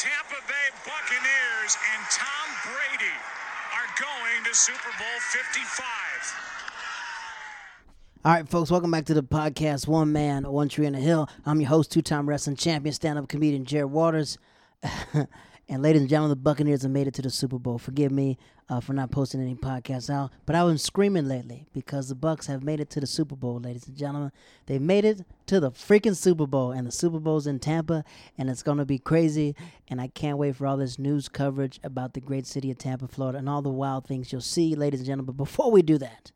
Tampa 0.00 0.40
Bay 0.48 0.54
Buccaneers 0.86 1.76
and 1.92 2.02
Tom 2.10 2.48
Brady 2.64 3.12
are 3.76 3.84
going 4.00 4.44
to 4.44 4.54
Super 4.54 4.88
Bowl 4.98 5.20
55. 5.28 5.84
All 8.24 8.32
right, 8.32 8.48
folks, 8.48 8.70
welcome 8.70 8.90
back 8.90 9.04
to 9.04 9.14
the 9.14 9.22
podcast 9.22 9.86
One 9.86 10.10
Man, 10.10 10.50
One 10.50 10.70
Tree 10.70 10.86
in 10.86 10.94
a 10.94 10.98
Hill. 10.98 11.28
I'm 11.44 11.60
your 11.60 11.68
host, 11.68 11.92
two 11.92 12.00
time 12.00 12.26
wrestling 12.26 12.56
champion, 12.56 12.94
stand 12.94 13.18
up 13.18 13.28
comedian 13.28 13.66
Jared 13.66 13.90
Waters. 13.90 14.38
and 15.70 15.82
ladies 15.82 16.00
and 16.00 16.10
gentlemen, 16.10 16.30
the 16.30 16.42
Buccaneers 16.42 16.82
have 16.82 16.90
made 16.90 17.06
it 17.06 17.14
to 17.14 17.22
the 17.22 17.30
Super 17.30 17.56
Bowl. 17.56 17.78
Forgive 17.78 18.10
me 18.10 18.38
uh, 18.68 18.80
for 18.80 18.92
not 18.92 19.12
posting 19.12 19.40
any 19.40 19.54
podcasts 19.54 20.10
out, 20.10 20.32
but 20.44 20.56
I've 20.56 20.66
been 20.66 20.78
screaming 20.78 21.28
lately 21.28 21.68
because 21.72 22.08
the 22.08 22.16
Bucks 22.16 22.48
have 22.48 22.64
made 22.64 22.80
it 22.80 22.90
to 22.90 23.00
the 23.00 23.06
Super 23.06 23.36
Bowl, 23.36 23.60
ladies 23.60 23.86
and 23.86 23.96
gentlemen. 23.96 24.32
They 24.66 24.80
made 24.80 25.04
it 25.04 25.24
to 25.46 25.60
the 25.60 25.70
freaking 25.70 26.16
Super 26.16 26.48
Bowl, 26.48 26.72
and 26.72 26.88
the 26.88 26.90
Super 26.90 27.20
Bowl's 27.20 27.46
in 27.46 27.60
Tampa, 27.60 28.04
and 28.36 28.50
it's 28.50 28.64
to 28.64 28.84
be 28.84 28.98
crazy. 28.98 29.54
And 29.86 30.00
I 30.00 30.08
can't 30.08 30.38
wait 30.38 30.56
for 30.56 30.66
all 30.66 30.76
this 30.76 30.98
news 30.98 31.28
coverage 31.28 31.78
about 31.84 32.14
the 32.14 32.20
great 32.20 32.46
city 32.46 32.72
of 32.72 32.78
Tampa, 32.78 33.06
Florida, 33.06 33.38
and 33.38 33.48
all 33.48 33.62
the 33.62 33.70
wild 33.70 34.06
things 34.06 34.32
you'll 34.32 34.40
see, 34.40 34.74
ladies 34.74 35.00
and 35.00 35.06
gentlemen. 35.06 35.26
But 35.26 35.44
before 35.44 35.70
we 35.70 35.82
do 35.82 35.98
that, 35.98 36.32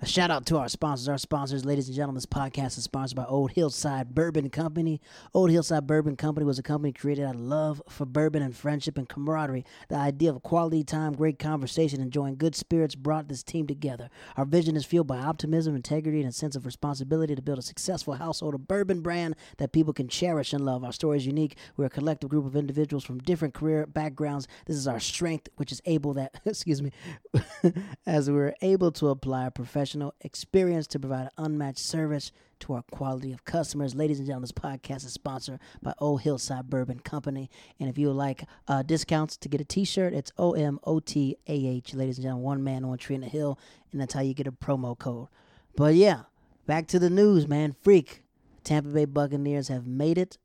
a 0.00 0.06
shout 0.06 0.30
out 0.30 0.46
to 0.46 0.58
our 0.58 0.68
sponsors. 0.68 1.08
Our 1.08 1.18
sponsors, 1.18 1.64
ladies 1.64 1.88
and 1.88 1.96
gentlemen, 1.96 2.16
this 2.16 2.26
podcast 2.26 2.78
is 2.78 2.84
sponsored 2.84 3.16
by 3.16 3.24
Old 3.24 3.52
Hillside 3.52 4.14
Bourbon 4.14 4.50
Company. 4.50 5.00
Old 5.34 5.50
Hillside 5.50 5.86
Bourbon 5.86 6.16
Company 6.16 6.44
was 6.44 6.58
a 6.58 6.62
company 6.62 6.92
created 6.92 7.24
out 7.24 7.34
of 7.34 7.40
love 7.40 7.82
for 7.88 8.04
bourbon 8.04 8.42
and 8.42 8.56
friendship 8.56 8.98
and 8.98 9.08
camaraderie. 9.08 9.64
The 9.88 9.96
idea 9.96 10.30
of 10.30 10.42
quality 10.42 10.84
time, 10.84 11.12
great 11.12 11.38
conversation, 11.38 12.00
enjoying 12.00 12.36
good 12.36 12.54
spirits 12.54 12.94
brought 12.94 13.28
this 13.28 13.42
team 13.42 13.66
together. 13.66 14.10
Our 14.36 14.44
vision 14.44 14.76
is 14.76 14.84
fueled 14.84 15.06
by 15.06 15.18
optimism, 15.18 15.74
integrity, 15.74 16.20
and 16.20 16.28
a 16.28 16.32
sense 16.32 16.56
of 16.56 16.66
responsibility 16.66 17.34
to 17.34 17.42
build 17.42 17.58
a 17.58 17.62
successful 17.62 18.14
household 18.14 18.54
of 18.54 18.68
bourbon 18.68 19.00
brand 19.00 19.36
that 19.58 19.72
people 19.72 19.92
can 19.92 20.08
cherish 20.08 20.52
and 20.52 20.64
love. 20.64 20.84
Our 20.84 20.92
story 20.92 21.18
is 21.18 21.26
unique. 21.26 21.56
We're 21.76 21.86
a 21.86 21.90
collective 21.90 22.30
group 22.30 22.46
of 22.46 22.56
individuals 22.56 23.04
from 23.04 23.18
different 23.18 23.54
career 23.54 23.86
backgrounds. 23.86 24.48
This 24.66 24.76
is 24.76 24.88
our 24.88 25.00
strength, 25.00 25.48
which 25.56 25.72
is 25.72 25.80
able 25.84 26.14
that, 26.14 26.40
excuse 26.44 26.82
me, 26.82 26.92
as 28.06 28.30
we're 28.30 28.54
able 28.62 28.92
to 28.92 29.08
apply 29.08 29.50
professional 29.66 30.14
experience 30.20 30.86
to 30.86 31.00
provide 31.00 31.24
an 31.24 31.44
unmatched 31.44 31.80
service 31.80 32.30
to 32.60 32.72
our 32.72 32.82
quality 32.92 33.32
of 33.32 33.44
customers. 33.44 33.96
Ladies 33.96 34.20
and 34.20 34.26
gentlemen, 34.26 34.44
this 34.44 34.52
podcast 34.52 35.04
is 35.04 35.12
sponsored 35.12 35.58
by 35.82 35.92
Old 35.98 36.20
Hillside 36.22 36.70
Bourbon 36.70 37.00
Company. 37.00 37.50
And 37.80 37.88
if 37.88 37.98
you 37.98 38.06
would 38.06 38.16
like 38.16 38.44
uh, 38.68 38.82
discounts 38.82 39.36
to 39.38 39.48
get 39.48 39.60
a 39.60 39.64
t 39.64 39.84
shirt, 39.84 40.12
it's 40.12 40.30
O 40.38 40.52
M 40.52 40.78
O 40.84 41.00
T 41.00 41.36
A 41.48 41.52
H. 41.52 41.94
Ladies 41.94 42.18
and 42.18 42.22
gentlemen, 42.22 42.44
one 42.44 42.62
man, 42.64 42.86
one 42.86 42.96
tree 42.96 43.16
in 43.16 43.22
the 43.22 43.28
hill. 43.28 43.58
And 43.90 44.00
that's 44.00 44.14
how 44.14 44.20
you 44.20 44.34
get 44.34 44.46
a 44.46 44.52
promo 44.52 44.96
code. 44.96 45.26
But 45.74 45.96
yeah, 45.96 46.22
back 46.66 46.86
to 46.88 47.00
the 47.00 47.10
news, 47.10 47.48
man. 47.48 47.72
Freak. 47.72 48.22
Tampa 48.62 48.90
Bay 48.90 49.04
Buccaneers 49.04 49.66
have 49.66 49.86
made 49.86 50.16
it 50.16 50.38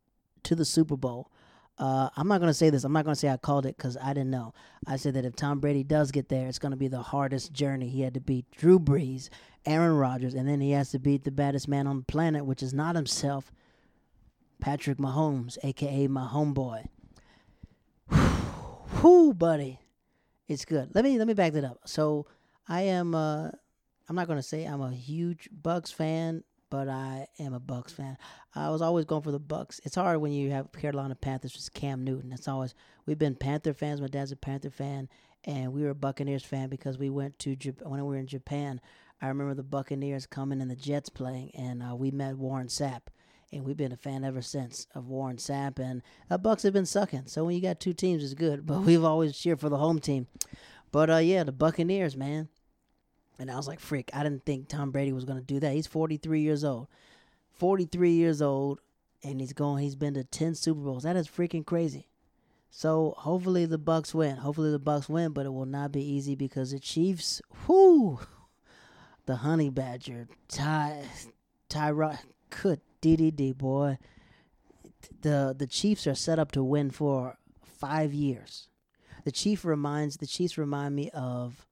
to 0.44 0.56
the 0.56 0.66
Super 0.66 0.97
Bowl. 0.97 1.31
Uh, 1.82 2.10
I'm 2.16 2.28
not 2.28 2.38
to 2.50 2.54
say 2.54 2.70
this. 2.70 2.84
I'm 2.84 2.94
not 2.94 3.06
to 3.16 3.20
say 3.20 3.28
I 3.28 3.38
called 3.38 3.66
it 3.66 3.76
because 3.76 3.98
I 3.98 4.14
didn't 4.14 4.30
know. 4.30 4.54
I 4.86 4.98
said 4.98 5.16
that 5.16 5.26
if 5.26 5.36
Tom 5.36 5.60
Brady 5.60 5.84
does 5.84 6.12
get 6.12 6.30
there, 6.30 6.48
it's 6.48 6.60
to 6.70 6.78
be 6.78 6.88
the 6.88 7.02
hardest 7.02 7.54
journey. 7.54 7.90
He 7.90 8.02
had 8.02 8.14
to 8.14 8.20
beat 8.20 8.46
Drew 8.52 8.78
Brees, 8.78 9.30
Aaron 9.66 9.98
Rodgers, 9.98 10.36
and 10.36 10.48
then 10.48 10.62
he 10.62 10.72
has 10.72 10.92
to 10.92 11.00
beat 11.00 11.24
the 11.24 11.32
baddest 11.32 11.68
man 11.68 11.88
on 11.88 11.98
the 11.98 12.04
planet, 12.04 12.46
which 12.46 12.62
is 12.62 12.72
not 12.72 12.96
himself, 12.96 13.52
Patrick 14.59 15.00
Mahomes, 15.00 15.58
aka 15.64 16.08
my 16.08 16.28
homeboy. 16.28 16.86
Whoo, 19.02 19.34
buddy, 19.34 19.80
it's 20.48 20.66
good. 20.66 20.94
Let 20.94 21.04
me 21.04 21.18
let 21.18 21.26
me 21.26 21.34
back 21.34 21.54
that 21.54 21.64
up. 21.64 21.80
So 21.86 22.28
I 22.70 22.84
am. 22.84 23.16
Uh, 23.16 23.50
I'm 24.08 24.16
not 24.16 24.28
to 24.38 24.44
say 24.44 24.66
I'm 24.66 24.82
a 24.82 24.92
huge 24.92 25.50
Bucks 25.52 25.90
fan 25.90 26.44
but 26.72 26.88
I 26.88 27.27
am 27.38 27.53
a 27.53 27.59
Bucks 27.59 27.91
fan. 27.91 28.17
I 28.55 28.69
was 28.69 28.81
always 28.81 29.05
going 29.05 29.22
for 29.22 29.31
the 29.31 29.39
Bucks. 29.39 29.80
It's 29.83 29.95
hard 29.95 30.19
when 30.22 30.31
you 30.31 30.50
have 30.52 30.72
Carolina 30.72 31.13
Panthers 31.13 31.53
with 31.53 31.73
Cam 31.73 32.03
Newton. 32.03 32.31
It's 32.31 32.47
always 32.47 32.73
we've 33.05 33.19
been 33.19 33.36
Panther 33.36 33.73
fans. 33.73 34.02
My 34.02 34.08
dad's 34.08 34.31
a 34.31 34.38
Panther 34.38 34.72
fan, 34.72 35.09
and 35.44 35.73
we 35.73 35.83
were 35.83 35.91
a 35.91 35.95
Buccaneers 35.95 36.45
fan 36.45 36.69
because 36.69 36.97
we 36.97 37.11
went 37.11 37.38
to 37.39 37.55
when 37.83 38.00
we 38.00 38.08
were 38.08 38.17
in 38.17 38.25
Japan. 38.25 38.81
I 39.22 39.28
remember 39.28 39.53
the 39.53 39.63
Buccaneers 39.63 40.25
coming 40.25 40.62
and 40.62 40.72
the 40.72 40.75
Jets 40.75 41.09
playing, 41.09 41.51
and 41.53 41.84
uh, 41.84 41.96
we 41.96 42.09
met 42.09 42.38
Warren 42.38 42.68
Sapp. 42.68 43.01
And 43.53 43.66
we've 43.66 43.75
been 43.75 43.91
a 43.91 43.97
fan 43.97 44.23
ever 44.23 44.41
since 44.41 44.88
of 44.96 45.09
Warren 45.09 45.35
Sapp, 45.35 45.78
and 45.78 46.01
the 46.29 46.38
Bucks 46.38 46.63
have 46.63 46.72
been 46.72 46.85
sucking. 46.85 47.23
So 47.25 47.44
when 47.44 47.53
you 47.53 47.62
got 47.62 47.81
two 47.81 47.94
teams, 47.94 48.23
it's 48.23 48.34
good. 48.34 48.66
But 48.66 48.84
we've 48.84 49.03
always 49.03 49.38
cheered 49.38 49.59
for 49.59 49.67
the 49.67 49.78
home 49.78 50.00
team. 50.00 50.28
But 50.90 51.09
uh, 51.09 51.17
yeah, 51.17 51.44
the 51.44 51.51
Buccaneers, 51.51 52.16
man. 52.16 52.47
And 53.40 53.50
I 53.50 53.56
was 53.56 53.68
like, 53.68 53.80
freak, 53.80 54.12
I 54.14 54.24
didn't 54.24 54.46
think 54.46 54.68
Tom 54.68 54.92
Brady 54.92 55.14
was 55.14 55.25
going 55.25 55.40
to 55.40 55.46
do 55.46 55.59
that. 55.62 55.74
He's 55.74 55.88
43 55.88 56.42
years 56.42 56.64
old. 56.64 56.88
43 57.53 58.12
years 58.12 58.42
old, 58.42 58.80
and 59.24 59.40
he's 59.40 59.53
going, 59.53 59.84
he's 59.84 59.96
been 59.96 60.14
to 60.16 60.24
10 60.24 60.56
Super 60.56 60.80
Bowls. 60.80 61.03
That 61.03 61.16
is 61.16 61.28
freaking 61.28 61.66
crazy. 61.66 62.08
So 62.72 63.14
hopefully 63.18 63.66
the 63.66 63.78
Bucks 63.78 64.14
win. 64.16 64.38
Hopefully 64.38 64.72
the 64.72 64.80
Bucks 64.80 65.09
win, 65.09 65.34
but 65.34 65.46
it 65.46 65.53
will 65.53 65.66
not 65.66 65.91
be 65.91 66.02
easy 66.02 66.36
because 66.36 66.72
the 66.72 66.80
Chiefs, 66.80 67.41
whoo, 67.68 68.20
the 69.25 69.38
Honey 69.38 69.70
Badger, 69.70 70.28
Ty, 70.47 71.03
Tyrod, 71.70 72.20
good 72.62 72.80
DDD 73.02 73.58
boy. 73.58 73.97
The 75.22 75.53
the 75.58 75.68
Chiefs 75.68 76.08
are 76.08 76.16
set 76.16 76.40
up 76.40 76.52
to 76.53 76.64
win 76.64 76.91
for 76.91 77.38
five 77.64 78.14
years. 78.14 78.70
The 79.25 79.31
Chief 79.31 79.66
reminds 79.66 80.18
the 80.18 80.28
Chiefs 80.28 80.58
remind 80.58 80.96
me 80.96 81.09
of 81.12 81.68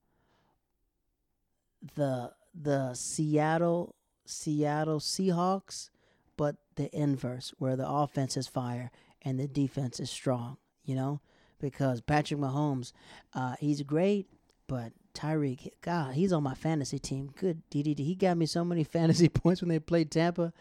the 1.96 2.32
the 2.54 2.94
Seattle 2.94 3.96
Seattle 4.26 5.00
Seahawks, 5.00 5.90
but 6.38 6.58
the 6.76 6.96
inverse, 6.96 7.54
where 7.58 7.76
the 7.76 7.90
offense 7.90 8.38
is 8.38 8.48
fire 8.48 8.92
and 9.22 9.40
the 9.40 9.48
defense 9.48 10.00
is 10.00 10.10
strong. 10.10 10.58
You 10.84 10.96
know, 10.96 11.22
because 11.60 12.02
Patrick 12.02 12.40
Mahomes, 12.40 12.94
uh, 13.34 13.56
he's 13.60 13.84
great, 13.84 14.28
but 14.68 14.92
Tyreek, 15.14 15.70
God, 15.82 16.14
he's 16.14 16.34
on 16.34 16.44
my 16.44 16.56
fantasy 16.56 17.00
team. 17.00 17.32
Good 17.36 17.62
DDD, 17.70 18.00
he 18.00 18.16
got 18.16 18.38
me 18.38 18.46
so 18.46 18.64
many 18.64 18.84
fantasy 18.86 19.30
points 19.30 19.62
when 19.62 19.70
they 19.70 19.80
played 19.80 20.12
Tampa, 20.12 20.54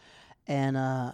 and 0.47 0.77
uh, 0.77 1.13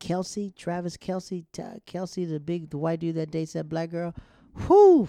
Kelce, 0.00 0.54
Travis 0.54 0.96
Kelce, 0.96 1.44
T- 1.52 1.62
Kelce, 1.86 2.28
the 2.28 2.40
big, 2.40 2.70
the 2.70 2.78
white 2.78 3.00
dude 3.00 3.16
that 3.16 3.30
dates 3.30 3.54
that 3.54 3.68
black 3.68 3.90
girl. 3.90 4.14
Whoo, 4.68 5.08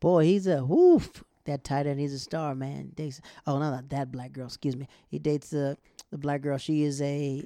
boy, 0.00 0.24
he's 0.24 0.46
a 0.46 0.60
whoof 0.60 1.24
that 1.44 1.64
tight 1.64 1.86
end. 1.86 2.00
He's 2.00 2.12
a 2.12 2.18
star, 2.18 2.54
man. 2.54 2.92
Dates. 2.94 3.20
Oh, 3.46 3.58
no, 3.58 3.70
not 3.70 3.88
that 3.90 4.12
black 4.12 4.32
girl. 4.32 4.46
Excuse 4.46 4.76
me. 4.76 4.88
He 5.08 5.18
dates 5.18 5.50
the 5.50 5.76
the 6.10 6.18
black 6.18 6.42
girl. 6.42 6.58
She 6.58 6.82
is 6.82 7.00
a. 7.02 7.44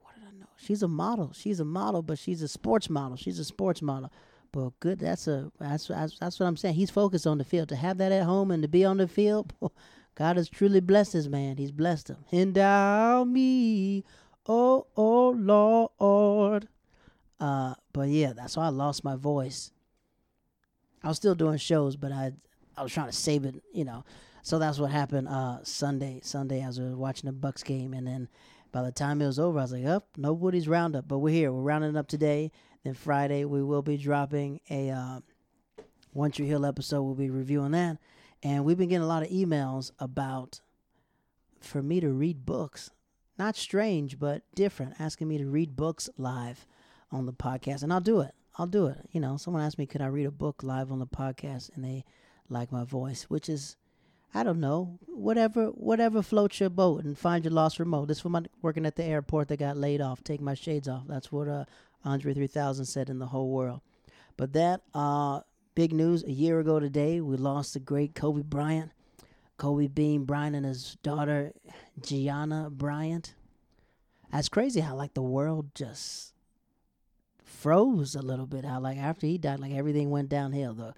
What 0.00 0.14
did 0.14 0.24
I 0.24 0.38
know? 0.38 0.46
She's 0.56 0.82
a 0.82 0.88
model. 0.88 1.32
She's 1.34 1.60
a 1.60 1.64
model, 1.64 2.02
but 2.02 2.18
she's 2.18 2.42
a 2.42 2.48
sports 2.48 2.88
model. 2.88 3.16
She's 3.16 3.38
a 3.38 3.44
sports 3.44 3.82
model. 3.82 4.12
But 4.52 4.78
good. 4.80 4.98
That's 4.98 5.26
a. 5.26 5.50
That's 5.58 5.88
that's, 5.88 6.18
that's 6.18 6.38
what 6.38 6.46
I'm 6.46 6.56
saying. 6.56 6.74
He's 6.74 6.90
focused 6.90 7.26
on 7.26 7.38
the 7.38 7.44
field. 7.44 7.68
To 7.70 7.76
have 7.76 7.98
that 7.98 8.12
at 8.12 8.24
home 8.24 8.50
and 8.50 8.62
to 8.62 8.68
be 8.68 8.84
on 8.84 8.98
the 8.98 9.08
field, 9.08 9.52
God 10.14 10.36
has 10.36 10.48
truly 10.48 10.80
blessed 10.80 11.14
this 11.14 11.26
man. 11.26 11.56
He's 11.56 11.72
blessed 11.72 12.08
him. 12.08 12.24
Endow 12.32 13.24
me, 13.24 14.04
oh 14.46 14.86
oh 14.96 15.30
Lord. 15.30 16.68
Uh, 17.40 17.74
but 17.92 18.08
yeah, 18.08 18.32
that's 18.32 18.56
why 18.56 18.66
I 18.66 18.68
lost 18.68 19.02
my 19.02 19.16
voice. 19.16 19.72
I 21.02 21.08
was 21.08 21.16
still 21.16 21.34
doing 21.34 21.58
shows, 21.58 21.96
but 21.96 22.12
I 22.12 22.34
I 22.76 22.82
was 22.82 22.92
trying 22.92 23.08
to 23.08 23.12
save 23.16 23.44
it, 23.44 23.62
you 23.72 23.84
know. 23.84 24.04
So 24.42 24.58
that's 24.58 24.78
what 24.78 24.90
happened 24.90 25.28
uh, 25.28 25.58
Sunday. 25.62 26.20
Sunday, 26.22 26.62
I 26.62 26.66
was 26.66 26.78
watching 26.80 27.28
the 27.28 27.32
Bucks 27.32 27.62
game, 27.62 27.94
and 27.94 28.06
then 28.06 28.28
by 28.72 28.82
the 28.82 28.90
time 28.90 29.22
it 29.22 29.26
was 29.26 29.38
over, 29.38 29.58
I 29.58 29.62
was 29.62 29.72
like, 29.72 29.84
"Up, 29.84 30.08
oh, 30.08 30.20
nobody's 30.20 30.66
roundup." 30.66 31.06
But 31.06 31.18
we're 31.18 31.34
here. 31.34 31.52
We're 31.52 31.62
rounding 31.62 31.96
up 31.96 32.08
today. 32.08 32.50
Then 32.82 32.94
Friday, 32.94 33.44
we 33.44 33.62
will 33.62 33.82
be 33.82 33.96
dropping 33.96 34.60
a 34.68 34.90
uh, 34.90 35.20
One 36.12 36.32
Tree 36.32 36.48
Hill 36.48 36.66
episode. 36.66 37.02
We'll 37.02 37.14
be 37.14 37.30
reviewing 37.30 37.72
that, 37.72 37.98
and 38.42 38.64
we've 38.64 38.78
been 38.78 38.88
getting 38.88 39.04
a 39.04 39.08
lot 39.08 39.22
of 39.22 39.28
emails 39.28 39.92
about 39.98 40.60
for 41.60 41.82
me 41.82 42.00
to 42.00 42.10
read 42.10 42.44
books. 42.44 42.90
Not 43.38 43.56
strange, 43.56 44.18
but 44.18 44.42
different. 44.54 44.94
Asking 44.98 45.28
me 45.28 45.38
to 45.38 45.46
read 45.46 45.76
books 45.76 46.10
live 46.16 46.66
on 47.12 47.26
the 47.26 47.32
podcast, 47.32 47.82
and 47.82 47.92
I'll 47.92 48.00
do 48.00 48.20
it. 48.20 48.34
I'll 48.56 48.66
do 48.66 48.86
it. 48.86 48.98
You 49.12 49.20
know, 49.20 49.36
someone 49.36 49.62
asked 49.62 49.78
me, 49.78 49.86
could 49.86 50.02
I 50.02 50.06
read 50.06 50.26
a 50.26 50.30
book 50.30 50.62
live 50.62 50.90
on 50.90 50.98
the 50.98 51.06
podcast, 51.06 51.70
and 51.74 51.84
they 51.84 52.04
like 52.52 52.70
my 52.70 52.84
voice, 52.84 53.24
which 53.24 53.48
is, 53.48 53.76
I 54.34 54.42
don't 54.42 54.60
know, 54.60 54.98
whatever 55.06 55.66
whatever 55.68 56.22
floats 56.22 56.60
your 56.60 56.70
boat 56.70 57.04
and 57.04 57.18
find 57.18 57.44
your 57.44 57.52
lost 57.52 57.78
remote. 57.78 58.08
This 58.08 58.24
was 58.24 58.30
my 58.30 58.42
working 58.60 58.86
at 58.86 58.96
the 58.96 59.04
airport 59.04 59.48
that 59.48 59.58
got 59.58 59.76
laid 59.76 60.00
off. 60.00 60.22
Take 60.22 60.40
my 60.40 60.54
shades 60.54 60.88
off. 60.88 61.04
That's 61.06 61.32
what 61.32 61.48
uh, 61.48 61.64
Andre 62.04 62.34
3000 62.34 62.84
said 62.84 63.10
in 63.10 63.18
the 63.18 63.26
whole 63.26 63.50
world. 63.50 63.80
But 64.36 64.52
that 64.54 64.82
uh, 64.94 65.40
big 65.74 65.92
news. 65.92 66.24
A 66.24 66.32
year 66.32 66.60
ago 66.60 66.80
today, 66.80 67.20
we 67.20 67.36
lost 67.36 67.74
the 67.74 67.80
great 67.80 68.14
Kobe 68.14 68.42
Bryant. 68.42 68.92
Kobe 69.58 69.86
Bean 69.86 70.24
Bryant 70.24 70.56
and 70.56 70.66
his 70.66 70.96
daughter 71.02 71.52
Gianna 72.00 72.68
Bryant. 72.70 73.34
That's 74.32 74.48
crazy 74.48 74.80
how 74.80 74.96
like 74.96 75.14
the 75.14 75.22
world 75.22 75.74
just 75.74 76.32
froze 77.44 78.14
a 78.14 78.22
little 78.22 78.46
bit. 78.46 78.64
How 78.64 78.80
like 78.80 78.98
after 78.98 79.26
he 79.26 79.38
died, 79.38 79.60
like 79.60 79.72
everything 79.72 80.10
went 80.10 80.28
downhill. 80.28 80.74
The 80.74 80.94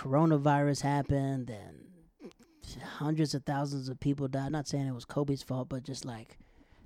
coronavirus 0.00 0.80
happened 0.80 1.50
and 1.50 1.84
hundreds 2.98 3.34
of 3.34 3.44
thousands 3.44 3.88
of 3.88 4.00
people 4.00 4.28
died. 4.28 4.50
Not 4.52 4.66
saying 4.66 4.86
it 4.86 4.94
was 4.94 5.04
Kobe's 5.04 5.42
fault, 5.42 5.68
but 5.68 5.82
just 5.82 6.04
like 6.06 6.38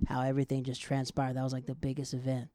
how 0.07 0.21
everything 0.21 0.63
just 0.63 0.81
transpired. 0.81 1.35
That 1.35 1.43
was 1.43 1.53
like 1.53 1.65
the 1.65 1.75
biggest 1.75 2.13
event. 2.13 2.49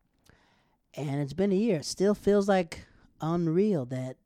and 0.94 1.20
it's 1.20 1.32
been 1.32 1.52
a 1.52 1.56
year. 1.56 1.78
It 1.78 1.84
still 1.84 2.14
feels 2.14 2.48
like 2.48 2.86
unreal 3.20 3.86
that 3.86 4.16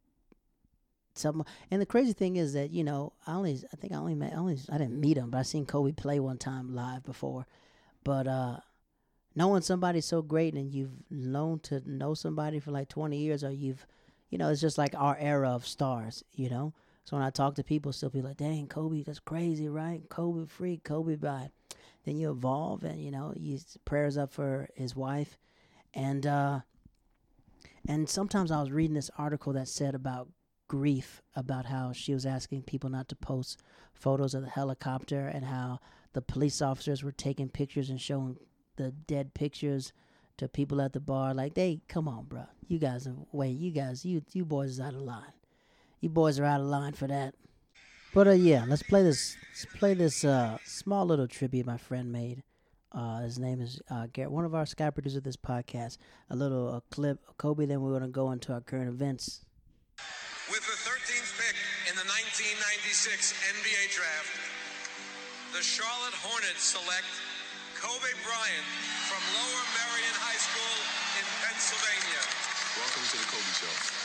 some. 1.15 1.45
And 1.71 1.81
the 1.81 1.87
crazy 1.87 2.13
thing 2.13 2.37
is 2.37 2.55
that 2.55 2.71
you 2.71 2.83
know 2.85 3.13
I 3.27 3.35
only 3.35 3.61
I 3.73 3.77
think 3.77 3.93
I 3.93 3.97
only 3.97 4.15
met 4.15 4.33
I 4.33 4.37
only 4.37 4.59
I 4.71 4.79
didn't 4.79 5.01
meet 5.01 5.17
him, 5.17 5.31
but 5.31 5.39
I 5.39 5.43
seen 5.43 5.67
Kobe 5.67 5.93
play 5.93 6.19
one 6.21 6.39
time 6.39 6.75
live 6.75 7.05
before. 7.05 7.47
But 8.03 8.27
uh, 8.27 8.57
knowing 9.35 9.63
somebody 9.63 10.01
so 10.01 10.23
great 10.23 10.55
and 10.55 10.73
you've 10.73 10.93
known 11.11 11.61
to 11.61 11.83
know 11.89 12.15
somebody 12.15 12.59
for 12.59 12.71
like 12.73 12.89
twenty 12.89 13.19
years, 13.19 13.45
or 13.45 13.51
you've, 13.53 13.87
you 14.35 14.39
know, 14.39 14.49
it's 14.49 14.61
just 14.61 14.79
like 14.79 14.97
our 14.97 15.17
era 15.21 15.51
of 15.51 15.65
stars, 15.65 16.25
you 16.33 16.51
know. 16.51 16.75
So 17.05 17.17
when 17.17 17.25
I 17.25 17.31
talk 17.31 17.55
to 17.55 17.63
people, 17.63 17.93
still 17.93 18.11
be 18.11 18.21
like, 18.21 18.39
"Dang, 18.39 18.67
Kobe, 18.67 19.05
that's 19.05 19.21
crazy, 19.21 19.69
right? 19.69 20.03
Kobe 20.09 20.47
freak, 20.47 20.83
Kobe 20.83 21.15
by." 21.15 21.51
Then 22.05 22.17
you 22.17 22.33
evolve, 22.33 22.83
and 22.83 23.01
you 23.01 23.13
know, 23.13 23.33
you 23.37 23.61
prayers 23.85 24.17
up 24.17 24.33
for 24.33 24.69
his 24.75 24.97
wife, 24.97 25.39
and 25.95 26.27
uh, 26.27 26.61
and 27.87 28.09
sometimes 28.09 28.51
I 28.51 28.61
was 28.61 28.73
reading 28.73 28.97
this 28.97 29.11
article 29.17 29.53
that 29.53 29.69
said 29.69 29.95
about 29.95 30.31
grief, 30.67 31.23
about 31.37 31.67
how 31.67 31.93
she 31.93 32.13
was 32.13 32.27
asking 32.27 32.63
people 32.63 32.91
not 32.91 33.09
to 33.11 33.15
post 33.15 33.63
photos 33.93 34.35
of 34.35 34.43
the 34.43 34.51
helicopter, 34.51 35.29
and 35.29 35.45
how 35.45 35.79
the 36.13 36.23
police 36.23 36.61
officers 36.61 37.05
were 37.05 37.13
taking 37.13 37.49
pictures 37.49 37.89
and 37.89 38.01
showing 38.01 38.37
the 38.75 38.91
dead 38.91 39.33
pictures 39.33 39.93
to 40.39 40.49
people 40.49 40.81
at 40.81 40.93
the 40.93 41.01
bar. 41.01 41.35
Like, 41.35 41.55
they, 41.55 41.81
come 41.89 42.09
on, 42.09 42.25
bro, 42.25 42.45
you 42.69 42.79
guys 42.79 43.07
are 43.07 43.15
wait, 43.33 43.57
you 43.57 43.71
guys, 43.71 44.05
you 44.05 44.23
you 44.33 44.45
boys 44.45 44.71
is 44.71 44.81
out 44.81 44.95
of 44.95 45.03
line. 45.03 45.33
You 46.01 46.09
boys 46.09 46.39
are 46.39 46.45
out 46.45 46.61
of 46.61 46.67
line 46.67 46.93
for 46.93 47.07
that. 47.07 47.35
But 48.13 48.29
uh, 48.29 48.33
yeah, 48.33 48.65
let's 48.69 48.83
play 48.83 49.03
this. 49.03 49.37
Let's 49.51 49.67
play 49.75 49.95
this 49.95 50.25
uh, 50.25 50.59
small 50.65 51.05
little 51.05 51.27
tribute 51.27 51.67
my 51.67 51.77
friend 51.77 52.13
made. 52.13 52.43
Uh, 52.93 53.23
his 53.23 53.41
name 53.41 53.61
is 53.61 53.81
uh, 53.91 54.07
Garrett, 54.13 54.31
one 54.31 54.45
of 54.45 54.55
our 54.55 54.67
sky 54.67 54.91
producers 54.91 55.17
of 55.17 55.25
this 55.25 55.37
podcast. 55.37 55.99
A 56.31 56.37
little 56.37 56.75
uh, 56.75 56.81
clip 56.95 57.19
of 57.29 57.37
Kobe. 57.39 57.67
Then 57.67 57.81
we're 57.81 57.93
gonna 57.93 58.09
go 58.09 58.31
into 58.31 58.53
our 58.53 58.61
current 58.61 58.89
events. 58.89 59.45
With 60.51 60.61
the 60.61 60.79
13th 60.87 61.41
pick 61.41 61.57
in 61.91 61.97
the 61.97 62.07
1996 62.07 63.33
NBA 63.33 63.97
draft, 63.97 64.31
the 65.57 65.63
Charlotte 65.63 66.15
Hornets 66.21 66.63
select 66.63 67.09
Kobe 67.81 68.13
Bryant 68.23 68.69
from 69.11 69.23
Lower 69.35 69.65
Merion 69.75 69.94
In 70.55 71.27
Pennsylvania. 71.43 72.23
Welcome 72.79 73.03
to 73.11 73.17
the 73.19 73.27
Kobe 73.27 73.55
Show. 73.59 74.04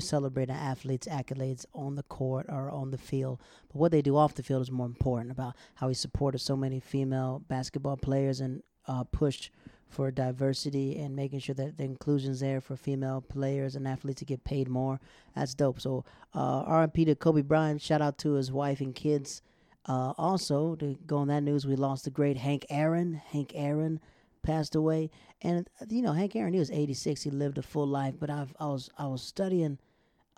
Always 0.00 0.08
celebrate 0.08 0.48
our 0.50 0.56
athletes' 0.56 1.06
accolades 1.06 1.66
on 1.74 1.94
the 1.94 2.02
court 2.04 2.46
or 2.48 2.70
on 2.70 2.90
the 2.90 2.98
field, 2.98 3.38
but 3.68 3.78
what 3.78 3.92
they 3.92 4.00
do 4.00 4.16
off 4.16 4.34
the 4.34 4.42
field 4.42 4.62
is 4.62 4.70
more 4.70 4.86
important. 4.86 5.30
About 5.30 5.54
how 5.74 5.88
he 5.88 5.94
supported 5.94 6.38
so 6.38 6.56
many 6.56 6.80
female 6.80 7.42
basketball 7.48 7.98
players 7.98 8.40
and 8.40 8.62
uh, 8.88 9.04
pushed 9.04 9.50
for 9.88 10.10
diversity 10.10 10.96
and 10.98 11.14
making 11.14 11.40
sure 11.40 11.54
that 11.54 11.76
the 11.76 11.84
inclusion's 11.84 12.40
there 12.40 12.60
for 12.60 12.76
female 12.76 13.20
players 13.20 13.76
and 13.76 13.86
athletes 13.86 14.20
to 14.20 14.24
get 14.24 14.44
paid 14.44 14.68
more. 14.68 15.00
That's 15.34 15.54
dope. 15.54 15.80
So 15.80 16.04
uh, 16.32 16.86
to 16.86 17.14
Kobe 17.14 17.42
Bryant. 17.42 17.82
Shout 17.82 18.00
out 18.00 18.16
to 18.18 18.32
his 18.32 18.50
wife 18.50 18.80
and 18.80 18.94
kids. 18.94 19.42
Uh, 19.86 20.12
also, 20.16 20.76
to 20.76 20.96
go 21.06 21.18
on 21.18 21.28
that 21.28 21.42
news, 21.42 21.66
we 21.66 21.76
lost 21.76 22.04
the 22.04 22.10
great 22.10 22.36
Hank 22.38 22.64
Aaron. 22.70 23.20
Hank 23.32 23.52
Aaron 23.54 24.00
passed 24.42 24.74
away, 24.74 25.10
and 25.42 25.68
you 25.88 26.02
know 26.02 26.12
Hank 26.12 26.36
Aaron. 26.36 26.52
He 26.52 26.58
was 26.58 26.70
86. 26.70 27.22
He 27.22 27.30
lived 27.30 27.58
a 27.58 27.62
full 27.62 27.86
life. 27.86 28.14
But 28.18 28.30
I've, 28.30 28.54
I 28.60 28.66
was 28.66 28.90
I 28.96 29.06
was 29.06 29.22
studying, 29.22 29.78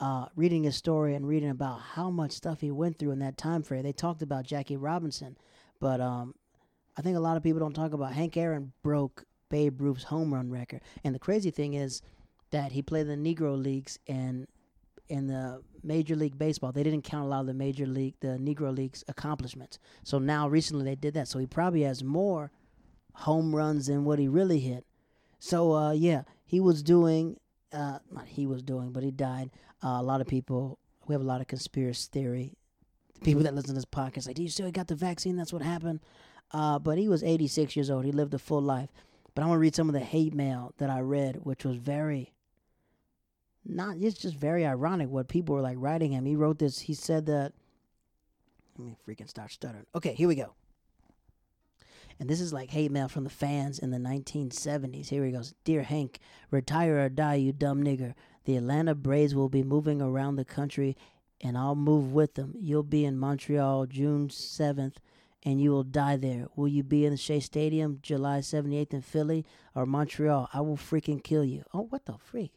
uh, 0.02 0.26
reading 0.34 0.64
his 0.64 0.74
story 0.74 1.14
and 1.14 1.28
reading 1.28 1.50
about 1.50 1.80
how 1.80 2.10
much 2.10 2.32
stuff 2.32 2.60
he 2.60 2.72
went 2.72 2.98
through 2.98 3.12
in 3.12 3.20
that 3.20 3.36
time 3.38 3.62
frame. 3.62 3.84
They 3.84 3.92
talked 3.92 4.20
about 4.20 4.44
Jackie 4.44 4.76
Robinson, 4.76 5.36
but 5.78 6.00
um, 6.00 6.34
I 6.96 7.02
think 7.02 7.16
a 7.16 7.20
lot 7.20 7.36
of 7.36 7.44
people 7.44 7.60
don't 7.60 7.72
talk 7.72 7.92
about 7.92 8.12
Hank 8.12 8.36
Aaron 8.36 8.72
broke 8.82 9.24
Babe 9.48 9.80
Ruth's 9.80 10.02
home 10.02 10.34
run 10.34 10.50
record. 10.50 10.80
And 11.04 11.14
the 11.14 11.20
crazy 11.20 11.52
thing 11.52 11.74
is 11.74 12.02
that 12.50 12.72
he 12.72 12.82
played 12.82 13.06
in 13.06 13.22
the 13.22 13.34
Negro 13.34 13.56
leagues 13.56 14.00
and 14.08 14.48
in 15.08 15.28
the 15.28 15.62
Major 15.84 16.16
League 16.16 16.36
Baseball, 16.36 16.72
they 16.72 16.82
didn't 16.82 17.02
count 17.02 17.26
a 17.26 17.28
lot 17.28 17.42
of 17.42 17.46
the 17.46 17.54
Major 17.54 17.86
League, 17.86 18.14
the 18.18 18.38
Negro 18.38 18.76
Leagues 18.76 19.04
accomplishments. 19.06 19.78
So 20.02 20.18
now 20.18 20.48
recently 20.48 20.84
they 20.84 20.96
did 20.96 21.14
that. 21.14 21.28
So 21.28 21.38
he 21.38 21.46
probably 21.46 21.82
has 21.82 22.02
more 22.02 22.50
home 23.14 23.54
runs 23.54 23.86
than 23.86 24.04
what 24.04 24.18
he 24.18 24.26
really 24.26 24.58
hit. 24.58 24.84
So 25.38 25.74
uh, 25.76 25.92
yeah, 25.92 26.22
he 26.44 26.58
was 26.58 26.82
doing, 26.82 27.38
uh, 27.72 28.00
not 28.10 28.26
he 28.26 28.48
was 28.48 28.64
doing, 28.64 28.90
but 28.90 29.04
he 29.04 29.12
died. 29.12 29.50
Uh, 29.84 29.98
a 29.98 30.02
lot 30.02 30.20
of 30.20 30.26
people, 30.26 30.78
we 31.06 31.14
have 31.14 31.22
a 31.22 31.26
lot 31.26 31.40
of 31.40 31.46
conspiracy 31.48 32.08
theory. 32.12 32.54
People 33.24 33.42
that 33.44 33.54
listen 33.54 33.68
to 33.68 33.74
this 33.74 33.84
podcast 33.84 34.26
like, 34.26 34.36
do 34.36 34.42
you 34.42 34.48
still 34.48 34.70
got 34.70 34.88
the 34.88 34.94
vaccine? 34.94 35.36
That's 35.36 35.52
what 35.52 35.62
happened. 35.62 36.00
Uh, 36.50 36.78
but 36.78 36.98
he 36.98 37.08
was 37.08 37.22
86 37.22 37.76
years 37.76 37.90
old. 37.90 38.04
He 38.04 38.12
lived 38.12 38.34
a 38.34 38.38
full 38.38 38.60
life. 38.60 38.90
But 39.34 39.42
I 39.42 39.46
want 39.46 39.56
to 39.56 39.60
read 39.60 39.74
some 39.74 39.88
of 39.88 39.94
the 39.94 40.00
hate 40.00 40.34
mail 40.34 40.74
that 40.78 40.90
I 40.90 41.00
read, 41.00 41.36
which 41.42 41.64
was 41.64 41.76
very 41.76 42.32
not 43.64 43.96
it's 44.00 44.18
just 44.18 44.34
very 44.34 44.66
ironic 44.66 45.08
what 45.08 45.28
people 45.28 45.54
were 45.54 45.60
like 45.60 45.76
writing 45.78 46.12
him. 46.12 46.26
He 46.26 46.36
wrote 46.36 46.58
this, 46.58 46.80
he 46.80 46.94
said 46.94 47.26
that 47.26 47.52
let 48.76 48.86
me 48.86 48.96
freaking 49.06 49.28
start 49.28 49.52
stuttering. 49.52 49.86
Okay, 49.94 50.14
here 50.14 50.28
we 50.28 50.34
go. 50.34 50.54
And 52.18 52.28
this 52.28 52.40
is 52.40 52.52
like 52.52 52.70
hate 52.70 52.90
mail 52.90 53.08
from 53.08 53.24
the 53.24 53.30
fans 53.30 53.78
in 53.78 53.90
the 53.90 53.98
1970s. 53.98 55.08
Here 55.08 55.24
he 55.24 55.32
goes. 55.32 55.54
Dear 55.64 55.82
Hank, 55.82 56.18
retire 56.50 57.04
or 57.04 57.08
die, 57.08 57.34
you 57.34 57.52
dumb 57.52 57.82
nigger. 57.82 58.14
The 58.44 58.56
Atlanta 58.56 58.94
Braves 58.94 59.34
will 59.34 59.48
be 59.48 59.62
moving 59.62 60.02
around 60.02 60.36
the 60.36 60.44
country, 60.44 60.96
and 61.40 61.56
I'll 61.56 61.74
move 61.74 62.12
with 62.12 62.34
them. 62.34 62.54
You'll 62.58 62.82
be 62.82 63.04
in 63.04 63.18
Montreal 63.18 63.86
June 63.86 64.28
7th, 64.28 64.96
and 65.44 65.60
you 65.60 65.70
will 65.70 65.84
die 65.84 66.16
there. 66.16 66.46
Will 66.56 66.68
you 66.68 66.82
be 66.82 67.04
in 67.04 67.12
the 67.12 67.16
Shea 67.16 67.40
Stadium 67.40 67.98
July 68.02 68.38
78th 68.38 68.94
in 68.94 69.02
Philly 69.02 69.44
or 69.74 69.86
Montreal? 69.86 70.48
I 70.52 70.60
will 70.60 70.76
freaking 70.76 71.22
kill 71.22 71.44
you. 71.44 71.64
Oh, 71.72 71.86
what 71.90 72.06
the 72.06 72.18
freak? 72.18 72.52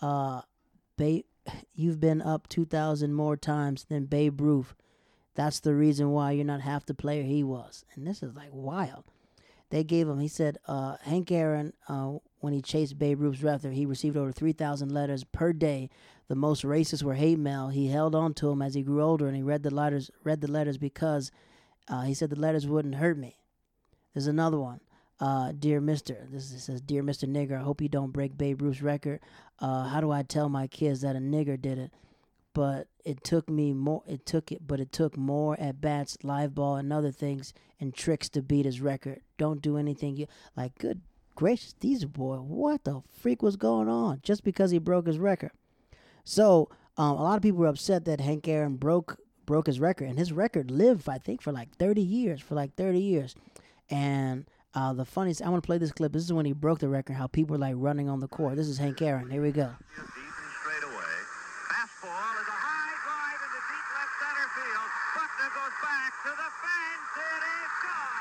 Uh, 0.00 0.42
Babe, 0.96 1.24
you've 1.74 2.00
been 2.00 2.22
up 2.22 2.48
2,000 2.48 3.12
more 3.12 3.36
times 3.36 3.84
than 3.84 4.06
Babe 4.06 4.40
Ruth. 4.40 4.74
That's 5.34 5.60
the 5.60 5.74
reason 5.74 6.10
why 6.10 6.32
you're 6.32 6.44
not 6.44 6.60
half 6.60 6.84
the 6.84 6.94
player 6.94 7.22
he 7.22 7.42
was. 7.42 7.84
And 7.94 8.06
this 8.06 8.22
is 8.22 8.34
like 8.34 8.50
wild. 8.52 9.04
They 9.70 9.84
gave 9.84 10.06
him, 10.06 10.20
he 10.20 10.28
said, 10.28 10.58
uh, 10.68 10.96
Hank 11.02 11.32
Aaron, 11.32 11.72
uh, 11.88 12.16
when 12.42 12.52
he 12.52 12.60
chased 12.60 12.98
Babe 12.98 13.20
Ruth's 13.20 13.42
record, 13.44 13.72
he 13.72 13.86
received 13.86 14.16
over 14.16 14.32
3,000 14.32 14.90
letters 14.90 15.22
per 15.22 15.52
day. 15.52 15.88
The 16.26 16.34
most 16.34 16.64
racist 16.64 17.04
were 17.04 17.14
hate 17.14 17.38
mail. 17.38 17.68
He 17.68 17.86
held 17.86 18.16
on 18.16 18.34
to 18.34 18.48
them 18.48 18.60
as 18.60 18.74
he 18.74 18.82
grew 18.82 19.00
older 19.00 19.28
and 19.28 19.36
he 19.36 19.44
read 19.44 19.62
the 19.62 19.72
letters, 19.72 20.10
read 20.24 20.40
the 20.40 20.50
letters 20.50 20.76
because 20.76 21.30
uh, 21.86 22.02
he 22.02 22.14
said 22.14 22.30
the 22.30 22.40
letters 22.40 22.66
wouldn't 22.66 22.96
hurt 22.96 23.16
me. 23.16 23.38
There's 24.12 24.26
another 24.26 24.58
one. 24.58 24.80
Uh, 25.20 25.52
dear 25.56 25.80
Mister, 25.80 26.26
this 26.32 26.50
is, 26.50 26.64
says, 26.64 26.80
Dear 26.80 27.04
Mister 27.04 27.28
Nigger, 27.28 27.60
I 27.60 27.62
hope 27.62 27.80
you 27.80 27.88
don't 27.88 28.12
break 28.12 28.36
Babe 28.36 28.60
Ruth's 28.60 28.82
record. 28.82 29.20
Uh, 29.60 29.84
how 29.84 30.00
do 30.00 30.10
I 30.10 30.24
tell 30.24 30.48
my 30.48 30.66
kids 30.66 31.02
that 31.02 31.14
a 31.14 31.20
nigger 31.20 31.60
did 31.60 31.78
it? 31.78 31.92
But 32.54 32.88
it 33.04 33.22
took 33.22 33.48
me 33.48 33.72
more. 33.72 34.02
It 34.08 34.26
took 34.26 34.50
it, 34.50 34.66
but 34.66 34.80
it 34.80 34.90
took 34.90 35.16
more 35.16 35.58
at 35.60 35.80
bats, 35.80 36.18
live 36.24 36.56
ball, 36.56 36.74
and 36.74 36.92
other 36.92 37.12
things 37.12 37.54
and 37.78 37.94
tricks 37.94 38.28
to 38.30 38.42
beat 38.42 38.66
his 38.66 38.80
record. 38.80 39.20
Don't 39.38 39.62
do 39.62 39.76
anything 39.76 40.16
you 40.16 40.26
like. 40.56 40.76
Good 40.76 41.02
gracious, 41.34 41.74
these 41.80 42.04
boy, 42.04 42.36
what 42.36 42.84
the 42.84 43.02
freak 43.20 43.42
was 43.42 43.56
going 43.56 43.88
on? 43.88 44.20
Just 44.22 44.44
because 44.44 44.70
he 44.70 44.78
broke 44.78 45.06
his 45.06 45.18
record. 45.18 45.50
So 46.24 46.68
um, 46.96 47.16
a 47.16 47.22
lot 47.22 47.36
of 47.36 47.42
people 47.42 47.60
were 47.60 47.66
upset 47.66 48.04
that 48.04 48.20
Hank 48.20 48.46
Aaron 48.48 48.76
broke 48.76 49.18
broke 49.44 49.66
his 49.66 49.80
record, 49.80 50.08
and 50.08 50.18
his 50.18 50.32
record 50.32 50.70
lived, 50.70 51.08
I 51.08 51.18
think, 51.18 51.42
for 51.42 51.52
like 51.52 51.74
thirty 51.76 52.02
years. 52.02 52.40
For 52.40 52.54
like 52.54 52.74
thirty 52.76 53.00
years, 53.00 53.34
and 53.90 54.44
uh, 54.74 54.92
the 54.92 55.04
funniest, 55.04 55.42
I 55.42 55.48
want 55.48 55.62
to 55.62 55.66
play 55.66 55.78
this 55.78 55.92
clip. 55.92 56.12
This 56.12 56.22
is 56.22 56.32
when 56.32 56.46
he 56.46 56.52
broke 56.52 56.78
the 56.78 56.88
record. 56.88 57.14
How 57.14 57.26
people 57.26 57.54
were 57.54 57.58
like 57.58 57.74
running 57.76 58.08
on 58.08 58.20
the 58.20 58.28
court. 58.28 58.56
This 58.56 58.68
is 58.68 58.78
Hank 58.78 59.02
Aaron. 59.02 59.28
Here 59.30 59.42
we 59.42 59.50
go. 59.52 59.68
Deep 59.68 59.98
and 59.98 60.52
straight 60.60 60.84
away. 60.84 61.14
Fastball 61.68 62.32
is 62.38 62.48
a 62.48 62.58
high 62.62 62.94
drive 63.04 63.40
into 63.42 63.60
deep 63.66 63.86
left 63.98 64.14
center 64.22 64.48
field. 64.56 64.88
Buckner 65.16 65.50
goes 65.52 65.76
back 65.82 66.10
to 66.22 66.30
the 66.30 66.48
fence. 66.62 67.10
It 67.18 67.42
is 67.42 67.72
gone. 67.82 68.12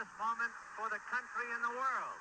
proudest 0.00 0.16
moment 0.16 0.52
for 0.80 0.88
the 0.88 1.00
country 1.12 1.44
and 1.52 1.60
the 1.60 1.76
world. 1.76 2.20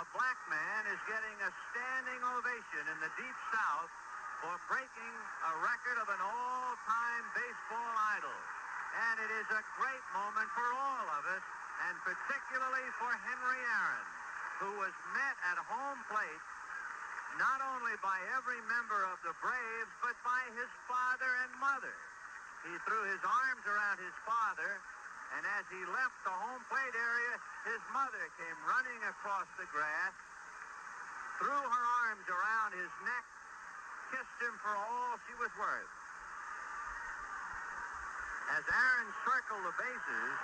A 0.00 0.04
black 0.16 0.40
man 0.48 0.88
is 0.88 0.96
getting 1.04 1.36
a 1.44 1.50
standing 1.68 2.20
ovation 2.24 2.84
in 2.88 2.98
the 3.04 3.12
Deep 3.20 3.36
South 3.52 3.92
for 4.40 4.56
breaking 4.72 5.14
a 5.44 5.52
record 5.60 6.00
of 6.00 6.08
an 6.08 6.22
all-time 6.24 7.24
baseball 7.36 7.92
idol. 8.16 8.38
And 9.12 9.20
it 9.20 9.32
is 9.44 9.48
a 9.52 9.60
great 9.76 10.04
moment 10.16 10.48
for 10.56 10.64
all 10.72 11.06
of 11.20 11.22
us, 11.36 11.44
and 11.84 11.94
particularly 12.00 12.86
for 12.96 13.12
Henry 13.12 13.60
Aaron, 13.60 14.08
who 14.64 14.70
was 14.80 14.94
met 15.12 15.36
at 15.52 15.60
home 15.60 16.00
plate 16.08 16.44
not 17.36 17.60
only 17.76 17.96
by 18.00 18.16
every 18.40 18.60
member 18.72 19.04
of 19.12 19.20
the 19.20 19.36
Braves, 19.44 19.92
but 20.00 20.16
by 20.24 20.40
his 20.56 20.68
father 20.88 21.28
and 21.44 21.52
mother. 21.60 21.96
He 22.64 22.72
threw 22.88 23.01
his 23.12 23.20
arms 23.28 23.64
around 23.68 24.00
his 24.00 24.16
father, 24.24 24.72
and 25.36 25.44
as 25.60 25.68
he 25.68 25.84
left 25.92 26.16
the 26.24 26.32
home 26.32 26.64
plate 26.72 26.96
area, 26.96 27.34
his 27.68 27.82
mother 27.92 28.24
came 28.40 28.58
running 28.64 29.00
across 29.04 29.44
the 29.60 29.68
grass, 29.68 30.16
threw 31.36 31.52
her 31.52 31.84
arms 32.08 32.24
around 32.24 32.72
his 32.72 32.88
neck, 33.04 33.26
kissed 34.16 34.38
him 34.40 34.56
for 34.64 34.72
all 34.72 35.20
she 35.28 35.36
was 35.36 35.52
worth. 35.60 35.92
As 38.56 38.64
Aaron 38.64 39.08
circled 39.28 39.64
the 39.68 39.76
bases, 39.76 40.36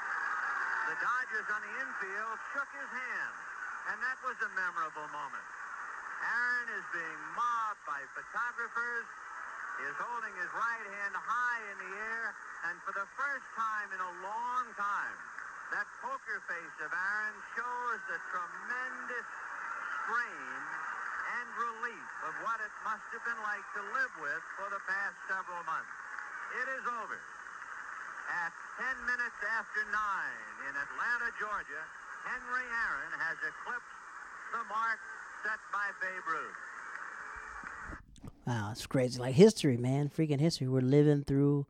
the 0.93 0.97
Dodgers 1.01 1.49
on 1.49 1.61
the 1.65 1.73
infield 1.73 2.37
shook 2.53 2.69
his 2.77 2.91
hand, 2.93 3.37
and 3.93 3.97
that 3.97 4.21
was 4.21 4.37
a 4.45 4.51
memorable 4.53 5.09
moment. 5.09 5.49
Aaron 6.21 6.69
is 6.77 6.85
being 6.93 7.21
mobbed 7.33 7.81
by 7.89 8.05
photographers. 8.13 9.09
He 9.81 9.89
is 9.89 9.97
holding 9.97 10.35
his 10.37 10.53
right 10.53 10.87
hand 11.01 11.17
high 11.17 11.63
in 11.73 11.77
the 11.81 11.93
air, 11.97 12.37
and 12.67 12.75
for 12.83 12.91
the 12.97 13.07
first 13.15 13.47
time 13.55 13.89
in 13.95 14.01
a 14.03 14.13
long 14.25 14.65
time, 14.75 15.19
that 15.71 15.87
poker 16.01 16.41
face 16.49 16.77
of 16.81 16.91
Aaron 16.91 17.37
shows 17.55 18.01
the 18.09 18.19
tremendous 18.33 19.29
strain 20.03 20.55
and 21.39 21.47
relief 21.61 22.09
of 22.25 22.33
what 22.43 22.59
it 22.65 22.73
must 22.83 23.05
have 23.13 23.23
been 23.23 23.43
like 23.45 23.67
to 23.77 23.83
live 23.95 24.13
with 24.25 24.43
for 24.57 24.69
the 24.73 24.81
past 24.89 25.15
several 25.29 25.61
months. 25.69 25.93
It 26.57 26.67
is 26.81 26.85
over. 26.89 27.21
At 28.29 28.53
10 28.81 29.09
minutes 29.09 29.39
after 29.45 29.85
9 29.89 29.93
in 29.93 30.73
Atlanta, 30.73 31.29
Georgia, 31.37 31.85
Henry 32.25 32.67
Aaron 32.89 33.13
has 33.21 33.37
eclipsed 33.41 33.97
the 34.53 34.65
mark 34.69 35.01
set 35.45 35.61
by 35.73 35.93
Babe 36.01 36.27
Ruth. 36.27 36.59
Wow, 38.47 38.73
it's 38.73 38.87
crazy. 38.87 39.21
Like 39.21 39.35
history, 39.35 39.77
man. 39.77 40.09
Freaking 40.09 40.41
history. 40.41 40.69
We're 40.69 40.81
living 40.81 41.25
through. 41.25 41.67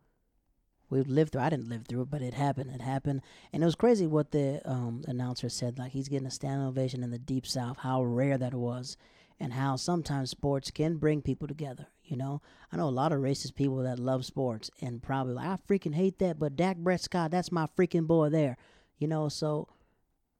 We've 0.90 1.08
lived 1.08 1.32
through. 1.32 1.42
I 1.42 1.50
didn't 1.50 1.68
live 1.68 1.86
through 1.86 2.02
it, 2.02 2.10
but 2.10 2.22
it 2.22 2.34
happened. 2.34 2.70
It 2.70 2.80
happened, 2.80 3.22
and 3.52 3.62
it 3.62 3.66
was 3.66 3.74
crazy 3.74 4.06
what 4.06 4.30
the 4.30 4.60
um, 4.64 5.02
announcer 5.06 5.48
said. 5.48 5.78
Like 5.78 5.92
he's 5.92 6.08
getting 6.08 6.26
a 6.26 6.30
standing 6.30 6.66
ovation 6.66 7.02
in 7.02 7.10
the 7.10 7.18
deep 7.18 7.46
south. 7.46 7.78
How 7.78 8.02
rare 8.02 8.38
that 8.38 8.54
was, 8.54 8.96
and 9.38 9.52
how 9.52 9.76
sometimes 9.76 10.30
sports 10.30 10.70
can 10.70 10.96
bring 10.96 11.22
people 11.22 11.46
together. 11.48 11.86
You 12.04 12.16
know, 12.16 12.40
I 12.72 12.76
know 12.76 12.88
a 12.88 12.90
lot 12.90 13.12
of 13.12 13.20
racist 13.20 13.54
people 13.54 13.82
that 13.82 13.98
love 13.98 14.24
sports 14.24 14.70
and 14.80 15.02
probably 15.02 15.34
like, 15.34 15.46
I 15.46 15.58
freaking 15.68 15.94
hate 15.94 16.18
that, 16.20 16.38
but 16.38 16.56
Dak 16.56 16.82
Prescott, 16.82 17.30
that's 17.30 17.52
my 17.52 17.66
freaking 17.76 18.06
boy 18.06 18.30
there. 18.30 18.56
You 18.96 19.08
know, 19.08 19.28
so 19.28 19.68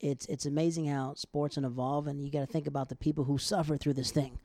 it's 0.00 0.26
it's 0.26 0.46
amazing 0.46 0.86
how 0.86 1.14
sports 1.14 1.56
can 1.56 1.64
evolve, 1.64 2.06
and 2.06 2.24
you 2.24 2.30
got 2.30 2.40
to 2.40 2.46
think 2.46 2.66
about 2.66 2.88
the 2.88 2.96
people 2.96 3.24
who 3.24 3.38
suffer 3.38 3.76
through 3.76 3.94
this 3.94 4.10
thing. 4.10 4.38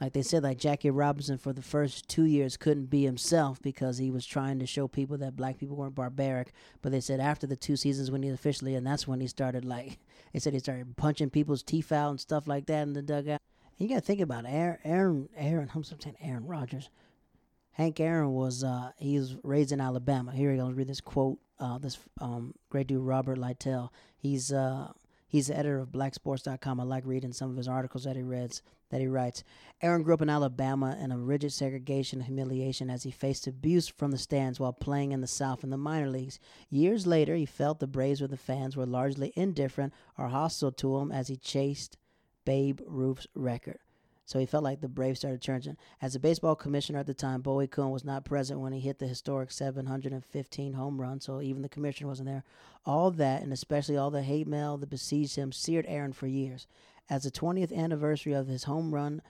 Like 0.00 0.12
they 0.12 0.22
said, 0.22 0.42
like 0.44 0.58
Jackie 0.58 0.90
Robinson 0.90 1.38
for 1.38 1.52
the 1.52 1.62
first 1.62 2.08
two 2.08 2.24
years 2.24 2.56
couldn't 2.56 2.86
be 2.86 3.04
himself 3.04 3.60
because 3.60 3.98
he 3.98 4.10
was 4.10 4.24
trying 4.24 4.58
to 4.60 4.66
show 4.66 4.86
people 4.86 5.18
that 5.18 5.36
black 5.36 5.58
people 5.58 5.76
weren't 5.76 5.94
barbaric. 5.94 6.52
But 6.82 6.92
they 6.92 7.00
said 7.00 7.18
after 7.20 7.46
the 7.46 7.56
two 7.56 7.76
seasons 7.76 8.10
when 8.10 8.22
he 8.22 8.28
officially, 8.28 8.74
and 8.74 8.86
that's 8.86 9.08
when 9.08 9.20
he 9.20 9.26
started 9.26 9.64
like 9.64 9.98
they 10.32 10.38
said 10.38 10.52
he 10.52 10.60
started 10.60 10.96
punching 10.96 11.30
people's 11.30 11.62
teeth 11.62 11.90
out 11.90 12.10
and 12.10 12.20
stuff 12.20 12.46
like 12.46 12.66
that 12.66 12.82
in 12.82 12.92
the 12.92 13.02
dugout. 13.02 13.40
And 13.78 13.88
you 13.88 13.94
got 13.94 14.00
to 14.00 14.06
think 14.06 14.20
about 14.20 14.44
it. 14.44 14.50
Aaron, 14.50 14.78
Aaron, 14.84 15.28
Aaron. 15.36 15.70
I'm 15.74 15.84
saying 15.84 16.16
Aaron 16.20 16.46
Rodgers. 16.46 16.90
Hank 17.72 18.00
Aaron 18.00 18.32
was 18.32 18.64
uh, 18.64 18.90
he 18.96 19.18
was 19.18 19.36
raised 19.44 19.70
in 19.70 19.80
Alabama. 19.80 20.32
Here 20.32 20.50
he 20.50 20.58
goes. 20.58 20.74
Read 20.74 20.88
this 20.88 21.00
quote. 21.00 21.38
Uh, 21.60 21.78
this 21.78 21.98
um, 22.20 22.54
great 22.70 22.86
dude 22.88 23.02
Robert 23.02 23.38
Lytle. 23.38 23.92
He's 24.16 24.52
uh, 24.52 24.92
he's 25.28 25.46
the 25.46 25.56
editor 25.56 25.78
of 25.78 25.92
BlackSports.com. 25.92 26.80
I 26.80 26.82
like 26.82 27.04
reading 27.06 27.32
some 27.32 27.50
of 27.50 27.56
his 27.56 27.68
articles 27.68 28.04
that 28.04 28.16
he 28.16 28.22
reads. 28.22 28.62
That 28.90 29.02
he 29.02 29.06
writes. 29.06 29.44
Aaron 29.82 30.02
grew 30.02 30.14
up 30.14 30.22
in 30.22 30.30
Alabama 30.30 30.96
in 30.98 31.12
a 31.12 31.18
rigid 31.18 31.52
segregation 31.52 32.20
and 32.20 32.26
humiliation 32.26 32.88
as 32.88 33.02
he 33.02 33.10
faced 33.10 33.46
abuse 33.46 33.86
from 33.86 34.10
the 34.10 34.18
stands 34.18 34.58
while 34.58 34.72
playing 34.72 35.12
in 35.12 35.20
the 35.20 35.26
South 35.26 35.62
in 35.62 35.68
the 35.68 35.76
minor 35.76 36.08
leagues. 36.08 36.40
Years 36.70 37.06
later, 37.06 37.36
he 37.36 37.44
felt 37.44 37.80
the 37.80 37.86
Braves 37.86 38.22
or 38.22 38.28
the 38.28 38.38
fans 38.38 38.76
were 38.76 38.86
largely 38.86 39.32
indifferent 39.36 39.92
or 40.16 40.28
hostile 40.28 40.72
to 40.72 40.96
him 40.96 41.12
as 41.12 41.28
he 41.28 41.36
chased 41.36 41.98
Babe 42.46 42.80
Ruth's 42.86 43.26
record. 43.34 43.78
So 44.28 44.38
he 44.38 44.44
felt 44.44 44.62
like 44.62 44.82
the 44.82 44.88
Braves 44.88 45.20
started 45.20 45.40
changing. 45.40 45.78
As 46.02 46.14
a 46.14 46.20
baseball 46.20 46.54
commissioner 46.54 46.98
at 46.98 47.06
the 47.06 47.14
time, 47.14 47.40
Bowie 47.40 47.66
Kuhn 47.66 47.90
was 47.90 48.04
not 48.04 48.26
present 48.26 48.60
when 48.60 48.74
he 48.74 48.80
hit 48.80 48.98
the 48.98 49.06
historic 49.06 49.50
715 49.50 50.74
home 50.74 51.00
run, 51.00 51.18
so 51.18 51.40
even 51.40 51.62
the 51.62 51.68
commissioner 51.70 52.08
wasn't 52.08 52.28
there. 52.28 52.44
All 52.84 53.10
that, 53.12 53.40
and 53.42 53.54
especially 53.54 53.96
all 53.96 54.10
the 54.10 54.20
hate 54.20 54.46
mail 54.46 54.76
that 54.76 54.90
besieged 54.90 55.36
him, 55.36 55.50
seared 55.50 55.86
Aaron 55.88 56.12
for 56.12 56.26
years. 56.26 56.66
As 57.08 57.22
the 57.22 57.30
20th 57.30 57.74
anniversary 57.74 58.34
of 58.34 58.48
his 58.48 58.64
home 58.64 58.94
run 58.94 59.22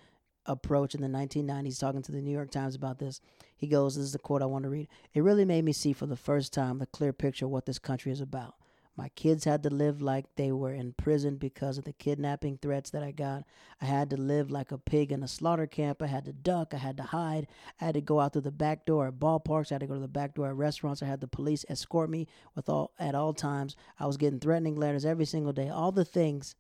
approach 0.46 0.96
in 0.96 1.00
the 1.00 1.06
1990s, 1.06 1.78
talking 1.78 2.02
to 2.02 2.10
the 2.10 2.20
New 2.20 2.32
York 2.32 2.50
Times 2.50 2.74
about 2.74 2.98
this, 2.98 3.20
he 3.56 3.68
goes, 3.68 3.94
This 3.94 4.06
is 4.06 4.12
the 4.12 4.18
quote 4.18 4.42
I 4.42 4.46
want 4.46 4.64
to 4.64 4.68
read. 4.68 4.88
It 5.14 5.22
really 5.22 5.44
made 5.44 5.64
me 5.64 5.72
see 5.72 5.92
for 5.92 6.06
the 6.06 6.16
first 6.16 6.52
time 6.52 6.78
the 6.78 6.86
clear 6.86 7.12
picture 7.12 7.44
of 7.44 7.52
what 7.52 7.66
this 7.66 7.78
country 7.78 8.10
is 8.10 8.20
about. 8.20 8.56
My 8.98 9.10
kids 9.10 9.44
had 9.44 9.62
to 9.62 9.70
live 9.70 10.02
like 10.02 10.26
they 10.34 10.50
were 10.50 10.74
in 10.74 10.92
prison 10.92 11.36
because 11.36 11.78
of 11.78 11.84
the 11.84 11.92
kidnapping 11.92 12.58
threats 12.58 12.90
that 12.90 13.04
I 13.04 13.12
got. 13.12 13.44
I 13.80 13.84
had 13.84 14.10
to 14.10 14.16
live 14.16 14.50
like 14.50 14.72
a 14.72 14.76
pig 14.76 15.12
in 15.12 15.22
a 15.22 15.28
slaughter 15.28 15.68
camp. 15.68 16.02
I 16.02 16.08
had 16.08 16.24
to 16.24 16.32
duck. 16.32 16.74
I 16.74 16.78
had 16.78 16.96
to 16.96 17.04
hide. 17.04 17.46
I 17.80 17.84
had 17.84 17.94
to 17.94 18.00
go 18.00 18.18
out 18.18 18.32
through 18.32 18.42
the 18.42 18.50
back 18.50 18.86
door 18.86 19.06
at 19.06 19.20
ballparks. 19.20 19.70
I 19.70 19.76
had 19.76 19.82
to 19.82 19.86
go 19.86 19.94
to 19.94 20.00
the 20.00 20.08
back 20.08 20.34
door 20.34 20.48
at 20.48 20.56
restaurants. 20.56 21.00
I 21.00 21.06
had 21.06 21.20
the 21.20 21.28
police 21.28 21.64
escort 21.68 22.10
me 22.10 22.26
with 22.56 22.68
all 22.68 22.90
at 22.98 23.14
all 23.14 23.32
times. 23.32 23.76
I 24.00 24.06
was 24.06 24.16
getting 24.16 24.40
threatening 24.40 24.74
letters 24.74 25.04
every 25.04 25.26
single 25.26 25.52
day. 25.52 25.68
All 25.68 25.92
the 25.92 26.04
things 26.04 26.56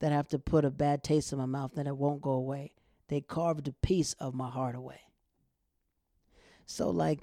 that 0.00 0.12
have 0.12 0.28
to 0.28 0.38
put 0.38 0.66
a 0.66 0.70
bad 0.70 1.02
taste 1.02 1.32
in 1.32 1.38
my 1.38 1.46
mouth 1.46 1.76
that 1.76 1.86
it 1.86 1.96
won't 1.96 2.20
go 2.20 2.32
away. 2.32 2.72
They 3.08 3.22
carved 3.22 3.66
a 3.68 3.72
piece 3.72 4.12
of 4.20 4.34
my 4.34 4.50
heart 4.50 4.74
away. 4.74 5.00
So 6.66 6.90
like 6.90 7.20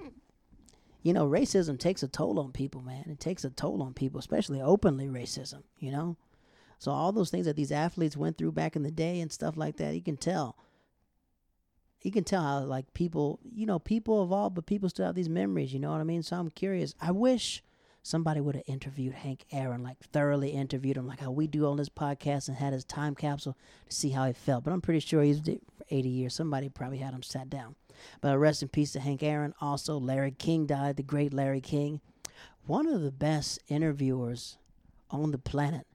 you 1.08 1.14
know, 1.14 1.26
racism 1.26 1.78
takes 1.78 2.02
a 2.02 2.06
toll 2.06 2.38
on 2.38 2.52
people, 2.52 2.82
man. 2.82 3.06
It 3.08 3.18
takes 3.18 3.42
a 3.42 3.48
toll 3.48 3.82
on 3.82 3.94
people, 3.94 4.20
especially 4.20 4.60
openly 4.60 5.08
racism, 5.08 5.62
you 5.78 5.90
know? 5.90 6.18
So 6.78 6.90
all 6.90 7.12
those 7.12 7.30
things 7.30 7.46
that 7.46 7.56
these 7.56 7.72
athletes 7.72 8.14
went 8.14 8.36
through 8.36 8.52
back 8.52 8.76
in 8.76 8.82
the 8.82 8.90
day 8.90 9.20
and 9.20 9.32
stuff 9.32 9.56
like 9.56 9.78
that, 9.78 9.94
you 9.94 10.02
can 10.02 10.18
tell. 10.18 10.58
You 12.02 12.12
can 12.12 12.24
tell 12.24 12.42
how 12.42 12.60
like 12.60 12.92
people, 12.92 13.40
you 13.42 13.64
know, 13.64 13.78
people 13.78 14.22
evolve, 14.22 14.54
but 14.54 14.66
people 14.66 14.90
still 14.90 15.06
have 15.06 15.14
these 15.14 15.30
memories, 15.30 15.72
you 15.72 15.80
know 15.80 15.90
what 15.90 16.02
I 16.02 16.04
mean? 16.04 16.22
So 16.22 16.36
I'm 16.36 16.50
curious. 16.50 16.94
I 17.00 17.10
wish 17.12 17.62
somebody 18.02 18.40
would 18.40 18.54
have 18.54 18.64
interviewed 18.66 19.14
Hank 19.14 19.44
Aaron, 19.52 19.82
like 19.82 19.98
thoroughly 20.12 20.50
interviewed 20.50 20.96
him, 20.96 21.06
like 21.06 21.20
how 21.20 21.30
we 21.30 21.46
do 21.46 21.66
on 21.66 21.76
this 21.76 21.88
podcast 21.88 22.48
and 22.48 22.56
had 22.56 22.72
his 22.72 22.84
time 22.84 23.14
capsule 23.14 23.56
to 23.88 23.94
see 23.94 24.10
how 24.10 24.26
he 24.26 24.32
felt. 24.32 24.64
But 24.64 24.72
I'm 24.72 24.80
pretty 24.80 25.00
sure 25.00 25.22
he's 25.22 25.40
80 25.90 26.08
years. 26.08 26.34
Somebody 26.34 26.68
probably 26.68 26.98
had 26.98 27.14
him 27.14 27.22
sat 27.22 27.50
down. 27.50 27.74
But 28.20 28.38
rest 28.38 28.62
in 28.62 28.68
peace 28.68 28.92
to 28.92 29.00
Hank 29.00 29.22
Aaron. 29.22 29.54
Also, 29.60 29.98
Larry 29.98 30.30
King 30.30 30.66
died, 30.66 30.96
the 30.96 31.02
great 31.02 31.32
Larry 31.32 31.60
King. 31.60 32.00
One 32.66 32.86
of 32.86 33.02
the 33.02 33.10
best 33.10 33.58
interviewers 33.68 34.58
on 35.10 35.30
the 35.30 35.38
planet. 35.38 35.86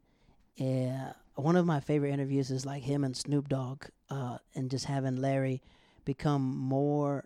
Yeah, 0.55 1.13
one 1.35 1.55
of 1.55 1.65
my 1.65 1.79
favorite 1.79 2.11
interviews 2.11 2.51
is 2.51 2.65
like 2.65 2.83
him 2.83 3.03
and 3.03 3.15
Snoop 3.15 3.49
Dogg, 3.49 3.85
uh, 4.09 4.37
and 4.53 4.69
just 4.69 4.85
having 4.85 5.15
Larry 5.15 5.61
become 6.05 6.57
more, 6.57 7.25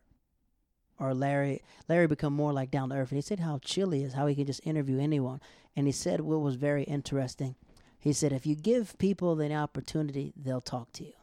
or 0.99 1.13
Larry 1.13 1.61
Larry 1.87 2.07
become 2.07 2.33
more 2.33 2.53
like 2.53 2.71
down 2.71 2.89
to 2.89 2.95
earth. 2.95 3.11
And 3.11 3.17
he 3.17 3.21
said 3.21 3.39
how 3.39 3.59
chill 3.63 3.91
he 3.91 4.03
is, 4.03 4.13
how 4.13 4.27
he 4.27 4.35
can 4.35 4.45
just 4.45 4.65
interview 4.65 4.99
anyone. 4.99 5.41
And 5.75 5.85
he 5.85 5.91
said 5.91 6.21
what 6.21 6.41
was 6.41 6.55
very 6.55 6.83
interesting. 6.83 7.55
He 7.99 8.13
said 8.13 8.31
if 8.31 8.45
you 8.45 8.55
give 8.55 8.97
people 8.97 9.35
the 9.35 9.53
opportunity, 9.53 10.33
they'll 10.35 10.61
talk 10.61 10.91
to 10.93 11.05
you 11.05 11.13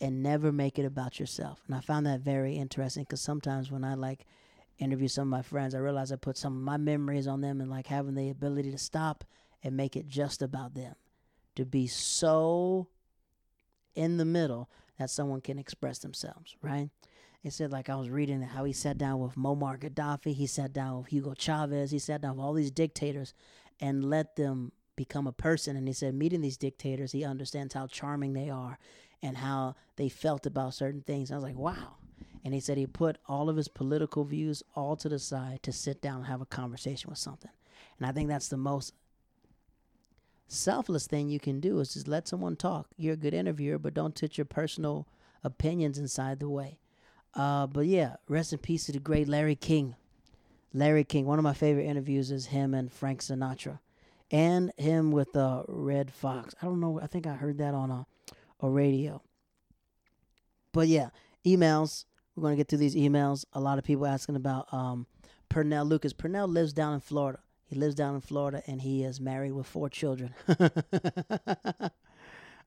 and 0.00 0.22
never 0.22 0.52
make 0.52 0.78
it 0.78 0.84
about 0.84 1.18
yourself. 1.18 1.62
And 1.66 1.74
I 1.74 1.80
found 1.80 2.06
that 2.06 2.20
very 2.20 2.56
interesting 2.56 3.02
because 3.02 3.20
sometimes 3.20 3.70
when 3.70 3.84
I 3.84 3.94
like 3.94 4.26
interview 4.78 5.08
some 5.08 5.22
of 5.22 5.38
my 5.38 5.42
friends, 5.42 5.74
I 5.74 5.78
realize 5.78 6.12
I 6.12 6.16
put 6.16 6.36
some 6.36 6.56
of 6.56 6.62
my 6.62 6.76
memories 6.76 7.26
on 7.26 7.40
them 7.40 7.60
and 7.60 7.70
like 7.70 7.88
having 7.88 8.14
the 8.14 8.30
ability 8.30 8.70
to 8.70 8.78
stop 8.78 9.24
and 9.62 9.76
make 9.76 9.96
it 9.96 10.06
just 10.06 10.40
about 10.42 10.74
them. 10.74 10.94
To 11.56 11.64
be 11.64 11.88
so 11.88 12.88
in 13.94 14.16
the 14.16 14.24
middle 14.24 14.70
that 14.98 15.10
someone 15.10 15.40
can 15.40 15.58
express 15.58 15.98
themselves, 15.98 16.56
right? 16.62 16.90
It 17.44 17.52
said 17.52 17.70
like 17.70 17.88
I 17.88 17.96
was 17.96 18.10
reading 18.10 18.42
how 18.42 18.64
he 18.64 18.72
sat 18.72 18.98
down 18.98 19.20
with 19.20 19.36
Muammar 19.36 19.78
Gaddafi, 19.78 20.34
he 20.34 20.46
sat 20.46 20.72
down 20.72 20.98
with 20.98 21.06
Hugo 21.08 21.34
Chavez, 21.34 21.90
he 21.90 21.98
sat 21.98 22.20
down 22.20 22.36
with 22.36 22.44
all 22.44 22.52
these 22.52 22.70
dictators 22.70 23.32
and 23.80 24.04
let 24.04 24.36
them 24.36 24.72
become 24.96 25.26
a 25.26 25.32
person. 25.32 25.76
And 25.76 25.86
he 25.86 25.94
said, 25.94 26.14
meeting 26.14 26.40
these 26.40 26.56
dictators, 26.56 27.12
he 27.12 27.24
understands 27.24 27.74
how 27.74 27.86
charming 27.86 28.32
they 28.32 28.50
are 28.50 28.78
and 29.22 29.36
how 29.36 29.76
they 29.96 30.08
felt 30.08 30.46
about 30.46 30.74
certain 30.74 31.02
things. 31.02 31.30
I 31.30 31.36
was 31.36 31.44
like, 31.44 31.56
wow. 31.56 31.96
And 32.44 32.54
he 32.54 32.60
said 32.60 32.76
he 32.76 32.86
put 32.86 33.18
all 33.26 33.48
of 33.48 33.56
his 33.56 33.68
political 33.68 34.24
views 34.24 34.62
all 34.74 34.96
to 34.96 35.08
the 35.08 35.18
side 35.18 35.62
to 35.62 35.72
sit 35.72 36.02
down 36.02 36.18
and 36.18 36.26
have 36.26 36.40
a 36.40 36.46
conversation 36.46 37.08
with 37.08 37.18
something. 37.18 37.50
And 37.98 38.06
I 38.06 38.12
think 38.12 38.28
that's 38.28 38.48
the 38.48 38.56
most 38.56 38.94
selfless 40.48 41.06
thing 41.06 41.28
you 41.28 41.40
can 41.40 41.60
do 41.60 41.78
is 41.78 41.94
just 41.94 42.08
let 42.08 42.26
someone 42.26 42.56
talk. 42.56 42.88
You're 42.96 43.14
a 43.14 43.18
good 43.18 43.34
interviewer, 43.34 43.78
but 43.78 43.94
don't 43.94 44.18
put 44.18 44.38
your 44.38 44.44
personal 44.44 45.06
opinions 45.44 45.98
inside 45.98 46.40
the 46.40 46.48
way. 46.48 46.78
Uh, 47.38 47.68
but 47.68 47.86
yeah, 47.86 48.16
rest 48.28 48.52
in 48.52 48.58
peace 48.58 48.86
to 48.86 48.92
the 48.92 48.98
great 48.98 49.28
Larry 49.28 49.54
King. 49.54 49.94
Larry 50.74 51.04
King, 51.04 51.24
one 51.24 51.38
of 51.38 51.44
my 51.44 51.54
favorite 51.54 51.84
interviews 51.84 52.32
is 52.32 52.46
him 52.46 52.74
and 52.74 52.92
Frank 52.92 53.20
Sinatra, 53.20 53.78
and 54.32 54.72
him 54.76 55.12
with 55.12 55.36
uh, 55.36 55.62
Redd 55.68 56.10
Foxx. 56.10 56.56
I 56.60 56.66
don't 56.66 56.80
know. 56.80 57.00
I 57.00 57.06
think 57.06 57.28
I 57.28 57.34
heard 57.34 57.58
that 57.58 57.74
on 57.74 57.92
a, 57.92 58.06
a 58.60 58.68
radio. 58.68 59.22
But 60.72 60.88
yeah, 60.88 61.10
emails. 61.46 62.04
We're 62.34 62.42
gonna 62.42 62.56
get 62.56 62.68
to 62.68 62.76
these 62.76 62.96
emails. 62.96 63.44
A 63.52 63.60
lot 63.60 63.78
of 63.78 63.84
people 63.84 64.06
asking 64.06 64.34
about 64.34 64.66
um, 64.72 65.06
Pernell 65.48 65.88
Lucas. 65.88 66.12
Pernell 66.12 66.52
lives 66.52 66.72
down 66.72 66.92
in 66.92 67.00
Florida. 67.00 67.38
He 67.66 67.76
lives 67.76 67.94
down 67.94 68.16
in 68.16 68.20
Florida 68.20 68.62
and 68.66 68.80
he 68.82 69.04
is 69.04 69.20
married 69.20 69.52
with 69.52 69.66
four 69.66 69.88
children. 69.88 70.34
uh, 70.48 70.70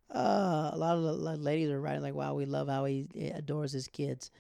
a 0.10 0.78
lot 0.78 0.96
of 0.98 1.04
the 1.04 1.12
ladies 1.14 1.70
are 1.70 1.82
writing 1.82 2.04
like, 2.04 2.14
"Wow, 2.14 2.36
we 2.36 2.46
love 2.46 2.68
how 2.70 2.86
he 2.86 3.08
adores 3.36 3.74
his 3.74 3.88
kids." 3.88 4.32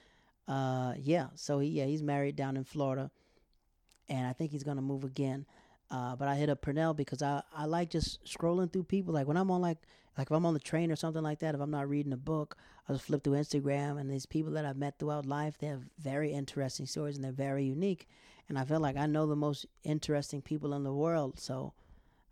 Uh, 0.47 0.93
yeah, 0.97 1.27
so 1.35 1.59
he 1.59 1.69
yeah 1.69 1.85
he's 1.85 2.03
married 2.03 2.35
down 2.35 2.57
in 2.57 2.63
Florida, 2.63 3.11
and 4.09 4.27
I 4.27 4.33
think 4.33 4.51
he's 4.51 4.63
gonna 4.63 4.81
move 4.81 5.03
again. 5.03 5.45
Uh, 5.89 6.15
but 6.15 6.27
I 6.27 6.35
hit 6.35 6.49
up 6.49 6.61
Pernell 6.61 6.95
because 6.95 7.21
I, 7.21 7.41
I 7.55 7.65
like 7.65 7.89
just 7.89 8.23
scrolling 8.23 8.71
through 8.71 8.83
people. 8.83 9.13
Like 9.13 9.27
when 9.27 9.37
I'm 9.37 9.51
on 9.51 9.61
like 9.61 9.77
like 10.17 10.27
if 10.27 10.31
I'm 10.31 10.45
on 10.45 10.53
the 10.53 10.59
train 10.59 10.91
or 10.91 10.95
something 10.95 11.23
like 11.23 11.39
that, 11.39 11.55
if 11.55 11.61
I'm 11.61 11.71
not 11.71 11.89
reading 11.89 12.13
a 12.13 12.17
book, 12.17 12.57
I 12.87 12.93
just 12.93 13.05
flip 13.05 13.23
through 13.23 13.33
Instagram 13.33 13.99
and 13.99 14.09
these 14.09 14.25
people 14.25 14.53
that 14.53 14.65
I've 14.65 14.77
met 14.77 14.99
throughout 14.99 15.25
life, 15.25 15.57
they 15.57 15.67
have 15.67 15.83
very 15.99 16.31
interesting 16.31 16.85
stories 16.85 17.15
and 17.15 17.23
they're 17.23 17.31
very 17.31 17.63
unique. 17.63 18.07
And 18.49 18.57
I 18.57 18.65
feel 18.65 18.79
like 18.79 18.97
I 18.97 19.05
know 19.05 19.25
the 19.25 19.35
most 19.35 19.65
interesting 19.83 20.41
people 20.41 20.73
in 20.73 20.83
the 20.83 20.93
world, 20.93 21.39
so 21.39 21.73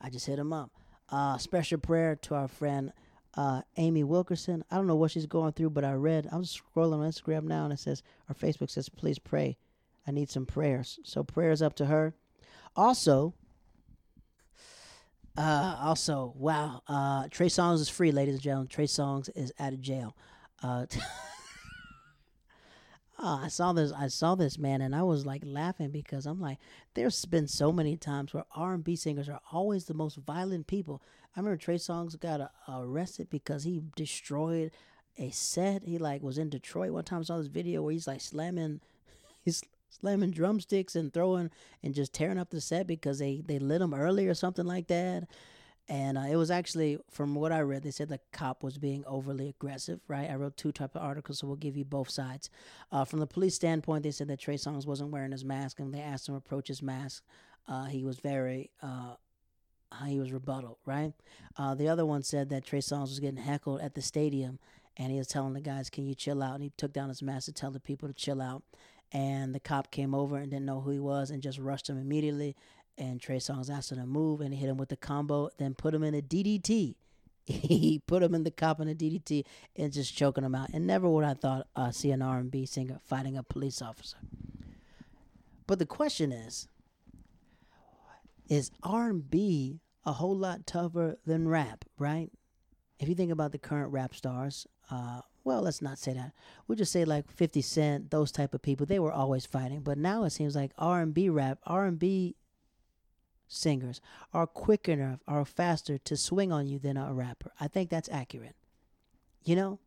I 0.01 0.09
just 0.09 0.25
hit 0.25 0.35
them 0.35 0.51
up. 0.51 0.71
Uh, 1.09 1.37
special 1.37 1.79
prayer 1.79 2.15
to 2.17 2.35
our 2.35 2.47
friend 2.47 2.91
uh, 3.39 3.61
Amy 3.77 4.03
Wilkerson. 4.03 4.65
I 4.69 4.75
don't 4.75 4.85
know 4.85 4.97
what 4.97 5.11
she's 5.11 5.25
going 5.25 5.53
through, 5.53 5.69
but 5.69 5.85
I 5.85 5.93
read. 5.93 6.27
I'm 6.29 6.43
scrolling 6.43 6.99
on 6.99 7.09
Instagram 7.09 7.43
now, 7.43 7.63
and 7.63 7.71
it 7.71 7.79
says, 7.79 8.03
or 8.27 8.35
Facebook 8.35 8.69
says, 8.69 8.89
please 8.89 9.17
pray. 9.17 9.57
I 10.05 10.11
need 10.11 10.29
some 10.29 10.45
prayers. 10.45 10.99
So 11.05 11.23
prayers 11.23 11.61
up 11.61 11.73
to 11.77 11.85
her. 11.85 12.13
Also, 12.75 13.33
uh, 15.37 15.77
also, 15.79 16.33
wow. 16.35 16.83
Uh, 16.85 17.29
Trey 17.31 17.47
Songz 17.47 17.79
is 17.79 17.87
free, 17.87 18.11
ladies 18.11 18.33
and 18.33 18.43
gentlemen. 18.43 18.67
Trey 18.67 18.87
Songz 18.87 19.29
is 19.33 19.53
out 19.57 19.71
of 19.71 19.79
jail. 19.79 20.17
Uh, 20.61 20.85
oh, 23.19 23.41
I 23.43 23.47
saw 23.49 23.73
this. 23.73 23.91
I 23.91 24.07
saw 24.07 24.35
this 24.35 24.57
man, 24.57 24.81
and 24.81 24.95
I 24.95 25.03
was 25.03 25.25
like 25.25 25.43
laughing 25.45 25.91
because 25.91 26.25
I'm 26.25 26.39
like, 26.39 26.57
there's 26.93 27.25
been 27.25 27.47
so 27.47 27.71
many 27.71 27.97
times 27.97 28.33
where 28.33 28.45
R&B 28.55 28.95
singers 28.95 29.29
are 29.29 29.41
always 29.51 29.85
the 29.85 29.93
most 29.93 30.17
violent 30.17 30.67
people. 30.67 31.01
I 31.35 31.39
remember 31.39 31.57
Trey 31.57 31.75
Songz 31.75 32.19
got 32.19 32.41
uh, 32.41 32.47
arrested 32.69 33.29
because 33.29 33.63
he 33.63 33.81
destroyed 33.95 34.71
a 35.17 35.29
set. 35.31 35.83
He 35.83 35.97
like 35.97 36.23
was 36.23 36.37
in 36.37 36.49
Detroit 36.49 36.91
one 36.91 37.03
time. 37.03 37.19
I 37.19 37.23
saw 37.23 37.37
this 37.37 37.47
video 37.47 37.81
where 37.81 37.93
he's 37.93 38.07
like 38.07 38.21
slamming, 38.21 38.79
he's 39.43 39.63
slamming 39.89 40.31
drumsticks 40.31 40.95
and 40.95 41.13
throwing 41.13 41.51
and 41.83 41.93
just 41.93 42.13
tearing 42.13 42.37
up 42.37 42.49
the 42.49 42.61
set 42.61 42.87
because 42.87 43.19
they 43.19 43.41
they 43.45 43.59
lit 43.59 43.81
him 43.81 43.93
early 43.93 44.27
or 44.27 44.33
something 44.33 44.65
like 44.65 44.87
that. 44.87 45.27
And 45.89 46.19
uh, 46.19 46.25
it 46.29 46.35
was 46.35 46.51
actually, 46.51 46.99
from 47.09 47.33
what 47.33 47.51
I 47.51 47.61
read, 47.61 47.81
they 47.81 47.89
said 47.89 48.09
the 48.09 48.19
cop 48.31 48.63
was 48.63 48.77
being 48.77 49.03
overly 49.07 49.49
aggressive. 49.49 49.99
Right? 50.07 50.29
I 50.29 50.35
wrote 50.35 50.55
two 50.55 50.71
type 50.71 50.95
of 50.95 51.01
articles, 51.01 51.39
so 51.39 51.47
we'll 51.47 51.55
give 51.55 51.75
you 51.75 51.83
both 51.83 52.09
sides. 52.09 52.51
Uh, 52.91 53.03
from 53.05 53.19
the 53.19 53.27
police 53.27 53.55
standpoint, 53.55 54.03
they 54.03 54.11
said 54.11 54.27
that 54.27 54.39
Trey 54.39 54.55
Songz 54.55 54.85
wasn't 54.85 55.09
wearing 55.09 55.31
his 55.31 55.43
mask, 55.43 55.79
and 55.79 55.91
they 55.91 56.01
asked 56.01 56.29
him 56.29 56.35
to 56.35 56.37
approach 56.37 56.67
his 56.67 56.83
mask. 56.83 57.23
Uh, 57.67 57.85
he 57.85 58.03
was 58.03 58.19
very 58.19 58.69
uh, 58.83 59.15
he 60.05 60.19
was 60.19 60.31
rebuttal, 60.31 60.77
right? 60.85 61.13
Uh, 61.57 61.73
the 61.73 61.87
other 61.87 62.05
one 62.05 62.21
said 62.21 62.49
that 62.49 62.63
Trey 62.63 62.79
Songz 62.79 63.09
was 63.09 63.19
getting 63.19 63.41
heckled 63.41 63.81
at 63.81 63.95
the 63.95 64.01
stadium, 64.01 64.59
and 64.95 65.11
he 65.11 65.17
was 65.17 65.27
telling 65.27 65.53
the 65.53 65.61
guys, 65.61 65.89
"Can 65.89 66.05
you 66.05 66.13
chill 66.13 66.43
out?" 66.43 66.55
And 66.55 66.63
he 66.63 66.71
took 66.77 66.93
down 66.93 67.09
his 67.09 67.23
mask 67.23 67.45
to 67.45 67.51
tell 67.51 67.71
the 67.71 67.79
people 67.79 68.07
to 68.07 68.13
chill 68.13 68.41
out 68.41 68.61
and 69.11 69.55
the 69.55 69.59
cop 69.59 69.91
came 69.91 70.13
over 70.13 70.37
and 70.37 70.51
didn't 70.51 70.65
know 70.65 70.81
who 70.81 70.91
he 70.91 70.99
was 70.99 71.31
and 71.31 71.41
just 71.41 71.57
rushed 71.57 71.89
him 71.89 71.97
immediately. 71.97 72.55
And 72.99 73.19
Trey 73.19 73.37
Songz 73.37 73.71
asked 73.71 73.91
him 73.91 73.97
to 73.97 74.05
move, 74.05 74.41
and 74.41 74.53
he 74.53 74.59
hit 74.59 74.69
him 74.69 74.77
with 74.77 74.89
the 74.89 74.97
combo, 74.97 75.49
then 75.57 75.73
put 75.73 75.95
him 75.95 76.03
in 76.03 76.13
a 76.13 76.21
DDT. 76.21 76.95
he 77.49 77.99
put 78.05 78.21
him 78.21 78.35
in 78.35 78.43
the 78.43 78.51
cop 78.51 78.79
in 78.79 78.87
a 78.87 78.93
DDT 78.93 79.43
and 79.75 79.91
just 79.91 80.15
choking 80.15 80.43
him 80.43 80.53
out. 80.53 80.69
And 80.71 80.85
never 80.85 81.09
would 81.09 81.23
I 81.23 81.33
thought 81.33 81.67
uh, 81.75 81.89
see 81.89 82.11
an 82.11 82.21
R&B 82.21 82.67
singer 82.67 82.99
fighting 83.03 83.37
a 83.37 83.43
police 83.43 83.81
officer. 83.81 84.17
But 85.65 85.79
the 85.79 85.87
question 85.87 86.31
is, 86.31 86.67
is 88.49 88.71
R&B 88.83 89.79
a 90.05 90.13
whole 90.13 90.35
lot 90.35 90.67
tougher 90.67 91.17
than 91.25 91.47
rap, 91.47 91.85
right? 91.97 92.29
If 92.99 93.07
you 93.07 93.15
think 93.15 93.31
about 93.31 93.51
the 93.51 93.57
current 93.57 93.91
rap 93.91 94.13
stars, 94.13 94.67
uh, 94.91 95.21
well, 95.43 95.61
let's 95.61 95.81
not 95.81 95.97
say 95.97 96.13
that. 96.13 96.33
We'll 96.67 96.75
just 96.75 96.91
say 96.91 97.05
like 97.05 97.31
50 97.31 97.61
Cent, 97.61 98.11
those 98.11 98.31
type 98.31 98.53
of 98.53 98.61
people. 98.61 98.85
They 98.85 98.99
were 98.99 99.11
always 99.11 99.45
fighting, 99.45 99.81
but 99.81 99.97
now 99.97 100.23
it 100.23 100.31
seems 100.31 100.55
like 100.55 100.71
R&B 100.77 101.29
rap, 101.29 101.59
R&B 101.65 102.35
singers 103.49 103.99
are 104.33 104.47
quick 104.47 104.87
enough, 104.87 105.19
are 105.27 105.43
faster 105.43 105.97
to 105.97 106.15
swing 106.15 106.51
on 106.53 106.67
you 106.67 106.79
than 106.79 106.95
a 106.95 107.13
rapper. 107.13 107.51
I 107.59 107.67
think 107.67 107.89
that's 107.89 108.07
accurate. 108.09 108.55
You 109.43 109.55
know, 109.55 109.79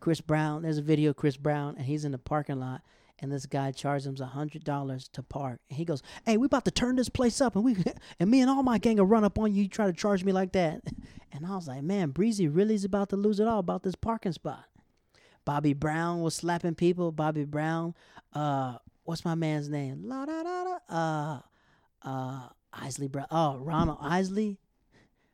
Chris 0.00 0.20
Brown. 0.20 0.62
There's 0.62 0.78
a 0.78 0.82
video 0.82 1.10
of 1.10 1.16
Chris 1.16 1.36
Brown, 1.36 1.76
and 1.76 1.86
he's 1.86 2.04
in 2.04 2.12
the 2.12 2.18
parking 2.18 2.58
lot, 2.58 2.82
and 3.18 3.30
this 3.30 3.46
guy 3.46 3.70
charges 3.70 4.06
him 4.06 4.16
hundred 4.16 4.64
dollars 4.64 5.08
to 5.08 5.22
park. 5.22 5.60
And 5.68 5.76
he 5.76 5.84
goes, 5.84 6.02
"Hey, 6.24 6.36
we 6.36 6.46
about 6.46 6.64
to 6.64 6.70
turn 6.70 6.96
this 6.96 7.08
place 7.08 7.40
up, 7.40 7.54
and 7.54 7.64
we 7.64 7.76
and 8.18 8.30
me 8.30 8.40
and 8.40 8.50
all 8.50 8.62
my 8.62 8.78
gang 8.78 8.96
will 8.96 9.06
run 9.06 9.24
up 9.24 9.38
on 9.38 9.54
you. 9.54 9.62
You 9.62 9.68
try 9.68 9.86
to 9.86 9.92
charge 9.92 10.24
me 10.24 10.32
like 10.32 10.52
that?" 10.52 10.82
And 11.32 11.46
I 11.46 11.54
was 11.54 11.68
like, 11.68 11.84
"Man, 11.84 12.10
Breezy 12.10 12.48
really 12.48 12.74
is 12.74 12.84
about 12.84 13.10
to 13.10 13.16
lose 13.16 13.38
it 13.38 13.46
all 13.46 13.60
about 13.60 13.84
this 13.84 13.94
parking 13.94 14.32
spot." 14.32 14.64
Bobby 15.44 15.74
Brown 15.74 16.22
was 16.22 16.34
slapping 16.34 16.74
people. 16.74 17.12
Bobby 17.12 17.44
Brown, 17.44 17.94
uh, 18.32 18.78
what's 19.04 19.24
my 19.24 19.36
man's 19.36 19.68
name? 19.68 20.02
La 20.04 20.26
da 20.26 20.42
da 20.42 20.64
da. 20.64 20.78
Uh, 20.88 21.40
uh, 22.02 22.48
Isley 22.72 23.08
bro. 23.08 23.24
Oh, 23.30 23.58
Ronald 23.58 23.98
Isley. 24.00 24.58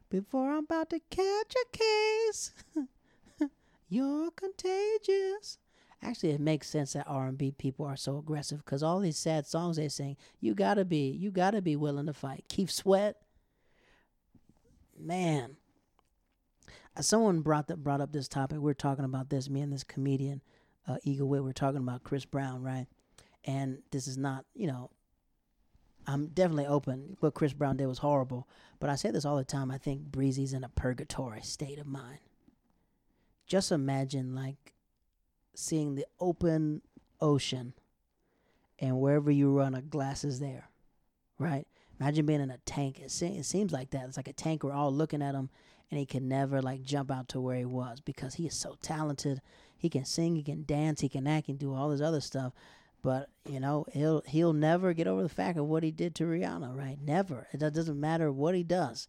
Before 0.09 0.53
I'm 0.53 0.65
about 0.65 0.91
to 0.91 1.01
catch 1.11 1.55
a 1.55 1.77
case, 1.77 2.53
you're 3.89 4.31
contagious. 4.31 5.59
Actually, 6.03 6.31
it 6.31 6.41
makes 6.41 6.69
sense 6.69 6.93
that 6.93 7.07
R&B 7.09 7.53
people 7.53 7.85
are 7.87 7.97
so 7.97 8.19
aggressive 8.19 8.65
because 8.65 8.83
all 8.83 9.01
these 9.01 9.19
sad 9.19 9.47
songs 9.47 9.77
they 9.77 9.89
sing, 9.89 10.17
you 10.41 10.55
gotta 10.55 10.85
be, 10.85 11.11
you 11.11 11.31
gotta 11.31 11.61
be 11.61 11.75
willing 11.75 12.07
to 12.07 12.13
fight. 12.13 12.45
Keith 12.49 12.71
Sweat, 12.71 13.17
man. 14.99 15.57
Uh, 16.97 17.03
someone 17.03 17.41
brought 17.41 17.67
that 17.69 17.83
brought 17.83 18.01
up 18.01 18.13
this 18.13 18.29
topic. 18.29 18.59
We 18.61 18.71
are 18.71 18.75
talking 18.75 19.05
about 19.05 19.31
this. 19.31 19.51
Me 19.51 19.61
and 19.61 19.73
this 19.73 19.85
comedian, 19.85 20.43
uh, 20.87 20.99
Eagle 21.03 21.29
Wit, 21.29 21.43
we 21.43 21.51
are 21.51 21.55
talking 21.55 21.81
about 21.81 22.05
Chris 22.05 22.25
Brown, 22.25 22.63
right? 22.63 22.87
And 23.45 23.79
this 23.91 24.07
is 24.07 24.17
not, 24.17 24.45
you 24.55 24.67
know, 24.67 24.91
I'm 26.07 26.29
definitely 26.29 26.67
open. 26.67 27.17
What 27.21 27.35
Chris 27.35 27.53
Brown 27.53 27.77
did 27.77 27.87
was 27.87 27.99
horrible, 27.99 28.49
but 28.79 28.91
I 28.91 28.95
say 28.95 29.11
this 29.11 29.25
all 29.25 29.37
the 29.37 29.45
time. 29.45 29.71
I 29.71 29.79
think 29.79 30.03
Breezy's 30.05 30.53
in 30.53 30.65
a 30.65 30.69
purgatory 30.69 31.43
state 31.43 31.79
of 31.79 31.87
mind. 31.87 32.19
Just 33.47 33.73
imagine 33.73 34.35
like 34.35 34.75
seeing 35.55 35.95
the 35.95 36.07
open 36.21 36.83
ocean, 37.21 37.73
and 38.79 39.01
wherever 39.01 39.31
you 39.31 39.51
run, 39.51 39.75
a 39.75 39.83
glass 39.83 40.23
is 40.25 40.39
there, 40.39 40.69
right? 41.39 41.67
Imagine 41.99 42.27
being 42.27 42.41
in 42.41 42.51
a 42.51 42.59
tank. 42.59 43.01
It, 43.01 43.11
se- 43.11 43.37
it 43.37 43.45
seems 43.45 43.73
like 43.73 43.91
that. 43.91 44.07
It's 44.07 44.17
like 44.17 44.29
a 44.29 44.33
tank. 44.33 44.63
We're 44.63 44.73
all 44.73 44.93
looking 44.93 45.23
at 45.23 45.35
him, 45.35 45.49
and 45.91 45.99
he 45.99 46.07
can 46.07 46.29
never 46.29 46.61
like 46.61 46.83
jump 46.83 47.11
out 47.11 47.29
to 47.29 47.41
where 47.41 47.57
he 47.57 47.65
was 47.65 48.01
because 48.01 48.35
he 48.35 48.47
is 48.47 48.55
so 48.55 48.77
talented. 48.83 49.41
He 49.79 49.89
can 49.89 50.05
sing, 50.05 50.37
he 50.37 50.43
can 50.43 50.65
dance, 50.65 51.01
he 51.01 51.09
can 51.09 51.27
act, 51.27 51.47
he 51.47 51.53
can 51.53 51.59
do 51.59 51.75
all 51.75 51.91
this 51.91 52.01
other 52.01 52.21
stuff. 52.21 52.53
But 53.03 53.29
you 53.49 53.61
know, 53.61 53.87
he'll 53.93 54.23
he'll 54.27 54.53
never 54.53 54.93
get 54.93 55.07
over 55.07 55.23
the 55.23 55.29
fact 55.29 55.59
of 55.59 55.67
what 55.67 55.83
he 55.83 55.91
did 55.91 56.15
to 56.17 56.25
Rihanna, 56.25 56.77
right? 56.77 56.99
Never. 57.01 57.47
It 57.53 57.59
doesn't 57.59 58.01
matter 58.01 58.33
what 58.33 58.55
he 58.55 58.63
does. 58.63 59.09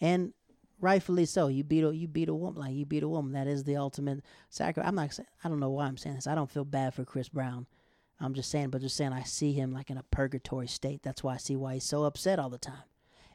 And 0.00 0.32
rightfully 0.80 1.24
so. 1.24 1.48
You 1.48 1.64
beat 1.64 1.84
a 1.84 1.94
you 1.94 2.08
beat 2.08 2.28
a 2.28 2.34
woman 2.34 2.60
like 2.60 2.74
you 2.74 2.86
beat 2.86 3.02
a 3.02 3.08
woman. 3.08 3.32
That 3.32 3.46
is 3.46 3.64
the 3.64 3.76
ultimate 3.76 4.24
sacrifice. 4.50 4.88
I'm 4.88 4.94
not. 4.94 5.18
I 5.42 5.48
don't 5.48 5.60
know 5.60 5.70
why 5.70 5.86
I'm 5.86 5.96
saying 5.96 6.16
this. 6.16 6.26
I 6.26 6.34
don't 6.34 6.50
feel 6.50 6.64
bad 6.64 6.94
for 6.94 7.04
Chris 7.04 7.28
Brown. 7.28 7.66
I'm 8.20 8.34
just 8.34 8.50
saying, 8.50 8.70
but 8.70 8.80
just 8.80 8.96
saying, 8.96 9.12
I 9.12 9.24
see 9.24 9.52
him 9.52 9.72
like 9.72 9.90
in 9.90 9.98
a 9.98 10.02
purgatory 10.04 10.68
state. 10.68 11.02
That's 11.02 11.22
why 11.22 11.34
I 11.34 11.36
see 11.36 11.56
why 11.56 11.74
he's 11.74 11.84
so 11.84 12.04
upset 12.04 12.38
all 12.38 12.48
the 12.48 12.58
time. 12.58 12.84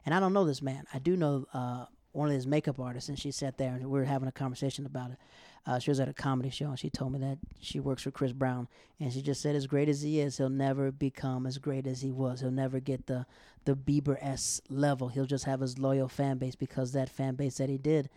And 0.04 0.14
I 0.14 0.18
don't 0.18 0.32
know 0.32 0.44
this 0.44 0.62
man. 0.62 0.86
I 0.92 0.98
do 0.98 1.16
know 1.16 1.46
uh, 1.54 1.84
one 2.10 2.28
of 2.28 2.34
his 2.34 2.48
makeup 2.48 2.80
artists, 2.80 3.08
and 3.08 3.18
she 3.18 3.30
sat 3.30 3.58
there 3.58 3.74
and 3.74 3.84
we 3.84 3.98
were 4.00 4.04
having 4.04 4.28
a 4.28 4.32
conversation 4.32 4.84
about 4.84 5.12
it. 5.12 5.18
Uh, 5.64 5.78
she 5.78 5.90
was 5.90 6.00
at 6.00 6.08
a 6.08 6.12
comedy 6.12 6.50
show, 6.50 6.66
and 6.66 6.78
she 6.78 6.90
told 6.90 7.12
me 7.12 7.20
that 7.20 7.38
she 7.60 7.78
works 7.78 8.02
for 8.02 8.10
Chris 8.10 8.32
Brown, 8.32 8.66
and 8.98 9.12
she 9.12 9.22
just 9.22 9.40
said, 9.40 9.54
as 9.54 9.68
great 9.68 9.88
as 9.88 10.02
he 10.02 10.18
is, 10.18 10.36
he'll 10.36 10.48
never 10.48 10.90
become 10.90 11.46
as 11.46 11.58
great 11.58 11.86
as 11.86 12.00
he 12.00 12.10
was. 12.10 12.40
He'll 12.40 12.50
never 12.50 12.80
get 12.80 13.06
the 13.06 13.26
the 13.64 13.76
Bieber 13.76 14.18
s 14.20 14.60
level. 14.68 15.08
He'll 15.08 15.24
just 15.24 15.44
have 15.44 15.60
his 15.60 15.78
loyal 15.78 16.08
fan 16.08 16.38
base 16.38 16.56
because 16.56 16.92
that 16.92 17.08
fan 17.08 17.36
base 17.36 17.58
that 17.58 17.68
he 17.68 17.78
did, 17.78 18.10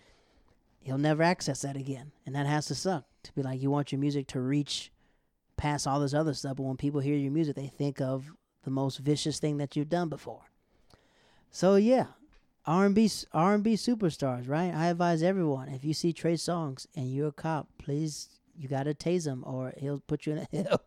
he'll 0.81 0.97
never 0.97 1.21
access 1.21 1.61
that 1.61 1.77
again, 1.77 2.11
and 2.25 2.33
that 2.35 2.47
has 2.47 2.65
to 2.67 2.75
suck. 2.75 3.05
To 3.23 3.33
be 3.33 3.43
like, 3.43 3.61
you 3.61 3.69
want 3.69 3.91
your 3.91 3.99
music 3.99 4.25
to 4.27 4.39
reach 4.39 4.91
past 5.55 5.85
all 5.85 5.99
this 5.99 6.13
other 6.15 6.33
stuff, 6.33 6.57
but 6.57 6.63
when 6.63 6.77
people 6.77 6.99
hear 6.99 7.15
your 7.15 7.31
music, 7.31 7.55
they 7.55 7.67
think 7.67 8.01
of 8.01 8.31
the 8.63 8.71
most 8.71 8.97
vicious 8.97 9.39
thing 9.39 9.57
that 9.57 9.75
you've 9.75 9.89
done 9.89 10.09
before. 10.09 10.41
So 11.51 11.75
yeah, 11.75 12.07
R&B 12.67 13.09
R&B 13.31 13.75
superstars, 13.75 14.49
right? 14.49 14.73
I 14.73 14.87
advise 14.87 15.21
everyone 15.21 15.69
if 15.69 15.85
you 15.85 15.93
see 15.93 16.13
Trey 16.13 16.33
Songz 16.33 16.87
and 16.95 17.13
you're 17.13 17.27
a 17.27 17.31
cop, 17.31 17.67
please 17.77 18.29
you 18.57 18.67
gotta 18.67 18.93
tase 18.93 19.27
him 19.27 19.43
or 19.45 19.73
he'll 19.77 19.99
put 19.99 20.25
you 20.25 20.33
in 20.33 20.37
a 20.39 20.47
he'll 20.51 20.81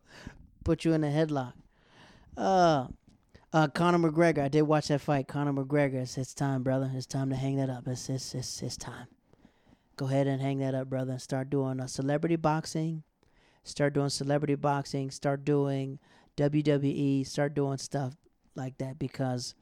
put 0.65 0.85
you 0.85 0.93
in 0.93 1.05
a 1.05 1.09
headlock. 1.09 1.53
Uh, 2.37 2.87
uh, 3.53 3.69
Conor 3.69 4.11
McGregor. 4.11 4.43
I 4.43 4.49
did 4.49 4.63
watch 4.63 4.89
that 4.89 5.01
fight. 5.01 5.27
Conor 5.27 5.53
McGregor. 5.53 5.95
It's, 5.95 6.19
it's 6.19 6.35
time, 6.35 6.63
brother. 6.63 6.91
It's 6.95 7.07
time 7.07 7.31
to 7.31 7.37
hang 7.37 7.57
that 7.57 7.71
up. 7.71 7.87
It's 7.87 8.09
it's 8.09 8.35
it's, 8.35 8.63
it's 8.63 8.77
time. 8.77 9.07
Go 9.97 10.07
ahead 10.07 10.27
and 10.27 10.41
hang 10.41 10.59
that 10.59 10.75
up, 10.75 10.89
brother. 10.89 11.13
and 11.13 11.23
Start 11.23 11.51
doing 11.51 11.81
uh, 11.81 11.87
celebrity 11.87 12.37
boxing. 12.37 13.03
Start 13.65 13.95
doing 13.95 14.11
celebrity 14.11 14.55
boxing. 14.55 15.11
Start 15.11 15.45
doing 15.45 15.99
WWE. 16.37 17.27
Start 17.27 17.55
doing 17.55 17.79
stuff 17.79 18.15
like 18.55 18.79
that 18.79 18.99
because 18.99 19.55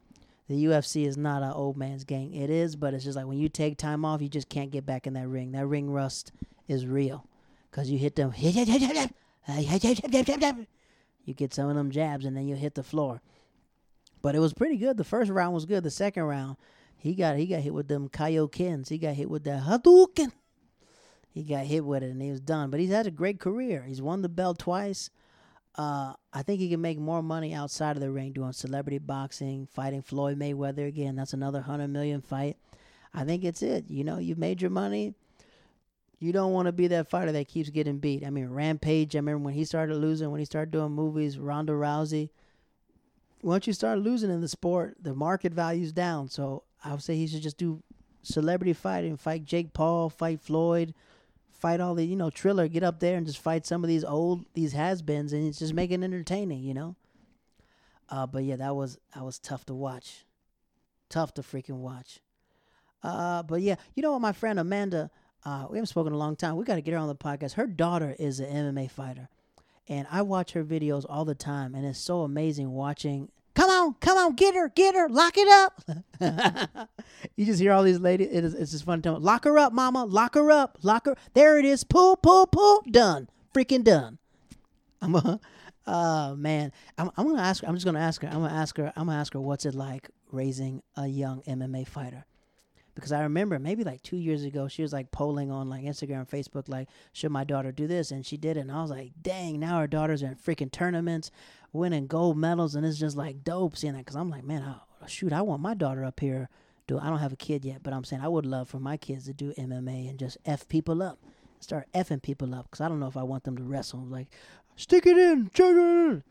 the 0.48 0.64
UFC 0.66 1.06
is 1.06 1.16
not 1.16 1.42
an 1.42 1.52
old 1.52 1.76
man's 1.76 2.04
game. 2.04 2.32
It 2.32 2.50
is, 2.50 2.76
but 2.76 2.94
it's 2.94 3.04
just 3.04 3.16
like 3.16 3.26
when 3.26 3.38
you 3.38 3.48
take 3.48 3.78
time 3.78 4.04
off, 4.04 4.22
you 4.22 4.28
just 4.28 4.48
can't 4.48 4.70
get 4.70 4.87
back 4.87 5.06
in 5.06 5.14
that 5.14 5.26
ring. 5.26 5.52
That 5.52 5.66
ring 5.66 5.90
rust 5.90 6.32
is 6.68 6.87
real 6.87 7.26
because 7.70 7.90
you 7.90 7.98
hit 7.98 8.16
them. 8.16 8.32
You 11.26 11.35
get 11.35 11.52
some 11.52 11.68
of 11.68 11.74
them 11.74 11.90
jabs 11.90 12.24
and 12.24 12.37
then 12.37 12.46
you 12.46 12.54
hit 12.54 12.76
the 12.76 12.85
floor. 12.85 13.20
But 14.22 14.37
it 14.37 14.38
was 14.38 14.54
pretty 14.54 14.76
good. 14.76 14.96
The 14.96 15.02
first 15.02 15.28
round 15.28 15.54
was 15.54 15.66
good. 15.66 15.82
The 15.82 15.90
second 15.90 16.22
round, 16.22 16.56
he 16.96 17.14
got 17.14 17.37
he 17.37 17.46
got 17.46 17.62
hit 17.62 17.74
with 17.74 17.88
them 17.88 18.09
Kayokins. 18.09 18.88
He 18.88 18.98
got 18.98 19.14
hit 19.14 19.28
with 19.28 19.42
the 19.42 19.62
Hadouken. 19.66 20.30
He 21.28 21.42
got 21.42 21.66
hit 21.66 21.85
with 21.85 22.02
it 22.04 22.11
and 22.11 22.22
he 22.22 22.30
was 22.30 22.40
done. 22.40 22.70
But 22.70 22.80
he's 22.80 22.90
had 22.90 23.06
a 23.06 23.11
great 23.11 23.40
career. 23.40 23.82
He's 23.82 24.00
won 24.00 24.22
the 24.22 24.28
belt 24.28 24.61
twice. 24.61 25.11
Uh, 25.76 26.14
I 26.32 26.42
think 26.42 26.60
he 26.60 26.70
can 26.70 26.80
make 26.80 26.98
more 26.98 27.22
money 27.22 27.52
outside 27.52 27.96
of 27.96 28.00
the 28.00 28.10
ring 28.10 28.32
doing 28.32 28.52
celebrity 28.52 28.98
boxing, 28.98 29.66
fighting 29.66 30.00
Floyd 30.00 30.38
Mayweather 30.38 30.88
again. 30.88 31.16
That's 31.16 31.34
another 31.34 31.60
hundred 31.60 31.88
million 31.88 32.22
fight. 32.22 32.56
I 33.12 33.24
think 33.24 33.44
it's 33.44 33.62
it. 33.62 33.84
You 33.88 34.04
know, 34.04 34.18
you've 34.18 34.38
made 34.38 34.62
your 34.62 34.70
money. 34.70 35.14
You 36.18 36.32
don't 36.32 36.52
want 36.52 36.66
to 36.66 36.72
be 36.72 36.86
that 36.88 37.08
fighter 37.08 37.32
that 37.32 37.48
keeps 37.48 37.68
getting 37.68 37.98
beat. 37.98 38.24
I 38.24 38.30
mean, 38.30 38.48
Rampage. 38.48 39.14
I 39.14 39.18
remember 39.18 39.44
when 39.44 39.54
he 39.54 39.66
started 39.66 39.96
losing, 39.96 40.30
when 40.30 40.38
he 40.38 40.46
started 40.46 40.70
doing 40.70 40.92
movies. 40.92 41.38
Ronda 41.38 41.72
Rousey. 41.72 42.30
Once 43.42 43.66
you 43.66 43.74
start 43.74 43.98
losing 43.98 44.30
in 44.30 44.40
the 44.40 44.48
sport, 44.48 44.96
the 45.00 45.14
market 45.14 45.52
value's 45.52 45.92
down. 45.92 46.28
So 46.28 46.62
I 46.82 46.92
would 46.92 47.02
say 47.02 47.16
he 47.16 47.26
should 47.26 47.42
just 47.42 47.58
do 47.58 47.82
celebrity 48.22 48.72
fighting, 48.72 49.16
fight 49.16 49.44
Jake 49.44 49.72
Paul, 49.72 50.08
fight 50.08 50.40
Floyd, 50.40 50.94
fight 51.57 51.81
all 51.81 51.95
the 51.95 52.05
you 52.05 52.16
know 52.16 52.31
Triller, 52.31 52.69
get 52.69 52.83
up 52.83 53.01
there 53.01 53.16
and 53.16 53.27
just 53.27 53.38
fight 53.38 53.66
some 53.66 53.83
of 53.83 53.88
these 53.88 54.05
old 54.05 54.45
these 54.55 54.73
has-beens, 54.73 55.33
and 55.33 55.47
it's 55.47 55.59
just 55.59 55.75
make 55.75 55.90
it 55.90 56.03
entertaining, 56.03 56.62
you 56.62 56.75
know. 56.75 56.97
Uh, 58.09 58.27
but 58.27 58.45
yeah, 58.45 58.57
that 58.57 58.77
was 58.77 58.99
that 59.14 59.25
was 59.25 59.38
tough 59.38 59.64
to 59.66 59.75
watch, 59.75 60.25
tough 61.09 61.35
to 61.35 61.42
freaking 61.42 61.79
watch. 61.79 62.21
Uh, 63.03 63.42
but 63.42 63.62
yeah, 63.62 63.77
you 63.95 64.03
know 64.03 64.12
what, 64.12 64.21
my 64.21 64.33
friend 64.33 64.59
Amanda, 64.59 65.11
uh, 65.45 65.66
we 65.71 65.77
haven't 65.79 65.87
spoken 65.87 66.12
in 66.12 66.16
a 66.16 66.19
long 66.19 66.37
time. 66.37 66.57
We 66.57 66.64
got 66.64 66.77
to 66.77 66.83
get 66.83 66.92
her 66.92 66.99
on 66.99 67.09
the 67.09 67.14
podcast. 67.14 67.55
Her 67.55 67.66
daughter 67.66 68.14
is 68.19 68.40
an 68.40 68.75
MMA 68.75 68.90
fighter, 68.90 69.29
and 69.88 70.07
I 70.11 70.23
watch 70.23 70.53
her 70.53 70.64
videos 70.64 71.05
all 71.09 71.25
the 71.25 71.35
time, 71.35 71.75
and 71.75 71.85
it's 71.85 71.99
so 71.99 72.23
amazing 72.23 72.73
watching. 72.73 73.31
Come 73.87 73.94
on, 73.94 73.94
come 74.01 74.18
on, 74.18 74.35
get 74.35 74.55
her, 74.55 74.68
get 74.68 74.94
her, 74.94 75.09
lock 75.09 75.35
it 75.37 75.49
up. 75.49 76.88
you 77.37 77.46
just 77.46 77.61
hear 77.61 77.72
all 77.72 77.83
these 77.83 78.01
ladies. 78.01 78.29
It 78.33 78.44
is, 78.44 78.55
it's 78.55 78.72
just 78.72 78.85
fun 78.85 79.03
to 79.03 79.12
lock 79.12 79.44
her 79.44 79.59
up, 79.59 79.72
mama, 79.72 80.05
lock 80.05 80.35
her 80.35 80.51
up, 80.51 80.79
lock 80.83 81.07
her. 81.07 81.16
There 81.35 81.59
it 81.59 81.64
is. 81.64 81.85
Pull, 81.85 82.16
pull, 82.16 82.46
pull. 82.46 82.83
Done. 82.90 83.29
Freaking 83.55 83.85
done. 83.85 84.18
I'm 85.01 85.14
a, 85.14 85.40
uh 85.87 86.35
man. 86.38 86.72
I'm, 86.99 87.11
I'm 87.16 87.29
gonna 87.29 87.42
ask. 87.42 87.62
her. 87.62 87.68
I'm 87.68 87.75
just 87.75 87.87
gonna 87.87 88.01
ask 88.01 88.22
her. 88.22 88.29
I'm 88.29 88.40
gonna 88.40 88.55
ask 88.55 88.77
her. 88.77 88.92
I'm 88.96 89.07
gonna 89.07 89.18
ask 89.18 89.33
her 89.35 89.40
what's 89.40 89.64
it 89.64 89.75
like 89.75 90.11
raising 90.33 90.83
a 90.96 91.07
young 91.07 91.42
MMA 91.42 91.87
fighter 91.87 92.27
because 92.96 93.12
I 93.12 93.22
remember 93.22 93.59
maybe 93.59 93.85
like 93.85 94.02
two 94.02 94.16
years 94.16 94.42
ago 94.42 94.66
she 94.66 94.82
was 94.82 94.92
like 94.92 95.12
polling 95.12 95.52
on 95.52 95.68
like 95.68 95.85
Instagram 95.85 96.28
Facebook 96.28 96.68
like 96.68 96.88
should 97.12 97.30
my 97.30 97.44
daughter 97.44 97.70
do 97.70 97.87
this? 97.87 98.11
And 98.11 98.26
she 98.26 98.37
did 98.37 98.56
it 98.56 98.61
and 98.61 98.72
I 98.72 98.82
was 98.82 98.90
like 98.90 99.12
dang 99.22 99.61
now 99.61 99.78
her 99.78 99.87
daughters 99.87 100.22
are 100.24 100.28
in 100.28 100.35
freaking 100.35 100.72
tournaments 100.72 101.30
winning 101.72 102.09
gold 102.09 102.37
medals 102.37 102.74
and 102.74 102.85
it's 102.85 102.98
just 102.98 103.16
like 103.16 103.44
dope 103.44 103.76
seeing 103.76 103.92
that 103.92 104.00
because 104.00 104.16
I'm 104.16 104.30
like 104.30 104.42
man 104.44 104.62
I, 104.62 105.06
shoot 105.06 105.32
I 105.32 105.42
want 105.42 105.62
my 105.62 105.74
daughter 105.74 106.04
up 106.04 106.18
here. 106.18 106.48
Do 106.88 106.98
I 106.98 107.09
don't 107.09 107.18
have 107.18 107.32
a 107.32 107.37
kid 107.37 107.64
yet 107.64 107.82
but 107.82 107.92
I'm 107.92 108.04
saying 108.04 108.22
I 108.22 108.28
would 108.28 108.46
love 108.46 108.68
for 108.68 108.80
my 108.80 108.96
kids 108.96 109.26
to 109.26 109.35
do 109.35 109.52
MMA 109.52 110.09
and 110.09 110.18
just 110.18 110.38
f 110.44 110.66
people 110.66 111.02
up 111.02 111.18
start 111.61 111.87
effing 111.94 112.22
people 112.22 112.54
up 112.54 112.66
because 112.70 112.80
I 112.80 112.88
don't 112.88 112.98
know 112.98 113.09
if 113.09 113.16
I 113.16 113.22
want 113.22 113.44
them 113.44 113.56
to 113.59 113.62
wrestle 113.62 114.00
like 114.00 114.28
stick 114.74 115.06
it 115.06 115.18
in 115.18 115.50
children. 115.54 116.24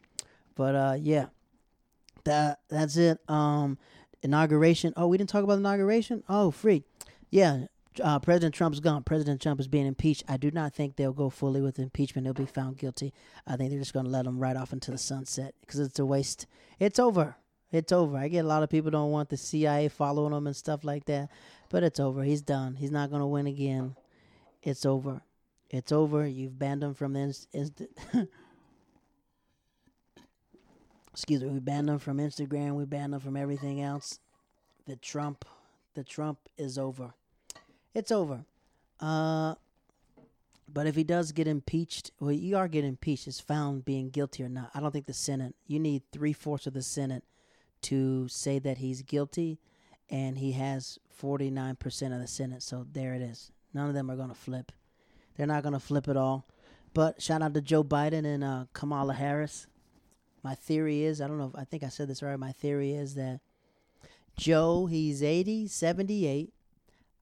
but 0.56 0.76
uh 0.76 0.98
yeah 1.00 1.28
that 2.26 2.60
that's 2.70 2.98
it. 2.98 3.20
Um 3.30 3.78
inauguration. 4.26 4.94
Oh, 4.98 5.08
we 5.08 5.18
didn't 5.18 5.30
talk 5.30 5.44
about 5.44 5.60
inauguration. 5.60 6.24
Oh, 6.28 6.52
freak. 6.52 6.84
Yeah, 7.30 7.66
uh, 8.04 8.20
President 8.20 8.54
Trump's 8.54 8.80
gone. 8.80 9.04
President 9.04 9.42
Trump 9.42 9.60
is 9.60 9.68
being 9.68 9.86
impeached. 9.86 10.24
I 10.28 10.38
do 10.38 10.52
not 10.52 10.74
think 10.74 10.96
they'll 10.96 11.14
go 11.14 11.30
fully 11.30 11.62
with 11.62 11.80
impeachment. 11.80 12.28
He'll 12.28 12.34
be 12.34 12.46
found 12.46 12.78
guilty. 12.78 13.14
I 13.48 13.56
think 13.56 13.70
they're 13.70 13.80
just 13.80 13.94
going 13.94 14.06
to 14.06 14.12
let 14.12 14.26
him 14.26 14.40
right 14.40 14.58
off 14.58 14.74
into 14.74 14.92
the 14.92 14.98
sunset 14.98 15.56
because 15.62 15.80
it's 15.80 16.00
a 16.00 16.06
waste. 16.06 16.48
It's 16.80 17.00
over. 17.00 17.36
It's 17.72 17.92
over. 17.92 18.18
I 18.18 18.28
get 18.28 18.46
a 18.46 18.48
lot 18.48 18.64
of 18.64 18.70
people 18.70 18.92
don't 18.92 19.12
want 19.12 19.30
the 19.30 19.38
CIA 19.38 19.90
following 19.90 20.34
him 20.34 20.48
and 20.48 20.56
stuff 20.56 20.84
like 20.84 21.06
that, 21.06 21.30
but 21.70 21.84
it's 21.84 22.00
over. 22.00 22.24
He's 22.24 22.42
done. 22.42 22.76
He's 22.76 22.92
not 22.92 23.10
going 23.10 23.22
to 23.22 23.28
win 23.28 23.48
again. 23.48 23.96
It's 24.62 24.86
over. 24.86 25.22
It's 25.70 25.92
over. 25.92 26.28
You've 26.28 26.58
banned 26.58 26.84
him 26.84 26.94
from 26.94 27.14
the 27.14 27.36
excuse 31.16 31.42
me, 31.42 31.48
we 31.48 31.60
banned 31.60 31.88
them 31.88 31.98
from 31.98 32.18
Instagram, 32.18 32.74
we 32.74 32.84
banned 32.84 33.14
them 33.14 33.22
from 33.22 33.38
everything 33.38 33.82
else. 33.82 34.20
The 34.86 34.98
Trump, 34.98 35.46
the 35.94 36.04
Trump 36.04 36.40
is 36.58 36.78
over. 36.78 37.14
It's 37.94 38.12
over. 38.12 38.44
Uh, 39.00 39.56
but 40.68 40.88
if 40.88 40.96
he 40.98 41.06
does 41.06 41.32
get 41.32 41.48
impeached, 41.48 42.12
well, 42.20 42.34
you 42.34 42.58
are 42.58 42.68
getting 42.68 42.90
impeached. 42.90 43.30
It's 43.30 43.40
found 43.40 43.86
being 43.86 44.10
guilty 44.10 44.44
or 44.44 44.50
not. 44.50 44.72
I 44.76 44.82
don't 44.82 44.92
think 44.92 45.06
the 45.06 45.14
Senate. 45.14 45.56
You 45.68 45.80
need 45.80 46.04
three 46.12 46.34
fourths 46.34 46.68
of 46.68 46.74
the 46.74 46.82
Senate 46.82 47.24
to 47.84 48.28
say 48.28 48.60
that 48.60 48.80
he's 48.80 49.02
guilty, 49.02 49.60
and 50.10 50.38
he 50.38 50.52
has 50.52 51.00
forty 51.10 51.50
nine 51.50 51.78
percent 51.78 52.14
of 52.14 52.20
the 52.20 52.28
Senate. 52.28 52.62
So 52.62 52.86
there 52.92 53.14
it 53.14 53.22
is. 53.22 53.54
None 53.74 53.88
of 53.88 53.94
them 53.94 54.12
are 54.12 54.18
gonna 54.18 54.36
flip. 54.36 54.74
They're 55.38 55.48
not 55.48 55.64
gonna 55.64 55.80
flip 55.80 56.10
at 56.10 56.18
all. 56.18 56.46
But 56.94 57.22
shout 57.22 57.42
out 57.42 57.54
to 57.54 57.62
Joe 57.62 57.86
Biden 57.86 58.26
and 58.26 58.44
uh, 58.44 58.66
Kamala 58.74 59.14
Harris 59.14 59.68
my 60.46 60.54
theory 60.54 61.04
is 61.04 61.22
i 61.22 61.28
don't 61.28 61.40
know 61.40 61.52
if 61.54 61.60
i 61.60 61.64
think 61.64 61.84
i 61.84 61.90
said 61.90 62.08
this 62.08 62.22
right 62.22 62.38
my 62.38 62.52
theory 62.52 62.92
is 62.92 63.16
that 63.16 63.40
joe 64.38 64.86
he's 64.86 65.24
80 65.24 65.68
78 65.68 66.54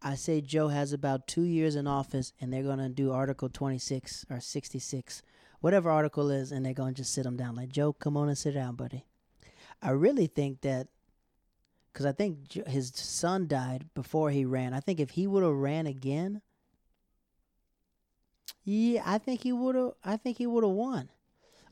i 0.02 0.16
say 0.16 0.42
joe 0.42 0.68
has 0.68 0.92
about 0.92 1.26
two 1.26 1.44
years 1.44 1.78
in 1.78 1.88
office 1.88 2.34
and 2.42 2.52
they're 2.52 2.64
going 2.64 2.80
to 2.80 2.90
do 2.90 3.14
article 3.14 3.48
26 3.48 4.26
or 4.30 4.42
66 4.42 5.22
whatever 5.62 5.90
article 5.90 6.30
is 6.30 6.52
and 6.52 6.66
they're 6.66 6.74
going 6.74 6.94
to 6.94 7.02
just 7.02 7.14
sit 7.14 7.26
him 7.26 7.38
down. 7.38 7.56
Like 7.56 7.70
joe 7.70 7.94
come 7.94 8.18
on 8.18 8.28
and 8.28 8.38
sit 8.38 8.56
down 8.56 8.76
buddy. 8.76 9.06
I 9.82 9.92
really 9.92 10.28
think 10.28 10.60
that 10.62 10.90
because 11.92 12.06
i 12.06 12.12
think 12.12 12.52
his 12.68 12.92
son 12.94 13.48
died 13.48 13.86
before 13.94 14.32
he 14.32 14.44
ran. 14.44 14.74
I 14.74 14.82
think 14.82 15.00
if 15.00 15.12
he 15.12 15.26
would 15.28 15.44
have 15.44 15.54
ran 15.54 15.88
again 15.88 16.42
yeah 18.66 19.02
i 19.06 19.18
think 19.18 19.44
he 19.44 19.54
would 19.54 19.76
have 19.76 19.92
i 20.04 20.18
think 20.18 20.38
he 20.38 20.46
would 20.46 20.66
have 20.66 20.74
won. 20.74 21.08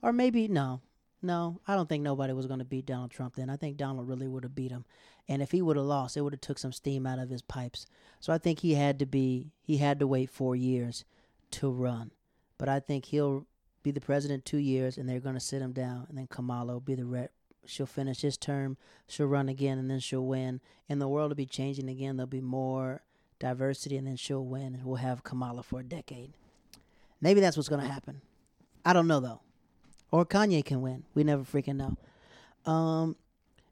Or 0.02 0.14
maybe 0.14 0.48
no 0.48 0.82
no, 1.22 1.60
I 1.68 1.76
don't 1.76 1.88
think 1.88 2.04
nobody 2.04 2.34
was 2.34 2.48
going 2.48 2.60
to 2.60 2.66
beat 2.66 2.88
Donald 2.88 3.12
Trump 3.12 3.36
then. 3.36 3.50
I 3.50 3.56
think 3.56 3.78
Donald 3.78 4.08
really 4.08 4.28
would 4.28 4.44
have 4.44 4.56
beat 4.56 4.72
him. 4.72 4.86
And 5.28 5.42
if 5.42 5.52
he 5.52 5.62
would 5.62 5.78
have 5.78 5.86
lost, 5.86 6.18
it 6.18 6.22
would 6.22 6.34
have 6.34 6.42
took 6.42 6.58
some 6.58 6.72
steam 6.72 7.06
out 7.06 7.20
of 7.20 7.30
his 7.30 7.44
pipes. 7.44 7.86
So 8.20 8.34
I 8.34 8.40
think 8.40 8.60
he 8.60 8.74
had 8.74 8.98
to 9.00 9.06
be 9.06 9.52
he 9.62 9.78
had 9.78 10.00
to 10.00 10.08
wait 10.08 10.30
4 10.30 10.56
years 10.56 11.06
to 11.52 11.70
run. 11.70 12.12
But 12.58 12.70
I 12.70 12.80
think 12.80 13.06
he'll 13.06 13.46
be 13.84 13.92
the 13.92 14.02
president 14.02 14.46
2 14.46 14.58
years 14.58 14.98
and 14.98 15.08
they're 15.08 15.20
going 15.20 15.36
to 15.36 15.40
sit 15.40 15.62
him 15.62 15.74
down 15.74 16.08
and 16.10 16.18
then 16.18 16.28
Kamala 16.28 16.74
will 16.74 16.80
be 16.80 16.96
the 16.96 17.06
rep. 17.06 17.32
She'll 17.66 17.86
finish 17.86 18.22
his 18.22 18.38
term, 18.38 18.78
she'll 19.08 19.28
run 19.28 19.48
again 19.48 19.78
and 19.78 19.90
then 19.90 20.00
she'll 20.00 20.26
win. 20.26 20.60
And 20.90 21.00
the 21.00 21.08
world 21.08 21.30
will 21.30 21.36
be 21.36 21.46
changing 21.46 21.90
again. 21.90 22.18
There'll 22.18 22.28
be 22.28 22.42
more 22.42 23.04
diversity 23.40 23.98
and 23.98 24.08
then 24.08 24.16
she'll 24.16 24.46
win 24.46 24.74
and 24.74 24.84
we'll 24.84 24.96
have 24.96 25.24
Kamala 25.24 25.62
for 25.62 25.82
a 25.82 25.84
decade. 25.84 26.34
Maybe 27.22 27.40
that's 27.40 27.56
what's 27.56 27.70
going 27.70 27.82
to 27.82 27.88
happen. 27.88 28.22
I 28.84 28.94
don't 28.94 29.08
know 29.08 29.20
though 29.20 29.42
or 30.12 30.26
Kanye 30.26 30.64
can 30.64 30.82
win. 30.82 31.04
We 31.16 31.24
never 31.24 31.44
freaking 31.44 31.78
know. 31.78 32.72
Um, 32.72 33.16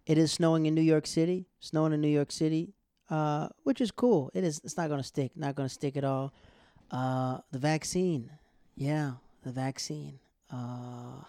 it 0.06 0.18
is 0.18 0.32
snowing 0.32 0.66
in 0.66 0.74
New 0.74 0.82
York 0.82 1.06
City. 1.06 1.46
Snowing 1.60 1.94
in 1.94 2.02
New 2.02 2.08
York 2.08 2.32
City, 2.32 2.74
uh, 3.10 3.50
which 3.64 3.82
is 3.82 3.92
cool. 3.92 4.32
It 4.34 4.44
is. 4.44 4.62
It's 4.64 4.78
not 4.78 4.90
gonna 4.90 5.04
stick. 5.04 5.32
Not 5.36 5.56
gonna 5.56 5.70
stick 5.70 5.98
at 5.98 6.04
all. 6.04 6.34
Uh, 6.90 7.40
the 7.52 7.60
vaccine. 7.60 8.32
Yeah, 8.76 9.14
the 9.44 9.52
vaccine. 9.52 10.20
Uh, 10.52 11.24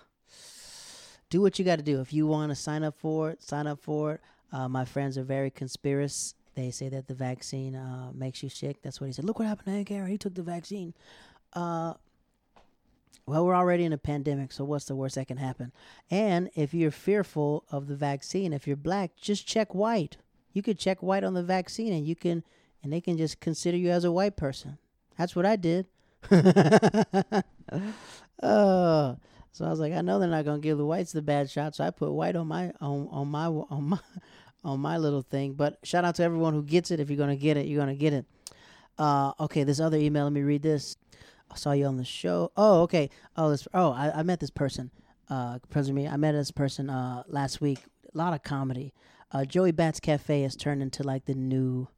do 1.29 1.41
what 1.41 1.59
you 1.59 1.65
got 1.65 1.77
to 1.77 1.83
do. 1.83 2.01
If 2.01 2.13
you 2.13 2.27
want 2.27 2.51
to 2.51 2.57
sign 2.57 2.83
up 2.83 2.97
for 2.99 3.31
it, 3.31 3.43
sign 3.43 3.67
up 3.67 3.81
for 3.81 4.15
it. 4.15 4.21
Uh, 4.53 4.69
my 4.69 4.85
friends 4.85 5.17
are 5.19 5.23
very 5.23 5.51
conspiracious. 5.51 6.35
They 6.55 6.71
say 6.71 6.89
that 6.89 7.07
the 7.07 7.15
vaccine 7.15 7.77
uh, 7.77 8.11
makes 8.13 8.43
you 8.43 8.49
sick. 8.49 8.83
That's 8.83 9.01
what 9.01 9.07
he 9.07 9.13
said. 9.13 9.25
Look 9.25 9.39
what 9.39 9.47
happened 9.49 9.67
to 9.67 9.73
Hank 9.73 9.91
Aaron. 9.91 10.11
He 10.11 10.19
took 10.19 10.35
the 10.35 10.43
vaccine. 10.43 10.95
Uh, 11.53 11.95
well, 13.27 13.47
we're 13.47 13.55
already 13.55 13.85
in 13.85 13.93
a 13.93 13.99
pandemic, 13.99 14.53
so 14.53 14.65
what's 14.65 14.87
the 14.87 14.97
worst 14.97 15.15
that 15.15 15.29
can 15.29 15.37
happen? 15.37 15.73
And 16.11 16.51
if 16.55 16.75
you're 16.75 16.91
fearful 16.91 17.65
of 17.71 17.87
the 17.87 17.95
vaccine, 17.95 18.53
if 18.53 18.67
you're 18.67 18.77
black, 18.77 19.13
just 19.17 19.47
check 19.47 19.75
white. 19.75 20.17
You 20.53 20.63
could 20.63 20.79
check 20.79 21.03
white 21.03 21.23
on 21.23 21.35
the 21.35 21.43
vaccine, 21.43 21.93
and 21.93 22.07
you 22.07 22.17
can, 22.17 22.43
and 22.83 22.93
they 22.93 23.01
can 23.01 23.17
just 23.17 23.41
consider 23.41 23.77
you 23.77 23.91
as 23.91 24.05
a 24.05 24.11
white 24.11 24.37
person. 24.37 24.79
That's 25.17 25.37
what 25.37 25.47
I 25.47 25.57
did. 25.57 25.87
uh, 26.31 27.43
so 29.53 29.65
I 29.65 29.69
was 29.69 29.81
like, 29.81 29.93
I 29.93 30.01
know 30.01 30.19
they're 30.19 30.29
not 30.29 30.45
gonna 30.45 30.59
give 30.59 30.79
the 30.79 30.85
whites 30.85 31.13
the 31.13 31.23
bad 31.23 31.51
shot, 31.51 31.77
so 31.77 31.85
I 31.85 31.91
put 31.91 32.11
white 32.11 32.37
on 32.37 32.49
my 32.49 32.73
on 32.81 33.09
on 33.11 33.29
my 33.29 33.47
on 33.47 33.85
my 33.85 33.99
on 34.65 34.81
my 34.81 34.99
little 34.99 35.23
thing. 35.23 35.55
But 35.55 35.79
shout 35.83 36.05
out 36.05 36.17
to 36.17 36.23
everyone 36.23 36.55
who 36.55 36.63
gets 36.63 36.91
it. 36.91 37.01
If 37.01 37.11
you're 37.11 37.19
gonna 37.19 37.37
get 37.37 37.57
it, 37.57 37.67
you're 37.67 37.81
gonna 37.81 37.95
get 37.95 38.13
it. 38.13 38.27
Uh, 38.99 39.33
okay, 39.41 39.65
this 39.65 39.81
other 39.81 39.97
email. 39.97 40.25
Let 40.25 40.33
me 40.33 40.43
read 40.43 40.63
this. 40.63 40.97
Saw 41.57 41.73
you 41.73 41.87
on 41.87 41.97
the 41.97 42.05
show. 42.05 42.53
Oh, 42.57 42.83
okay. 42.83 43.11
Oh, 43.37 43.51
this. 43.51 43.67
Oh, 43.75 43.93
I, 43.93 44.21
I 44.21 44.23
met 44.23 44.41
this 44.41 44.51
person. 44.51 44.91
Uh, 45.29 45.59
President 45.69 45.97
me. 45.97 46.09
I 46.09 46.17
met 46.17 46.33
this 46.33 46.51
person 46.51 46.91
uh 46.91 47.23
last 47.27 47.61
week. 47.61 47.81
A 48.15 48.19
lot 48.19 48.35
of 48.35 48.43
comedy. 48.43 48.93
Uh, 49.33 49.45
Joey 49.45 49.71
Bats 49.71 50.01
Cafe 50.01 50.43
has 50.43 50.57
turned 50.57 50.83
into 50.83 51.03
like 51.03 51.25
the 51.25 51.35
new 51.35 51.89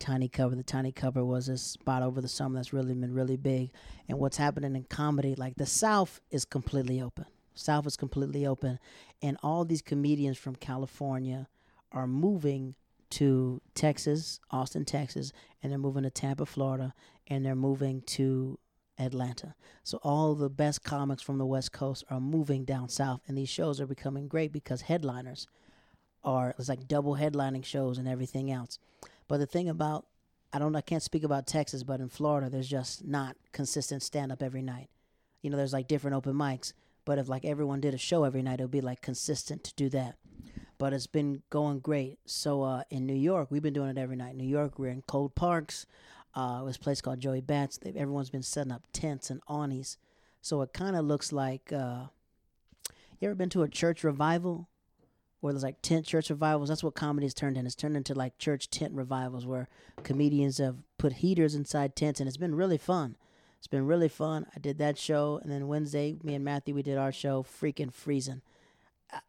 Tiny 0.00 0.28
Cupboard. 0.28 0.58
The 0.58 0.64
Tiny 0.64 0.92
Cupboard 0.92 1.24
was 1.24 1.48
a 1.48 1.56
spot 1.56 2.02
over 2.02 2.20
the 2.20 2.28
summer 2.28 2.56
that's 2.56 2.72
really 2.72 2.94
been 2.94 3.14
really 3.14 3.36
big. 3.36 3.70
And 4.08 4.18
what's 4.18 4.36
happening 4.36 4.74
in 4.74 4.84
comedy, 4.84 5.34
like 5.36 5.54
the 5.56 5.66
South 5.66 6.20
is 6.30 6.44
completely 6.44 7.00
open. 7.00 7.26
South 7.54 7.86
is 7.86 7.96
completely 7.96 8.46
open, 8.46 8.80
and 9.22 9.36
all 9.40 9.64
these 9.64 9.82
comedians 9.82 10.36
from 10.36 10.56
California 10.56 11.46
are 11.92 12.08
moving 12.08 12.74
to 13.10 13.60
Texas, 13.76 14.40
Austin, 14.50 14.84
Texas, 14.84 15.32
and 15.62 15.70
they're 15.70 15.78
moving 15.78 16.02
to 16.02 16.10
Tampa, 16.10 16.46
Florida, 16.46 16.92
and 17.28 17.46
they're 17.46 17.54
moving 17.54 18.02
to 18.02 18.58
Atlanta. 18.98 19.54
So 19.82 19.98
all 20.02 20.34
the 20.34 20.50
best 20.50 20.82
comics 20.84 21.22
from 21.22 21.38
the 21.38 21.46
West 21.46 21.72
Coast 21.72 22.04
are 22.10 22.20
moving 22.20 22.64
down 22.64 22.88
south, 22.88 23.20
and 23.26 23.36
these 23.36 23.48
shows 23.48 23.80
are 23.80 23.86
becoming 23.86 24.28
great 24.28 24.52
because 24.52 24.82
headliners 24.82 25.46
are 26.22 26.54
it's 26.58 26.68
like 26.68 26.88
double 26.88 27.16
headlining 27.16 27.64
shows 27.64 27.98
and 27.98 28.08
everything 28.08 28.50
else. 28.50 28.78
But 29.28 29.38
the 29.38 29.46
thing 29.46 29.68
about 29.68 30.06
I 30.52 30.58
don't 30.58 30.74
I 30.76 30.80
can't 30.80 31.02
speak 31.02 31.24
about 31.24 31.46
Texas, 31.46 31.82
but 31.82 32.00
in 32.00 32.08
Florida 32.08 32.48
there's 32.48 32.68
just 32.68 33.04
not 33.04 33.36
consistent 33.52 34.02
stand 34.02 34.32
up 34.32 34.42
every 34.42 34.62
night. 34.62 34.88
You 35.42 35.50
know, 35.50 35.56
there's 35.56 35.72
like 35.72 35.88
different 35.88 36.16
open 36.16 36.34
mics, 36.34 36.72
but 37.04 37.18
if 37.18 37.28
like 37.28 37.44
everyone 37.44 37.80
did 37.80 37.94
a 37.94 37.98
show 37.98 38.24
every 38.24 38.42
night, 38.42 38.60
it 38.60 38.64
would 38.64 38.70
be 38.70 38.80
like 38.80 39.02
consistent 39.02 39.64
to 39.64 39.74
do 39.74 39.88
that. 39.90 40.16
But 40.78 40.92
it's 40.92 41.06
been 41.06 41.42
going 41.50 41.80
great. 41.80 42.18
So 42.26 42.62
uh, 42.62 42.82
in 42.90 43.06
New 43.06 43.14
York, 43.14 43.50
we've 43.50 43.62
been 43.62 43.74
doing 43.74 43.90
it 43.90 43.98
every 43.98 44.16
night. 44.16 44.36
New 44.36 44.46
York, 44.46 44.78
we're 44.78 44.88
in 44.88 45.02
cold 45.02 45.34
parks. 45.34 45.86
Uh, 46.36 46.64
a 46.66 46.72
place 46.80 47.00
called 47.00 47.20
Joey 47.20 47.40
Bats. 47.40 47.78
They've, 47.78 47.96
everyone's 47.96 48.30
been 48.30 48.42
setting 48.42 48.72
up 48.72 48.86
tents 48.92 49.30
and 49.30 49.40
awnings, 49.46 49.98
so 50.40 50.62
it 50.62 50.72
kind 50.72 50.96
of 50.96 51.04
looks 51.04 51.32
like. 51.32 51.72
Uh, 51.72 52.06
you 53.20 53.28
ever 53.28 53.34
been 53.34 53.50
to 53.50 53.62
a 53.62 53.68
church 53.68 54.04
revival? 54.04 54.68
where 55.44 55.52
there's 55.52 55.62
like 55.62 55.82
tent 55.82 56.06
church 56.06 56.30
revivals. 56.30 56.70
That's 56.70 56.82
what 56.82 56.94
comedy 56.94 57.26
has 57.26 57.34
turned 57.34 57.58
in. 57.58 57.66
It's 57.66 57.74
turned 57.74 57.98
into 57.98 58.14
like 58.14 58.38
church 58.38 58.70
tent 58.70 58.94
revivals 58.94 59.44
where 59.44 59.68
comedians 60.02 60.56
have 60.56 60.76
put 60.96 61.12
heaters 61.12 61.54
inside 61.54 61.94
tents, 61.94 62.18
and 62.18 62.26
it's 62.26 62.38
been 62.38 62.54
really 62.54 62.78
fun. 62.78 63.16
It's 63.58 63.66
been 63.66 63.84
really 63.84 64.08
fun. 64.08 64.46
I 64.56 64.58
did 64.58 64.78
that 64.78 64.96
show, 64.96 65.38
and 65.42 65.52
then 65.52 65.68
Wednesday, 65.68 66.16
me 66.22 66.34
and 66.34 66.46
Matthew, 66.46 66.74
we 66.74 66.82
did 66.82 66.96
our 66.96 67.12
show, 67.12 67.42
freaking 67.42 67.92
freezing. 67.92 68.40
I, 69.12 69.20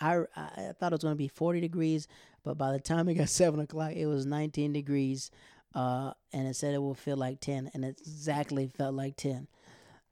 I, 0.00 0.16
I 0.36 0.72
thought 0.78 0.92
it 0.92 0.96
was 0.96 1.02
going 1.02 1.14
to 1.14 1.16
be 1.16 1.28
40 1.28 1.60
degrees, 1.60 2.08
but 2.42 2.58
by 2.58 2.72
the 2.72 2.80
time 2.80 3.08
it 3.08 3.14
got 3.14 3.28
7 3.28 3.60
o'clock, 3.60 3.92
it 3.92 4.06
was 4.06 4.26
19 4.26 4.72
degrees, 4.72 5.30
uh, 5.74 6.12
and 6.32 6.48
it 6.48 6.56
said 6.56 6.74
it 6.74 6.82
will 6.82 6.94
feel 6.94 7.16
like 7.16 7.40
10, 7.40 7.70
and 7.74 7.84
it 7.84 8.00
exactly 8.00 8.68
felt 8.68 8.94
like 8.94 9.16
10. 9.16 9.48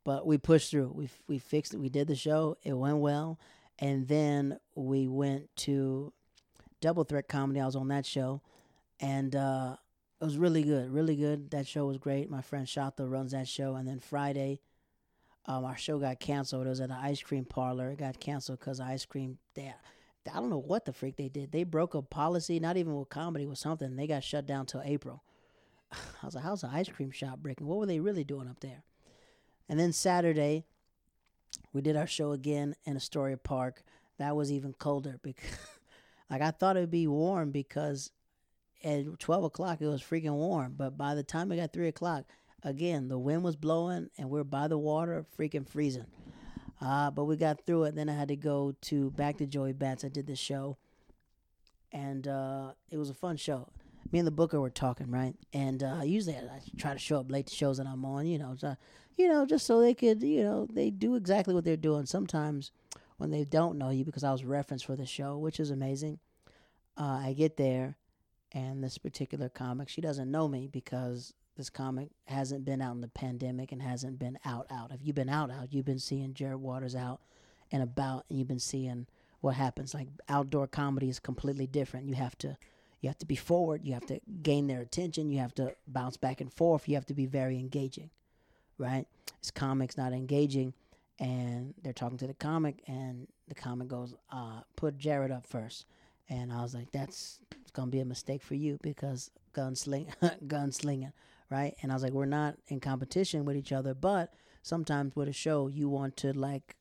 But 0.05 0.27
we 0.27 0.39
pushed 0.39 0.71
through. 0.71 0.93
We, 0.95 1.09
we 1.27 1.39
fixed 1.39 1.75
it. 1.75 1.81
We 1.81 1.89
did 1.89 2.07
the 2.07 2.15
show. 2.15 2.57
It 2.63 2.75
went 2.75 2.99
well 2.99 3.39
and 3.79 4.09
then 4.09 4.59
we 4.75 5.07
went 5.07 5.55
to 5.57 6.13
Double 6.81 7.05
Threat 7.05 7.29
Comedy. 7.29 7.61
I 7.61 7.67
was 7.67 7.77
on 7.77 7.89
that 7.89 8.07
show, 8.07 8.41
and 9.01 9.35
uh, 9.35 9.77
it 10.21 10.25
was 10.25 10.39
really 10.39 10.63
good, 10.63 10.91
really 10.91 11.17
good. 11.17 11.51
That 11.51 11.67
show 11.67 11.87
was 11.87 11.99
great. 11.99 12.31
My 12.31 12.43
friend 12.43 12.67
Shata 12.67 13.11
runs 13.11 13.33
that 13.33 13.49
show, 13.49 13.75
and 13.75 13.87
then 13.87 14.01
Friday, 14.01 14.61
um, 15.47 15.65
our 15.65 15.77
show 15.77 15.99
got 15.99 16.21
canceled. 16.21 16.67
It 16.67 16.71
was 16.71 16.81
at 16.81 16.91
an 16.91 16.97
ice 17.01 17.23
cream 17.23 17.45
parlor. 17.45 17.91
It 17.91 17.99
got 17.99 18.19
canceled 18.19 18.61
because 18.61 18.81
ice 18.81 19.05
cream. 19.05 19.39
They, 19.55 19.73
I 20.33 20.37
don't 20.41 20.51
know 20.51 20.59
what 20.59 20.85
the 20.87 20.93
freak 20.93 21.17
they 21.17 21.29
did. 21.29 21.53
They 21.53 21.65
broke 21.65 21.95
a 21.95 22.03
policy, 22.03 22.59
not 22.59 22.77
even 22.77 22.99
with 22.99 23.11
comedy, 23.11 23.47
with 23.47 23.59
something. 23.59 23.95
They 23.95 24.07
got 24.07 24.25
shut 24.25 24.47
down 24.47 24.67
till 24.67 24.83
April. 24.85 25.23
I 25.93 26.27
was 26.27 26.35
like, 26.35 26.45
how's 26.45 26.61
the 26.63 26.69
ice 26.69 26.89
cream 26.89 27.11
shop 27.11 27.41
breaking? 27.41 27.67
What 27.67 27.79
were 27.79 27.87
they 27.87 28.01
really 28.01 28.25
doing 28.25 28.49
up 28.49 28.61
there? 28.61 28.83
And 29.69 29.79
then 29.79 29.93
Saturday, 29.93 30.65
we 31.73 31.83
did 31.83 31.97
our 31.97 32.07
show 32.07 32.33
again 32.33 32.75
in 32.85 32.97
Astoria 32.97 33.37
Park. 33.37 33.83
That 34.19 34.37
was 34.37 34.53
even 34.53 34.73
colder 34.73 35.19
because, 35.23 35.59
like, 36.31 36.43
I 36.43 36.51
thought 36.51 36.77
it'd 36.77 36.91
be 36.91 37.07
warm 37.07 37.51
because 37.51 38.11
at 38.85 39.19
twelve 39.19 39.45
o'clock 39.45 39.81
it 39.81 39.87
was 39.87 40.03
freaking 40.03 40.35
warm. 40.35 40.75
But 40.77 40.97
by 40.97 41.15
the 41.15 41.23
time 41.23 41.51
it 41.51 41.57
got 41.57 41.73
three 41.73 41.89
o'clock, 41.89 42.25
again 42.63 43.09
the 43.09 43.19
wind 43.19 43.43
was 43.43 43.57
blowing 43.57 44.11
and 44.19 44.31
we 44.31 44.41
are 44.41 44.45
by 44.45 44.69
the 44.69 44.79
water, 44.79 45.25
freaking 45.39 45.69
freezing. 45.69 46.07
Uh, 46.81 47.11
but 47.11 47.25
we 47.25 47.37
got 47.37 47.65
through 47.65 47.85
it. 47.85 47.95
Then 47.95 48.09
I 48.09 48.15
had 48.15 48.29
to 48.29 48.37
go 48.37 48.75
to 48.83 49.11
back 49.13 49.39
to 49.39 49.47
Joey 49.47 49.73
Bats. 49.73 50.05
I 50.05 50.09
did 50.09 50.27
the 50.27 50.37
show, 50.37 50.77
and 51.91 52.29
uh, 52.29 52.73
it 52.91 52.99
was 52.99 53.09
a 53.09 53.15
fun 53.15 53.37
show. 53.37 53.69
Me 54.13 54.19
and 54.19 54.27
the 54.27 54.33
booker 54.33 54.61
were 54.61 54.71
talking, 54.71 55.11
right? 55.11 55.35
And 55.53 55.83
uh, 55.83 56.01
usually 56.05 56.37
I, 56.37 56.61
try 56.79 56.93
to 56.93 56.99
show 56.99 57.21
up 57.21 57.31
late 57.31 57.49
to 57.49 57.55
shows 57.55 57.79
that 57.79 57.87
I'm 57.87 58.05
on, 58.05 58.27
you 58.27 58.39
know. 58.39 58.55
So 58.57 58.77
you 59.17 59.29
know, 59.29 59.47
just 59.47 59.67
so 59.67 59.81
they 59.81 59.95
could, 59.95 60.23
you 60.23 60.45
know, 60.45 60.69
they 60.71 60.91
do 60.91 61.17
exactly 61.17 61.55
what 61.55 61.65
they're 61.65 61.77
doing. 61.77 62.07
Sometimes 62.07 62.71
when 63.17 63.31
they 63.31 63.45
don't 63.45 63.79
know 63.79 63.91
you, 63.91 64.05
because 64.05 64.25
I 64.25 64.33
was 64.33 64.45
referenced 64.45 64.85
for 64.85 64.97
the 64.97 65.07
show, 65.07 65.39
which 65.39 65.59
is 65.59 65.71
amazing. 65.71 66.19
Uh, 66.99 67.21
I 67.25 67.35
get 67.37 67.57
there, 67.57 67.97
and 68.53 68.85
this 68.85 68.99
particular 68.99 69.49
comic, 69.49 69.89
she 69.89 70.01
doesn't 70.01 70.31
know 70.31 70.49
me 70.49 70.69
because 70.71 71.33
this 71.57 71.71
comic 71.71 72.11
hasn't 72.27 72.65
been 72.65 72.83
out 72.83 72.95
in 72.95 73.01
the 73.01 73.09
pandemic 73.09 73.73
and 73.73 73.83
hasn't 73.83 74.19
been 74.19 74.39
out 74.45 74.67
out. 74.71 74.93
If 74.93 75.01
you've 75.03 75.17
been 75.17 75.31
out 75.31 75.51
out, 75.51 75.73
you've 75.73 75.87
been 75.87 75.99
seeing 75.99 76.35
Jared 76.35 76.61
Waters 76.61 76.95
out 76.95 77.21
and 77.73 77.83
about, 77.83 78.27
and 78.29 78.39
you've 78.39 78.49
been 78.49 78.59
seeing 78.59 79.07
what 79.41 79.55
happens. 79.55 79.95
Like 79.95 80.09
outdoor 80.29 80.67
comedy 80.67 81.09
is 81.09 81.19
completely 81.19 81.67
different. 81.67 82.07
You 82.07 82.15
have 82.15 82.37
to 82.39 82.59
you 83.07 83.11
have 83.11 83.19
to 83.19 83.27
be 83.27 83.37
forward. 83.37 83.85
You 83.85 83.95
have 83.95 84.07
to 84.07 84.21
gain 84.43 84.67
their 84.67 84.81
attention. 84.81 85.31
You 85.31 85.39
have 85.39 85.55
to 85.55 85.75
bounce 85.87 86.17
back 86.17 86.41
and 86.41 86.53
forth. 86.53 86.89
You 86.89 86.97
have 86.97 87.07
to 87.07 87.15
be 87.15 87.27
very 87.27 87.59
engaging 87.59 88.11
right? 88.79 89.07
This 89.41 89.51
comic's 89.51 89.97
not 89.97 90.13
engaging, 90.13 90.75
and 91.19 91.75
they're 91.83 91.93
talking 91.93 92.19
to 92.19 92.27
the 92.27 92.35
comic, 92.35 92.83
and 92.87 93.27
the 93.49 93.55
comic 93.55 93.89
goes, 93.89 94.15
uh, 94.31 94.63
"Put 94.77 94.99
Jared 94.99 95.31
up 95.31 95.47
first. 95.47 95.87
and 96.29 96.53
I 96.53 96.61
was 96.61 96.75
like, 96.75 96.91
"That's 96.91 97.39
gonna 97.73 97.91
be 97.91 98.01
a 98.01 98.05
mistake 98.05 98.43
for 98.43 98.57
you 98.57 98.79
because 98.83 99.31
gunsling, 99.55 100.13
gunslinging, 100.47 101.13
right?" 101.51 101.77
And 101.81 101.93
I 101.93 101.95
was 101.95 102.03
like, 102.03 102.13
"We're 102.13 102.27
not 102.27 102.59
in 102.67 102.81
competition 102.81 103.45
with 103.45 103.57
each 103.57 103.71
other, 103.71 103.95
but 103.95 104.35
sometimes 104.63 105.15
with 105.15 105.29
a 105.29 105.33
show, 105.33 105.69
you 105.69 105.89
want 105.89 106.17
to 106.19 106.33
like 106.33 106.75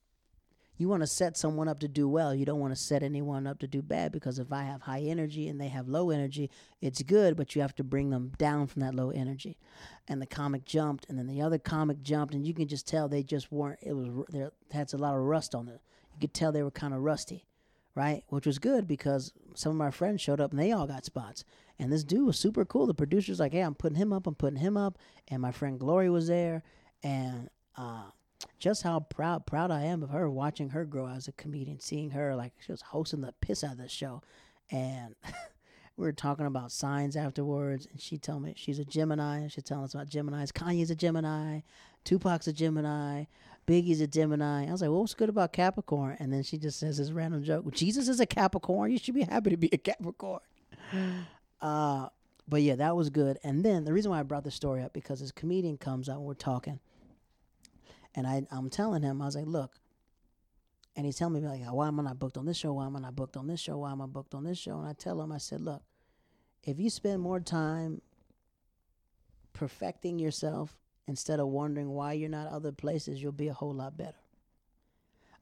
you 0.77 0.89
want 0.89 1.03
to 1.03 1.07
set 1.07 1.37
someone 1.37 1.67
up 1.67 1.79
to 1.79 1.87
do 1.87 2.07
well. 2.07 2.35
You 2.35 2.45
don't 2.45 2.59
want 2.59 2.73
to 2.73 2.79
set 2.79 3.03
anyone 3.03 3.47
up 3.47 3.59
to 3.59 3.67
do 3.67 3.81
bad 3.81 4.11
because 4.11 4.39
if 4.39 4.51
I 4.51 4.63
have 4.63 4.81
high 4.81 5.01
energy 5.01 5.47
and 5.47 5.59
they 5.59 5.69
have 5.69 5.87
low 5.87 6.09
energy, 6.09 6.49
it's 6.81 7.01
good, 7.01 7.37
but 7.37 7.55
you 7.55 7.61
have 7.61 7.75
to 7.75 7.83
bring 7.83 8.09
them 8.09 8.33
down 8.37 8.67
from 8.67 8.81
that 8.81 8.95
low 8.95 9.09
energy. 9.09 9.57
And 10.07 10.21
the 10.21 10.25
comic 10.25 10.65
jumped, 10.65 11.07
and 11.09 11.17
then 11.17 11.27
the 11.27 11.41
other 11.41 11.57
comic 11.57 12.01
jumped, 12.03 12.33
and 12.33 12.45
you 12.45 12.53
can 12.53 12.67
just 12.67 12.87
tell 12.87 13.07
they 13.07 13.23
just 13.23 13.51
weren't. 13.51 13.79
It 13.81 13.93
was 13.93 14.25
there 14.29 14.51
had 14.71 14.93
a 14.93 14.97
lot 14.97 15.15
of 15.15 15.21
rust 15.21 15.55
on 15.55 15.67
it. 15.67 15.81
You 16.13 16.19
could 16.19 16.33
tell 16.33 16.51
they 16.51 16.63
were 16.63 16.71
kind 16.71 16.93
of 16.93 17.01
rusty, 17.01 17.45
right? 17.95 18.23
Which 18.29 18.45
was 18.45 18.59
good 18.59 18.87
because 18.87 19.33
some 19.55 19.71
of 19.71 19.77
my 19.77 19.91
friends 19.91 20.21
showed 20.21 20.41
up 20.41 20.51
and 20.51 20.59
they 20.59 20.71
all 20.71 20.87
got 20.87 21.05
spots. 21.05 21.43
And 21.79 21.91
this 21.91 22.03
dude 22.03 22.25
was 22.25 22.37
super 22.37 22.63
cool. 22.63 22.85
The 22.85 22.93
producer's 22.93 23.39
like, 23.39 23.53
"Hey, 23.53 23.61
I'm 23.61 23.75
putting 23.75 23.97
him 23.97 24.13
up. 24.13 24.27
I'm 24.27 24.35
putting 24.35 24.59
him 24.59 24.77
up." 24.77 24.97
And 25.27 25.41
my 25.41 25.51
friend 25.51 25.79
Glory 25.79 26.09
was 26.09 26.27
there, 26.27 26.63
and 27.03 27.49
uh, 27.77 28.03
just 28.59 28.83
how 28.83 29.01
proud 29.01 29.45
proud 29.45 29.71
I 29.71 29.83
am 29.83 30.03
of 30.03 30.09
her 30.09 30.29
watching 30.29 30.69
her 30.69 30.85
grow 30.85 31.07
as 31.07 31.27
a 31.27 31.31
comedian, 31.33 31.79
seeing 31.79 32.11
her 32.11 32.35
like 32.35 32.53
she 32.59 32.71
was 32.71 32.81
hosting 32.81 33.21
the 33.21 33.33
piss 33.41 33.63
out 33.63 33.73
of 33.73 33.77
the 33.77 33.89
show, 33.89 34.21
and 34.71 35.15
we 35.97 36.05
were 36.05 36.13
talking 36.13 36.45
about 36.45 36.71
signs 36.71 37.15
afterwards, 37.15 37.87
and 37.91 37.99
she 37.99 38.17
told 38.17 38.43
me 38.43 38.53
she's 38.55 38.79
a 38.79 38.85
Gemini. 38.85 39.47
She's 39.47 39.63
telling 39.63 39.85
us 39.85 39.93
about 39.93 40.09
Geminis. 40.09 40.51
Kanye's 40.51 40.91
a 40.91 40.95
Gemini, 40.95 41.61
Tupac's 42.03 42.47
a 42.47 42.53
Gemini, 42.53 43.25
Biggie's 43.67 44.01
a 44.01 44.07
Gemini. 44.07 44.67
I 44.67 44.71
was 44.71 44.81
like, 44.81 44.89
well, 44.89 45.01
what's 45.01 45.13
good 45.13 45.29
about 45.29 45.53
Capricorn? 45.53 46.17
And 46.19 46.31
then 46.31 46.43
she 46.43 46.57
just 46.57 46.79
says 46.79 46.97
this 46.97 47.11
random 47.11 47.43
joke. 47.43 47.71
Jesus 47.73 48.07
is 48.07 48.19
a 48.19 48.25
Capricorn. 48.25 48.91
You 48.91 48.97
should 48.97 49.15
be 49.15 49.23
happy 49.23 49.49
to 49.49 49.57
be 49.57 49.69
a 49.71 49.77
Capricorn. 49.77 50.41
Uh, 51.61 52.09
but 52.47 52.61
yeah, 52.61 52.75
that 52.75 52.95
was 52.95 53.09
good. 53.09 53.39
And 53.43 53.63
then 53.63 53.85
the 53.85 53.93
reason 53.93 54.11
why 54.11 54.19
I 54.19 54.23
brought 54.23 54.43
the 54.43 54.51
story 54.51 54.83
up 54.83 54.93
because 54.93 55.19
this 55.19 55.31
comedian 55.31 55.77
comes 55.77 56.09
out 56.09 56.17
and 56.17 56.25
we're 56.25 56.35
talking 56.35 56.79
and 58.15 58.25
I, 58.25 58.43
I'm 58.51 58.69
telling 58.69 59.03
him, 59.03 59.21
I 59.21 59.25
was 59.25 59.35
like, 59.35 59.45
look, 59.45 59.75
and 60.95 61.05
he's 61.05 61.17
telling 61.17 61.33
me 61.33 61.47
like, 61.47 61.61
why 61.65 61.87
am 61.87 61.99
I 61.99 62.03
not 62.03 62.19
booked 62.19 62.37
on 62.37 62.45
this 62.45 62.57
show? 62.57 62.73
Why 62.73 62.85
am 62.85 62.95
I 62.95 62.99
not 62.99 63.15
booked 63.15 63.35
on 63.35 63.47
this 63.47 63.59
show? 63.59 63.79
Why 63.79 63.91
am 63.91 64.01
I 64.01 64.05
booked 64.05 64.33
on 64.33 64.45
this 64.45 64.57
show? 64.57 64.79
And 64.79 64.87
I 64.87 64.93
tell 64.93 65.21
him, 65.21 65.31
I 65.31 65.37
said, 65.37 65.59
look, 65.59 65.83
if 66.63 66.79
you 66.79 66.89
spend 66.89 67.21
more 67.21 67.39
time 67.39 68.01
perfecting 69.53 70.19
yourself 70.19 70.77
instead 71.07 71.39
of 71.39 71.47
wondering 71.47 71.89
why 71.89 72.13
you're 72.13 72.29
not 72.29 72.47
other 72.47 72.71
places, 72.71 73.21
you'll 73.21 73.33
be 73.33 73.49
a 73.49 73.53
whole 73.53 73.73
lot 73.73 73.97
better. 73.97 74.17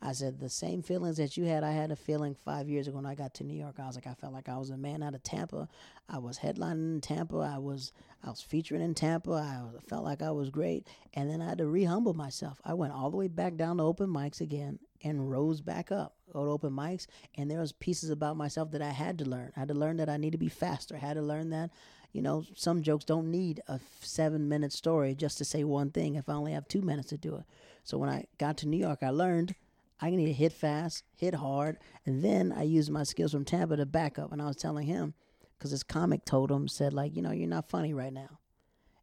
I 0.05 0.11
said 0.11 0.37
the 0.37 0.49
same 0.49 0.81
feelings 0.81 1.15
that 1.15 1.37
you 1.37 1.45
had. 1.45 1.63
I 1.63 1.71
had 1.71 1.89
a 1.89 1.95
feeling 1.95 2.35
five 2.35 2.67
years 2.67 2.87
ago 2.89 2.97
when 2.97 3.05
I 3.05 3.15
got 3.15 3.33
to 3.35 3.45
New 3.45 3.57
York. 3.57 3.75
I 3.79 3.87
was 3.87 3.95
like, 3.95 4.05
I 4.05 4.13
felt 4.13 4.33
like 4.33 4.49
I 4.49 4.57
was 4.57 4.69
a 4.69 4.75
man 4.75 5.01
out 5.01 5.15
of 5.15 5.23
Tampa. 5.23 5.69
I 6.09 6.17
was 6.17 6.39
headlining 6.39 6.95
in 6.95 7.01
Tampa. 7.01 7.37
I 7.37 7.57
was 7.57 7.93
I 8.21 8.29
was 8.29 8.41
featuring 8.41 8.81
in 8.81 8.95
Tampa. 8.95 9.31
I 9.31 9.61
felt 9.87 10.03
like 10.03 10.21
I 10.21 10.31
was 10.31 10.49
great, 10.49 10.87
and 11.13 11.29
then 11.29 11.41
I 11.41 11.47
had 11.47 11.57
to 11.59 11.67
rehumble 11.67 12.15
myself. 12.15 12.59
I 12.65 12.73
went 12.73 12.91
all 12.91 13.11
the 13.11 13.17
way 13.17 13.29
back 13.29 13.55
down 13.55 13.77
to 13.77 13.83
open 13.83 14.09
mics 14.09 14.41
again 14.41 14.77
and 15.05 15.31
rose 15.31 15.61
back 15.61 15.89
up. 15.89 16.15
Go 16.33 16.43
to 16.43 16.51
open 16.51 16.73
mics, 16.73 17.07
and 17.35 17.49
there 17.49 17.59
was 17.59 17.71
pieces 17.71 18.09
about 18.09 18.35
myself 18.35 18.71
that 18.71 18.81
I 18.81 18.89
had 18.89 19.17
to 19.19 19.25
learn. 19.25 19.53
I 19.55 19.59
had 19.59 19.69
to 19.69 19.73
learn 19.73 19.97
that 19.97 20.09
I 20.09 20.17
need 20.17 20.31
to 20.31 20.37
be 20.37 20.49
faster. 20.49 20.95
I 20.95 20.99
had 20.99 21.15
to 21.15 21.21
learn 21.21 21.49
that 21.51 21.71
you 22.11 22.21
know, 22.21 22.45
some 22.55 22.83
jokes 22.83 23.05
don't 23.05 23.31
need 23.31 23.61
a 23.67 23.79
seven 23.99 24.47
minute 24.47 24.71
story 24.71 25.15
just 25.15 25.39
to 25.39 25.45
say 25.45 25.63
one 25.63 25.89
thing 25.89 26.13
if 26.13 26.29
I 26.29 26.33
only 26.33 26.51
have 26.51 26.67
two 26.67 26.81
minutes 26.81 27.09
to 27.09 27.17
do 27.17 27.35
it. 27.37 27.43
So 27.83 27.97
when 27.97 28.07
I 28.07 28.25
got 28.37 28.57
to 28.57 28.67
New 28.67 28.77
York, 28.77 28.99
I 29.01 29.09
learned 29.09 29.55
I 30.01 30.10
need 30.10 30.25
to 30.25 30.34
hit 30.34 30.53
fast, 30.53 31.03
hit 31.15 31.36
hard, 31.36 31.77
and 32.06 32.23
then 32.23 32.51
I 32.51 32.63
used 32.63 32.91
my 32.91 33.03
skills 33.03 33.32
from 33.32 33.45
Tampa 33.45 33.77
to 33.77 33.86
back 33.86 34.19
up. 34.19 34.32
And 34.32 34.41
I 34.41 34.47
was 34.47 34.58
telling 34.58 34.86
him, 34.86 35.13
because 35.58 35.71
his 35.71 35.84
comic 35.84 36.25
told 36.25 36.51
him, 36.51 36.67
said, 36.67 36.93
like, 36.93 37.15
you 37.15 37.21
know, 37.21 37.32
you're 37.32 37.47
not 37.47 37.69
funny 37.69 37.93
right 37.93 38.12
now. 38.12 38.39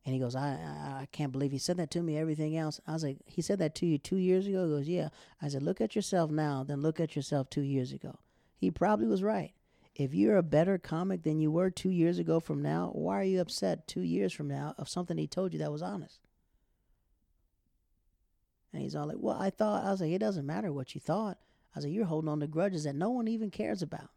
And 0.04 0.14
he 0.14 0.20
goes, 0.20 0.34
I, 0.34 0.48
I 0.48 1.02
I 1.02 1.08
can't 1.12 1.32
believe 1.32 1.52
he 1.52 1.58
said 1.58 1.76
that 1.76 1.90
to 1.92 2.02
me. 2.02 2.16
Everything 2.18 2.56
else, 2.56 2.80
I 2.86 2.92
was 2.92 3.04
like, 3.04 3.18
he 3.26 3.42
said 3.42 3.58
that 3.58 3.74
to 3.76 3.86
you 3.86 3.98
two 3.98 4.16
years 4.16 4.46
ago. 4.46 4.64
He 4.64 4.70
goes, 4.70 4.88
yeah. 4.88 5.08
I 5.40 5.48
said, 5.48 5.62
look 5.62 5.80
at 5.80 5.94
yourself 5.94 6.30
now, 6.30 6.64
then 6.64 6.80
look 6.80 7.00
at 7.00 7.14
yourself 7.14 7.48
two 7.48 7.62
years 7.62 7.92
ago. 7.92 8.18
He 8.56 8.70
probably 8.70 9.06
was 9.06 9.22
right. 9.22 9.52
If 9.94 10.14
you're 10.14 10.38
a 10.38 10.42
better 10.42 10.78
comic 10.78 11.22
than 11.22 11.40
you 11.40 11.50
were 11.50 11.70
two 11.70 11.90
years 11.90 12.18
ago 12.18 12.40
from 12.40 12.62
now, 12.62 12.90
why 12.94 13.20
are 13.20 13.24
you 13.24 13.40
upset 13.40 13.86
two 13.86 14.02
years 14.02 14.32
from 14.32 14.48
now 14.48 14.74
of 14.78 14.88
something 14.88 15.18
he 15.18 15.26
told 15.26 15.52
you 15.52 15.58
that 15.58 15.72
was 15.72 15.82
honest? 15.82 16.20
And 18.72 18.82
he's 18.82 18.94
all 18.94 19.06
like, 19.06 19.16
Well, 19.18 19.36
I 19.38 19.50
thought, 19.50 19.84
I 19.84 19.90
was 19.90 20.00
like, 20.00 20.10
It 20.10 20.18
doesn't 20.18 20.46
matter 20.46 20.72
what 20.72 20.94
you 20.94 21.00
thought. 21.00 21.38
I 21.74 21.80
said, 21.80 21.90
You're 21.90 22.06
holding 22.06 22.28
on 22.28 22.40
to 22.40 22.46
grudges 22.46 22.84
that 22.84 22.94
no 22.94 23.10
one 23.10 23.28
even 23.28 23.50
cares 23.50 23.82
about. 23.82 24.10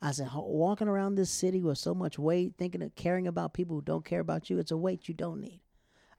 I 0.00 0.12
said, 0.12 0.28
Walking 0.34 0.88
around 0.88 1.14
this 1.14 1.30
city 1.30 1.62
with 1.62 1.78
so 1.78 1.94
much 1.94 2.18
weight, 2.18 2.54
thinking 2.58 2.82
of 2.82 2.94
caring 2.94 3.26
about 3.26 3.54
people 3.54 3.76
who 3.76 3.82
don't 3.82 4.04
care 4.04 4.20
about 4.20 4.50
you, 4.50 4.58
it's 4.58 4.70
a 4.70 4.76
weight 4.76 5.08
you 5.08 5.14
don't 5.14 5.40
need. 5.40 5.60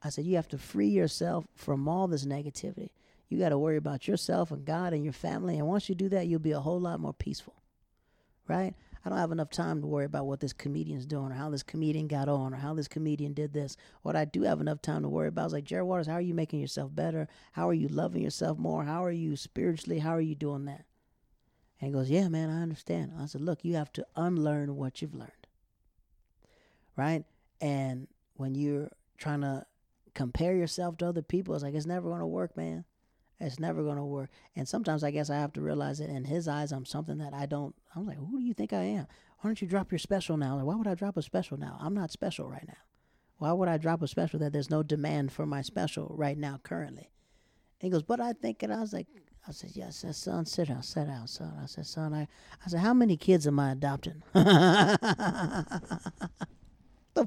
I 0.03 0.09
said, 0.09 0.25
You 0.25 0.35
have 0.35 0.49
to 0.49 0.57
free 0.57 0.89
yourself 0.89 1.45
from 1.55 1.87
all 1.87 2.07
this 2.07 2.25
negativity. 2.25 2.89
You 3.29 3.39
got 3.39 3.49
to 3.49 3.57
worry 3.57 3.77
about 3.77 4.07
yourself 4.07 4.51
and 4.51 4.65
God 4.65 4.93
and 4.93 5.03
your 5.03 5.13
family. 5.13 5.57
And 5.57 5.67
once 5.67 5.89
you 5.89 5.95
do 5.95 6.09
that, 6.09 6.27
you'll 6.27 6.39
be 6.39 6.51
a 6.51 6.59
whole 6.59 6.79
lot 6.79 6.99
more 6.99 7.13
peaceful 7.13 7.55
right? 8.47 8.73
I 9.05 9.09
don't 9.09 9.19
have 9.19 9.31
enough 9.31 9.51
time 9.51 9.81
to 9.81 9.87
worry 9.87 10.05
about 10.05 10.25
what 10.25 10.39
this 10.39 10.51
comedian's 10.51 11.05
doing 11.05 11.31
or 11.31 11.35
how 11.35 11.51
this 11.51 11.61
comedian 11.61 12.07
got 12.07 12.27
on 12.27 12.55
or 12.55 12.57
how 12.57 12.73
this 12.73 12.87
comedian 12.87 13.33
did 13.33 13.53
this. 13.53 13.77
What 14.01 14.15
I 14.15 14.25
do 14.25 14.41
have 14.41 14.59
enough 14.59 14.81
time 14.81 15.03
to 15.03 15.09
worry 15.09 15.27
about 15.27 15.45
is 15.47 15.53
like, 15.53 15.63
Jared 15.63 15.85
Waters, 15.85 16.07
how 16.07 16.13
are 16.13 16.21
you 16.21 16.33
making 16.33 16.59
yourself 16.59 16.93
better? 16.95 17.27
How 17.51 17.69
are 17.69 17.73
you 17.73 17.87
loving 17.87 18.23
yourself 18.23 18.57
more? 18.57 18.83
How 18.83 19.03
are 19.03 19.11
you 19.11 19.35
spiritually? 19.35 19.99
How 19.99 20.15
are 20.15 20.21
you 20.21 20.33
doing 20.33 20.65
that? 20.65 20.85
And 21.79 21.87
he 21.87 21.91
goes, 21.91 22.09
Yeah, 22.09 22.29
man, 22.29 22.49
I 22.49 22.63
understand. 22.63 23.13
I 23.19 23.27
said, 23.27 23.41
Look, 23.41 23.63
you 23.63 23.75
have 23.75 23.93
to 23.93 24.07
unlearn 24.15 24.75
what 24.75 25.03
you've 25.03 25.13
learned. 25.13 25.31
Right? 26.95 27.25
And 27.61 28.07
when 28.37 28.55
you're 28.55 28.89
trying 29.19 29.41
to 29.41 29.67
compare 30.15 30.55
yourself 30.55 30.97
to 30.97 31.07
other 31.07 31.21
people, 31.21 31.53
it's 31.53 31.63
like, 31.63 31.75
it's 31.75 31.85
never 31.85 32.09
going 32.09 32.21
to 32.21 32.25
work, 32.25 32.57
man. 32.57 32.85
It's 33.39 33.59
never 33.59 33.83
going 33.83 33.97
to 33.97 34.03
work. 34.03 34.29
And 34.55 34.67
sometimes 34.67 35.03
I 35.03 35.11
guess 35.11 35.29
I 35.29 35.35
have 35.35 35.53
to 35.53 35.61
realize 35.61 35.99
that 35.99 36.09
in 36.09 36.23
his 36.25 36.47
eyes, 36.47 36.71
I'm 36.71 36.85
something 36.85 37.17
that 37.17 37.33
I 37.33 37.45
don't. 37.45 37.75
I'm 37.95 38.05
like, 38.05 38.17
who 38.17 38.39
do 38.39 38.45
you 38.45 38.53
think 38.53 38.71
I 38.71 38.83
am? 38.83 39.07
Why 39.39 39.49
don't 39.49 39.61
you 39.61 39.67
drop 39.67 39.91
your 39.91 39.99
special 39.99 40.37
now? 40.37 40.55
Like, 40.55 40.65
why 40.65 40.75
would 40.75 40.87
I 40.87 40.95
drop 40.95 41.17
a 41.17 41.21
special 41.21 41.57
now? 41.57 41.77
I'm 41.81 41.93
not 41.93 42.11
special 42.11 42.49
right 42.49 42.67
now. 42.67 42.77
Why 43.37 43.51
would 43.51 43.67
I 43.67 43.77
drop 43.77 44.01
a 44.01 44.07
special 44.07 44.39
that 44.39 44.53
there's 44.53 44.69
no 44.69 44.81
demand 44.83 45.33
for 45.33 45.45
my 45.45 45.61
special 45.61 46.15
right 46.17 46.37
now, 46.37 46.61
currently? 46.63 47.11
And 47.81 47.87
he 47.87 47.89
goes, 47.89 48.03
but 48.03 48.21
I 48.21 48.31
think, 48.31 48.63
and 48.63 48.73
I 48.73 48.79
was 48.79 48.93
like, 48.93 49.07
I 49.47 49.51
said, 49.51 49.71
yes, 49.73 49.97
said, 49.97 50.15
son, 50.15 50.45
sit 50.45 50.69
down, 50.69 50.81
sit 50.81 51.07
down, 51.07 51.27
son. 51.27 51.53
I 51.61 51.65
said, 51.65 51.85
son, 51.85 52.13
I, 52.13 52.21
I 52.65 52.69
said, 52.69 52.79
how 52.79 52.93
many 52.93 53.17
kids 53.17 53.45
am 53.45 53.59
I 53.59 53.73
adopting? 53.73 54.23
the 54.33 55.67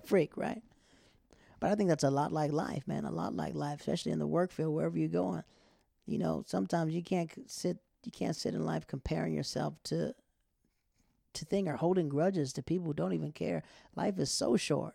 freak, 0.04 0.36
right? 0.36 0.62
But 1.60 1.70
I 1.70 1.74
think 1.74 1.90
that's 1.90 2.04
a 2.04 2.10
lot 2.10 2.32
like 2.32 2.50
life, 2.50 2.88
man. 2.88 3.04
A 3.04 3.10
lot 3.10 3.36
like 3.36 3.54
life, 3.54 3.80
especially 3.80 4.12
in 4.12 4.18
the 4.18 4.26
work 4.26 4.50
field, 4.50 4.74
wherever 4.74 4.98
you're 4.98 5.08
going 5.08 5.44
you 6.08 6.18
know 6.18 6.42
sometimes 6.46 6.94
you 6.94 7.02
can't 7.02 7.30
sit 7.50 7.78
you 8.04 8.10
can't 8.10 8.36
sit 8.36 8.54
in 8.54 8.64
life 8.64 8.86
comparing 8.86 9.34
yourself 9.34 9.74
to 9.84 10.14
to 11.34 11.44
thing 11.44 11.68
or 11.68 11.76
holding 11.76 12.08
grudges 12.08 12.52
to 12.52 12.62
people 12.62 12.86
who 12.86 12.94
don't 12.94 13.12
even 13.12 13.30
care. 13.30 13.62
Life 13.94 14.18
is 14.18 14.30
so 14.30 14.56
short 14.56 14.94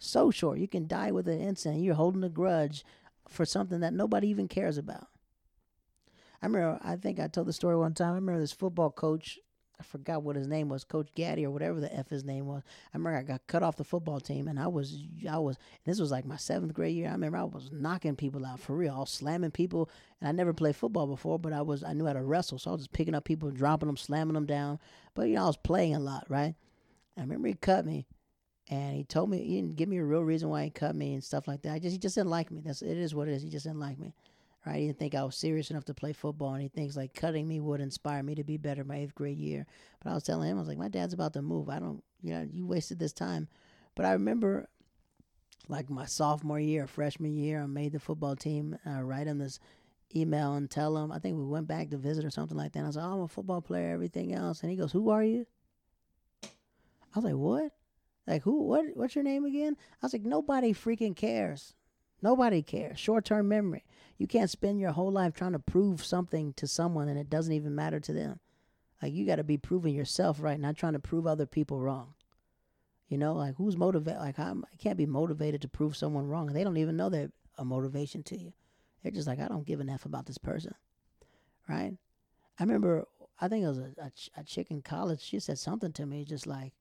so 0.00 0.30
short. 0.30 0.58
You 0.58 0.66
can 0.66 0.88
die 0.88 1.12
with 1.12 1.28
an 1.28 1.40
instant. 1.40 1.82
You're 1.82 1.94
holding 1.94 2.24
a 2.24 2.28
grudge 2.28 2.84
for 3.28 3.44
something 3.44 3.80
that 3.80 3.92
nobody 3.92 4.28
even 4.28 4.48
cares 4.48 4.78
about. 4.78 5.06
I 6.42 6.46
remember 6.46 6.80
i 6.82 6.96
think 6.96 7.20
i 7.20 7.28
told 7.28 7.46
the 7.46 7.52
story 7.52 7.76
one 7.76 7.92
time. 7.92 8.12
I 8.12 8.14
remember 8.14 8.40
this 8.40 8.52
football 8.52 8.90
coach 8.90 9.38
I 9.80 9.82
forgot 9.82 10.22
what 10.22 10.36
his 10.36 10.46
name 10.46 10.68
was, 10.68 10.84
Coach 10.84 11.08
Gaddy 11.14 11.46
or 11.46 11.50
whatever 11.50 11.80
the 11.80 11.92
f 11.92 12.10
his 12.10 12.22
name 12.22 12.46
was. 12.46 12.62
I 12.92 12.98
remember 12.98 13.18
I 13.18 13.22
got 13.22 13.46
cut 13.46 13.62
off 13.62 13.76
the 13.76 13.84
football 13.84 14.20
team, 14.20 14.46
and 14.46 14.60
I 14.60 14.66
was 14.66 15.02
I 15.28 15.38
was 15.38 15.56
this 15.86 15.98
was 15.98 16.10
like 16.10 16.26
my 16.26 16.36
seventh 16.36 16.74
grade 16.74 16.94
year. 16.94 17.08
I 17.08 17.12
remember 17.12 17.38
I 17.38 17.44
was 17.44 17.70
knocking 17.72 18.14
people 18.14 18.44
out 18.44 18.60
for 18.60 18.76
real, 18.76 18.98
was 18.98 19.10
slamming 19.10 19.52
people, 19.52 19.88
and 20.20 20.28
I 20.28 20.32
never 20.32 20.52
played 20.52 20.76
football 20.76 21.06
before, 21.06 21.38
but 21.38 21.54
I 21.54 21.62
was 21.62 21.82
I 21.82 21.94
knew 21.94 22.04
how 22.04 22.12
to 22.12 22.22
wrestle, 22.22 22.58
so 22.58 22.70
I 22.70 22.72
was 22.74 22.82
just 22.82 22.92
picking 22.92 23.14
up 23.14 23.24
people, 23.24 23.50
dropping 23.50 23.86
them, 23.86 23.96
slamming 23.96 24.34
them 24.34 24.46
down. 24.46 24.78
But 25.14 25.28
you 25.28 25.36
know 25.36 25.44
I 25.44 25.46
was 25.46 25.56
playing 25.56 25.94
a 25.94 26.00
lot, 26.00 26.26
right? 26.28 26.54
I 27.16 27.20
remember 27.22 27.48
he 27.48 27.54
cut 27.54 27.86
me, 27.86 28.06
and 28.68 28.94
he 28.94 29.04
told 29.04 29.30
me 29.30 29.38
he 29.38 29.56
didn't 29.56 29.76
give 29.76 29.88
me 29.88 29.96
a 29.96 30.04
real 30.04 30.22
reason 30.22 30.50
why 30.50 30.64
he 30.64 30.70
cut 30.70 30.94
me 30.94 31.14
and 31.14 31.24
stuff 31.24 31.48
like 31.48 31.62
that. 31.62 31.72
I 31.72 31.78
just 31.78 31.92
he 31.92 31.98
just 31.98 32.16
didn't 32.16 32.30
like 32.30 32.50
me. 32.50 32.60
That's 32.62 32.82
it 32.82 32.98
is 32.98 33.14
what 33.14 33.28
it 33.28 33.32
is. 33.32 33.42
He 33.42 33.48
just 33.48 33.64
didn't 33.64 33.80
like 33.80 33.98
me 33.98 34.14
right? 34.66 34.80
He 34.80 34.86
didn't 34.86 34.98
think 34.98 35.14
I 35.14 35.24
was 35.24 35.36
serious 35.36 35.70
enough 35.70 35.84
to 35.86 35.94
play 35.94 36.12
football, 36.12 36.54
and 36.54 36.62
he 36.62 36.68
thinks 36.68 36.96
like 36.96 37.14
cutting 37.14 37.46
me 37.48 37.60
would 37.60 37.80
inspire 37.80 38.22
me 38.22 38.34
to 38.34 38.44
be 38.44 38.56
better 38.56 38.84
my 38.84 38.96
eighth 38.96 39.14
grade 39.14 39.38
year. 39.38 39.66
But 40.02 40.10
I 40.10 40.14
was 40.14 40.24
telling 40.24 40.50
him, 40.50 40.56
I 40.56 40.60
was 40.60 40.68
like, 40.68 40.78
my 40.78 40.88
dad's 40.88 41.14
about 41.14 41.32
to 41.34 41.42
move. 41.42 41.68
I 41.68 41.78
don't, 41.78 42.02
you 42.22 42.32
know, 42.32 42.46
you 42.50 42.66
wasted 42.66 42.98
this 42.98 43.12
time. 43.12 43.48
But 43.94 44.06
I 44.06 44.12
remember, 44.12 44.68
like 45.68 45.90
my 45.90 46.06
sophomore 46.06 46.60
year, 46.60 46.86
freshman 46.86 47.36
year, 47.36 47.62
I 47.62 47.66
made 47.66 47.92
the 47.92 48.00
football 48.00 48.36
team. 48.36 48.78
I 48.84 49.00
write 49.00 49.26
him 49.26 49.38
this 49.38 49.60
email 50.14 50.54
and 50.54 50.70
tell 50.70 50.96
him. 50.96 51.12
I 51.12 51.18
think 51.18 51.36
we 51.36 51.44
went 51.44 51.68
back 51.68 51.90
to 51.90 51.96
visit 51.96 52.24
or 52.24 52.30
something 52.30 52.56
like 52.56 52.72
that. 52.72 52.80
And 52.80 52.86
I 52.86 52.88
was 52.88 52.96
like, 52.96 53.06
oh, 53.06 53.12
I'm 53.12 53.20
a 53.22 53.28
football 53.28 53.60
player, 53.60 53.92
everything 53.92 54.34
else. 54.34 54.62
And 54.62 54.70
he 54.70 54.76
goes, 54.76 54.92
Who 54.92 55.10
are 55.10 55.24
you? 55.24 55.46
I 56.42 56.48
was 57.16 57.24
like, 57.24 57.34
What? 57.34 57.72
Like 58.26 58.42
who? 58.42 58.62
What? 58.62 58.84
What's 58.94 59.14
your 59.14 59.24
name 59.24 59.44
again? 59.44 59.76
I 60.00 60.06
was 60.06 60.12
like, 60.12 60.22
nobody 60.22 60.72
freaking 60.72 61.16
cares. 61.16 61.74
Nobody 62.22 62.62
cares. 62.62 62.98
Short 62.98 63.24
term 63.24 63.48
memory. 63.48 63.84
You 64.20 64.26
can't 64.26 64.50
spend 64.50 64.78
your 64.78 64.92
whole 64.92 65.10
life 65.10 65.32
trying 65.32 65.52
to 65.52 65.58
prove 65.58 66.04
something 66.04 66.52
to 66.52 66.66
someone 66.66 67.08
and 67.08 67.18
it 67.18 67.30
doesn't 67.30 67.54
even 67.54 67.74
matter 67.74 67.98
to 68.00 68.12
them. 68.12 68.38
Like 69.00 69.14
you 69.14 69.24
got 69.24 69.36
to 69.36 69.44
be 69.44 69.56
proving 69.56 69.94
yourself 69.94 70.42
right, 70.42 70.60
not 70.60 70.76
trying 70.76 70.92
to 70.92 70.98
prove 70.98 71.26
other 71.26 71.46
people 71.46 71.80
wrong. 71.80 72.12
You 73.08 73.16
know, 73.16 73.32
like 73.32 73.54
who's 73.56 73.78
motivated? 73.78 74.20
Like 74.20 74.38
I'm, 74.38 74.62
I 74.70 74.76
can't 74.76 74.98
be 74.98 75.06
motivated 75.06 75.62
to 75.62 75.68
prove 75.68 75.96
someone 75.96 76.28
wrong, 76.28 76.48
and 76.48 76.54
they 76.54 76.64
don't 76.64 76.76
even 76.76 76.98
know 76.98 77.08
they're 77.08 77.32
a 77.56 77.64
motivation 77.64 78.22
to 78.24 78.36
you. 78.38 78.52
They're 79.02 79.10
just 79.10 79.26
like, 79.26 79.40
I 79.40 79.48
don't 79.48 79.66
give 79.66 79.80
an 79.80 79.88
f 79.88 80.04
about 80.04 80.26
this 80.26 80.36
person, 80.36 80.74
right? 81.66 81.94
I 82.58 82.62
remember, 82.62 83.08
I 83.40 83.48
think 83.48 83.64
it 83.64 83.68
was 83.68 83.78
a, 83.78 83.90
a, 84.02 84.12
a 84.36 84.44
chick 84.44 84.70
in 84.70 84.82
college. 84.82 85.22
She 85.22 85.40
said 85.40 85.58
something 85.58 85.92
to 85.92 86.04
me, 86.04 86.26
just 86.26 86.46
like, 86.46 86.74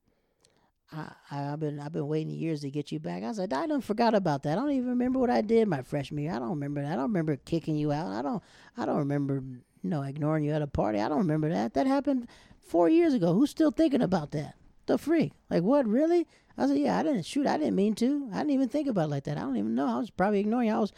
I, 0.92 1.12
I've 1.32 1.60
been 1.60 1.80
I've 1.80 1.94
been 1.94 2.08
waiting 2.08 2.34
years 2.34 2.62
to 2.62 2.72
get 2.72 2.92
you 2.92 3.00
back. 3.00 3.24
I 3.24 3.32
said 3.32 3.54
I 3.54 3.68
don't 3.68 3.84
forgot 3.84 4.16
about 4.16 4.44
that. 4.44 4.58
I 4.58 4.62
don't 4.62 4.72
even 4.72 4.90
remember 4.90 5.20
what 5.20 5.30
I 5.30 5.42
did 5.42 5.68
my 5.68 5.82
freshman 5.82 6.24
year. 6.24 6.34
I 6.34 6.40
don't 6.40 6.50
remember 6.50 6.82
that. 6.82 6.94
I 6.94 6.96
don't 6.96 7.04
remember 7.04 7.36
kicking 7.36 7.76
you 7.76 7.92
out. 7.92 8.12
I 8.12 8.22
don't 8.22 8.42
I 8.78 8.86
don't 8.86 8.98
remember 8.98 9.44
you 9.84 9.90
know 9.90 10.02
ignoring 10.02 10.44
you 10.44 10.52
at 10.52 10.62
a 10.62 10.68
party. 10.68 11.00
I 11.00 11.08
don't 11.08 11.20
remember 11.20 11.50
that. 11.50 11.76
That 11.76 11.86
happened 11.86 12.28
four 12.64 12.90
years 12.90 13.14
ago. 13.14 13.34
Who's 13.34 13.52
still 13.52 13.72
thinking 13.72 14.02
about 14.02 14.32
that? 14.32 14.56
The 14.88 14.98
freak. 14.98 15.34
Like 15.50 15.64
what 15.64 15.86
really? 15.86 16.28
I 16.58 16.66
said 16.68 16.78
yeah. 16.78 16.98
I 16.98 17.04
didn't 17.04 17.26
shoot. 17.26 17.46
I 17.46 17.58
didn't 17.58 17.76
mean 17.76 17.94
to. 17.96 18.30
I 18.34 18.38
didn't 18.40 18.52
even 18.52 18.70
think 18.70 18.88
about 18.88 19.06
it 19.06 19.12
like 19.12 19.24
that. 19.26 19.38
I 19.38 19.42
don't 19.42 19.58
even 19.58 19.76
know. 19.76 19.88
I 19.88 20.00
was 20.00 20.10
probably 20.10 20.40
ignoring 20.40 20.70
you. 20.70 20.76
I 20.76 20.80
was 20.80 20.92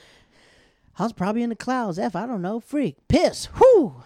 I 0.98 1.04
was 1.04 1.14
probably 1.14 1.44
in 1.44 1.50
the 1.50 1.56
clouds. 1.56 2.00
F 2.00 2.16
I 2.16 2.26
don't 2.26 2.42
know. 2.42 2.60
Freak. 2.60 2.96
Piss. 3.08 3.50
Whoo. 3.60 4.04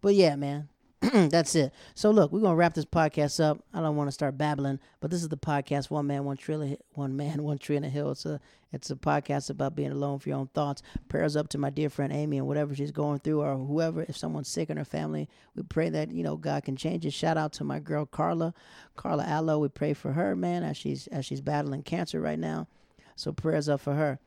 But 0.00 0.14
yeah, 0.14 0.36
man. 0.36 0.68
That's 1.12 1.54
it. 1.54 1.74
So 1.94 2.10
look, 2.10 2.32
we're 2.32 2.40
gonna 2.40 2.54
wrap 2.54 2.72
this 2.72 2.86
podcast 2.86 3.38
up. 3.42 3.62
I 3.74 3.80
don't 3.80 3.96
want 3.96 4.08
to 4.08 4.12
start 4.12 4.38
babbling, 4.38 4.80
but 5.00 5.10
this 5.10 5.22
is 5.22 5.28
the 5.28 5.36
podcast 5.36 5.90
one 5.90 6.06
man, 6.06 6.24
one 6.24 6.38
tree, 6.38 6.78
one 6.94 7.16
man, 7.16 7.42
one 7.42 7.58
tree 7.58 7.76
in 7.76 7.84
a 7.84 7.88
hill. 7.90 8.10
It's 8.12 8.24
a 8.24 8.40
it's 8.72 8.90
a 8.90 8.96
podcast 8.96 9.50
about 9.50 9.76
being 9.76 9.92
alone 9.92 10.18
for 10.18 10.30
your 10.30 10.38
own 10.38 10.48
thoughts. 10.48 10.82
Prayers 11.08 11.36
up 11.36 11.48
to 11.48 11.58
my 11.58 11.68
dear 11.68 11.90
friend 11.90 12.12
Amy 12.12 12.38
and 12.38 12.46
whatever 12.46 12.74
she's 12.74 12.92
going 12.92 13.18
through, 13.18 13.42
or 13.42 13.56
whoever. 13.56 14.06
If 14.08 14.16
someone's 14.16 14.48
sick 14.48 14.70
in 14.70 14.78
her 14.78 14.86
family, 14.86 15.28
we 15.54 15.64
pray 15.64 15.90
that 15.90 16.10
you 16.12 16.22
know 16.22 16.36
God 16.38 16.64
can 16.64 16.76
change 16.76 17.04
it. 17.04 17.12
Shout 17.12 17.36
out 17.36 17.52
to 17.54 17.64
my 17.64 17.78
girl 17.78 18.06
Carla, 18.06 18.54
Carla 18.96 19.24
Allo. 19.24 19.58
We 19.58 19.68
pray 19.68 19.92
for 19.92 20.12
her, 20.12 20.34
man, 20.34 20.62
as 20.62 20.78
she's 20.78 21.08
as 21.08 21.26
she's 21.26 21.42
battling 21.42 21.82
cancer 21.82 22.22
right 22.22 22.38
now. 22.38 22.68
So 23.16 23.32
prayers 23.32 23.68
up 23.68 23.80
for 23.80 23.94
her. 23.94 24.18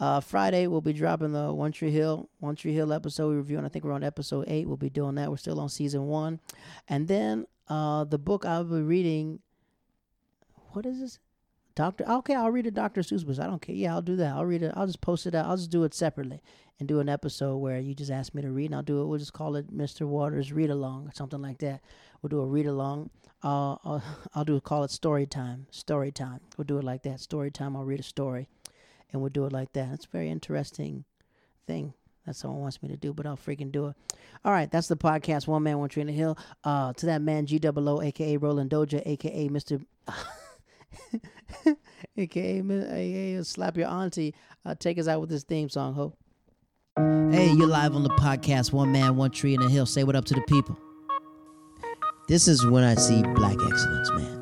Uh, 0.00 0.20
Friday 0.20 0.66
we'll 0.66 0.80
be 0.80 0.92
dropping 0.92 1.32
the 1.32 1.52
One 1.52 1.72
Tree 1.72 1.90
Hill 1.90 2.28
One 2.40 2.56
Tree 2.56 2.74
Hill 2.74 2.92
episode 2.92 3.28
we 3.30 3.36
reviewing. 3.36 3.64
I 3.64 3.68
think 3.68 3.84
we're 3.84 3.92
on 3.92 4.04
episode 4.04 4.46
eight. 4.48 4.66
We'll 4.66 4.76
be 4.76 4.90
doing 4.90 5.14
that. 5.16 5.30
We're 5.30 5.36
still 5.36 5.60
on 5.60 5.68
season 5.68 6.06
one, 6.06 6.40
and 6.88 7.06
then 7.06 7.46
uh, 7.68 8.04
the 8.04 8.18
book 8.18 8.44
I'll 8.44 8.64
be 8.64 8.82
reading. 8.82 9.40
What 10.72 10.86
is 10.86 11.00
this? 11.00 11.18
Doctor. 11.76 12.04
Okay, 12.08 12.34
I'll 12.34 12.50
read 12.50 12.66
a 12.66 12.70
Doctor 12.70 13.02
Seuss 13.02 13.26
book. 13.26 13.38
I 13.38 13.46
don't 13.46 13.60
care. 13.60 13.74
Yeah, 13.74 13.94
I'll 13.94 14.02
do 14.02 14.16
that. 14.16 14.34
I'll 14.34 14.44
read 14.44 14.62
it. 14.62 14.72
I'll 14.76 14.86
just 14.86 15.00
post 15.00 15.26
it 15.26 15.34
out. 15.34 15.46
I'll 15.46 15.56
just 15.56 15.70
do 15.70 15.84
it 15.84 15.94
separately 15.94 16.40
and 16.78 16.88
do 16.88 17.00
an 17.00 17.08
episode 17.08 17.56
where 17.58 17.78
you 17.78 17.94
just 17.94 18.10
ask 18.10 18.34
me 18.34 18.42
to 18.42 18.50
read, 18.50 18.66
and 18.66 18.74
I'll 18.74 18.82
do 18.82 19.00
it. 19.02 19.06
We'll 19.06 19.18
just 19.18 19.32
call 19.32 19.56
it 19.56 19.76
Mr. 19.76 20.06
Waters 20.06 20.52
Read 20.52 20.70
Along 20.70 21.06
or 21.06 21.12
something 21.12 21.42
like 21.42 21.58
that. 21.58 21.80
We'll 22.22 22.28
do 22.28 22.40
a 22.40 22.46
read 22.46 22.66
along. 22.66 23.10
Uh, 23.42 23.76
I'll, 23.84 24.02
I'll 24.34 24.44
do 24.44 24.60
call 24.60 24.84
it 24.84 24.90
story 24.90 25.26
time. 25.26 25.66
Story 25.70 26.10
time. 26.10 26.40
We'll 26.56 26.64
do 26.64 26.78
it 26.78 26.84
like 26.84 27.02
that. 27.02 27.20
Story 27.20 27.50
time. 27.50 27.76
I'll 27.76 27.84
read 27.84 28.00
a 28.00 28.04
story, 28.04 28.48
and 29.12 29.20
we'll 29.20 29.30
do 29.30 29.46
it 29.46 29.52
like 29.52 29.72
that. 29.72 29.92
It's 29.92 30.06
a 30.06 30.10
very 30.10 30.30
interesting 30.30 31.04
thing 31.66 31.94
that 32.26 32.36
someone 32.36 32.60
wants 32.60 32.82
me 32.82 32.88
to 32.88 32.96
do, 32.96 33.12
but 33.12 33.26
I'll 33.26 33.36
freaking 33.36 33.70
do 33.70 33.88
it. 33.88 33.96
All 34.44 34.52
right, 34.52 34.70
that's 34.70 34.88
the 34.88 34.96
podcast. 34.96 35.46
One 35.46 35.62
man, 35.62 35.78
one 35.78 35.88
tree 35.88 36.02
in 36.02 36.06
the 36.06 36.12
hill. 36.12 36.38
Uh, 36.62 36.92
to 36.94 37.06
that 37.06 37.22
man, 37.22 37.46
G 37.46 37.58
double 37.58 37.88
O, 37.88 38.02
aka 38.02 38.36
Roland 38.36 38.70
Doja, 38.70 39.02
aka 39.06 39.48
Mister, 39.48 39.80
aka, 42.16 42.60
aka 42.60 43.42
Slap 43.42 43.76
Your 43.76 43.88
Auntie. 43.88 44.34
Uh, 44.64 44.74
take 44.74 44.98
us 44.98 45.08
out 45.08 45.20
with 45.20 45.30
this 45.30 45.44
theme 45.44 45.68
song, 45.68 45.94
ho. 45.94 46.14
Hey, 46.96 47.50
you're 47.50 47.66
live 47.66 47.96
on 47.96 48.04
the 48.04 48.10
podcast. 48.10 48.72
One 48.72 48.92
man, 48.92 49.16
one 49.16 49.30
tree 49.30 49.54
in 49.54 49.60
the 49.60 49.68
hill. 49.68 49.86
Say 49.86 50.04
what 50.04 50.14
up 50.14 50.24
to 50.26 50.34
the 50.34 50.42
people. 50.42 50.78
This 52.28 52.48
is 52.48 52.64
when 52.64 52.84
I 52.84 52.94
see 52.94 53.22
black 53.22 53.56
excellence, 53.68 54.10
man. 54.12 54.40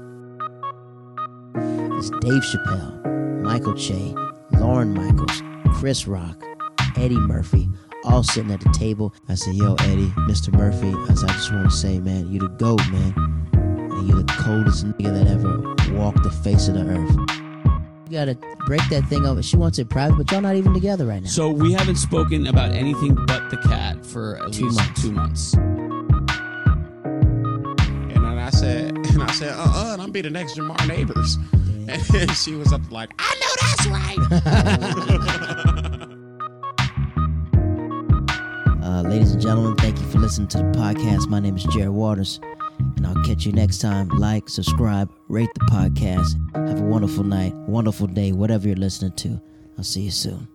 It's 1.99 2.11
Dave 2.11 2.43
Chappelle, 2.43 3.43
Michael 3.43 3.75
Che, 3.75 4.15
Lorne 4.63 4.95
Michaels, 4.95 5.43
Chris 5.81 6.07
Rock, 6.07 6.41
Eddie 6.97 7.17
Murphy, 7.19 7.69
all 8.05 8.23
sitting 8.23 8.53
at 8.53 8.61
the 8.61 8.71
table. 8.71 9.13
I 9.29 9.35
said, 9.35 9.55
Yo, 9.57 9.75
Eddie, 9.81 10.07
Mr. 10.29 10.53
Murphy. 10.57 10.87
I 11.11 11.15
said, 11.15 11.31
I 11.31 11.33
just 11.33 11.53
want 11.53 11.69
to 11.69 11.77
say, 11.77 11.99
man, 11.99 12.31
you 12.31 12.39
the 12.39 12.47
GOAT, 12.49 12.81
man. 12.93 13.13
And 13.55 14.09
you 14.09 14.23
the 14.23 14.33
coldest 14.39 14.87
nigga 14.87 15.13
that 15.15 15.27
ever 15.27 15.59
walked 15.99 16.23
the 16.23 16.31
face 16.31 16.69
of 16.69 16.75
the 16.75 16.83
earth. 16.85 17.11
You 18.09 18.13
gotta 18.19 18.39
break 18.67 18.83
that 18.91 19.05
thing 19.09 19.27
over. 19.27 19.43
She 19.43 19.57
wants 19.57 19.81
it 19.81 19.89
private, 19.89 20.17
but 20.17 20.31
y'all 20.31 20.41
not 20.41 20.55
even 20.55 20.73
together 20.75 21.07
right 21.07 21.23
now. 21.23 21.29
So 21.29 21.49
we 21.51 21.73
haven't 21.73 21.97
spoken 21.97 22.47
about 22.47 22.71
anything 22.71 23.17
but 23.27 23.51
the 23.51 23.57
cat 23.57 24.07
for 24.07 24.37
at 24.45 24.53
Two 24.53 24.67
least 24.67 24.77
months. 24.79 25.03
two 25.03 25.13
months. 25.13 25.55
And 28.15 28.25
then 28.25 28.39
I 28.39 28.51
said, 28.51 28.95
and 28.97 29.23
I 29.25 29.33
said, 29.33 29.55
uh 29.55 29.65
uh, 29.67 29.91
and 29.95 30.03
I'm 30.03 30.13
be 30.13 30.21
the 30.21 30.31
next 30.31 30.57
Jamar 30.57 30.87
Neighbors. 30.87 31.37
And 31.89 32.30
she 32.37 32.55
was 32.55 32.72
up 32.72 32.80
like, 32.91 33.11
I 33.18 33.35
know 33.41 33.55
that's 33.61 33.87
right. 33.87 34.18
Uh, 38.83 39.01
ladies 39.03 39.33
and 39.33 39.41
gentlemen, 39.41 39.76
thank 39.76 39.99
you 39.99 40.07
for 40.09 40.18
listening 40.18 40.49
to 40.49 40.59
the 40.59 40.64
podcast. 40.64 41.28
My 41.28 41.39
name 41.39 41.57
is 41.57 41.62
Jared 41.64 41.91
Waters, 41.91 42.41
and 42.97 43.07
I'll 43.07 43.22
catch 43.24 43.47
you 43.47 43.53
next 43.53 43.78
time. 43.78 44.09
Like, 44.09 44.49
subscribe, 44.49 45.11
rate 45.28 45.49
the 45.55 45.61
podcast. 45.66 46.35
Have 46.68 46.80
a 46.80 46.85
wonderful 46.85 47.24
night, 47.24 47.55
wonderful 47.55 48.09
day, 48.09 48.33
whatever 48.33 48.66
you're 48.66 48.76
listening 48.76 49.12
to. 49.12 49.41
I'll 49.78 49.85
see 49.85 50.03
you 50.03 50.11
soon. 50.11 50.49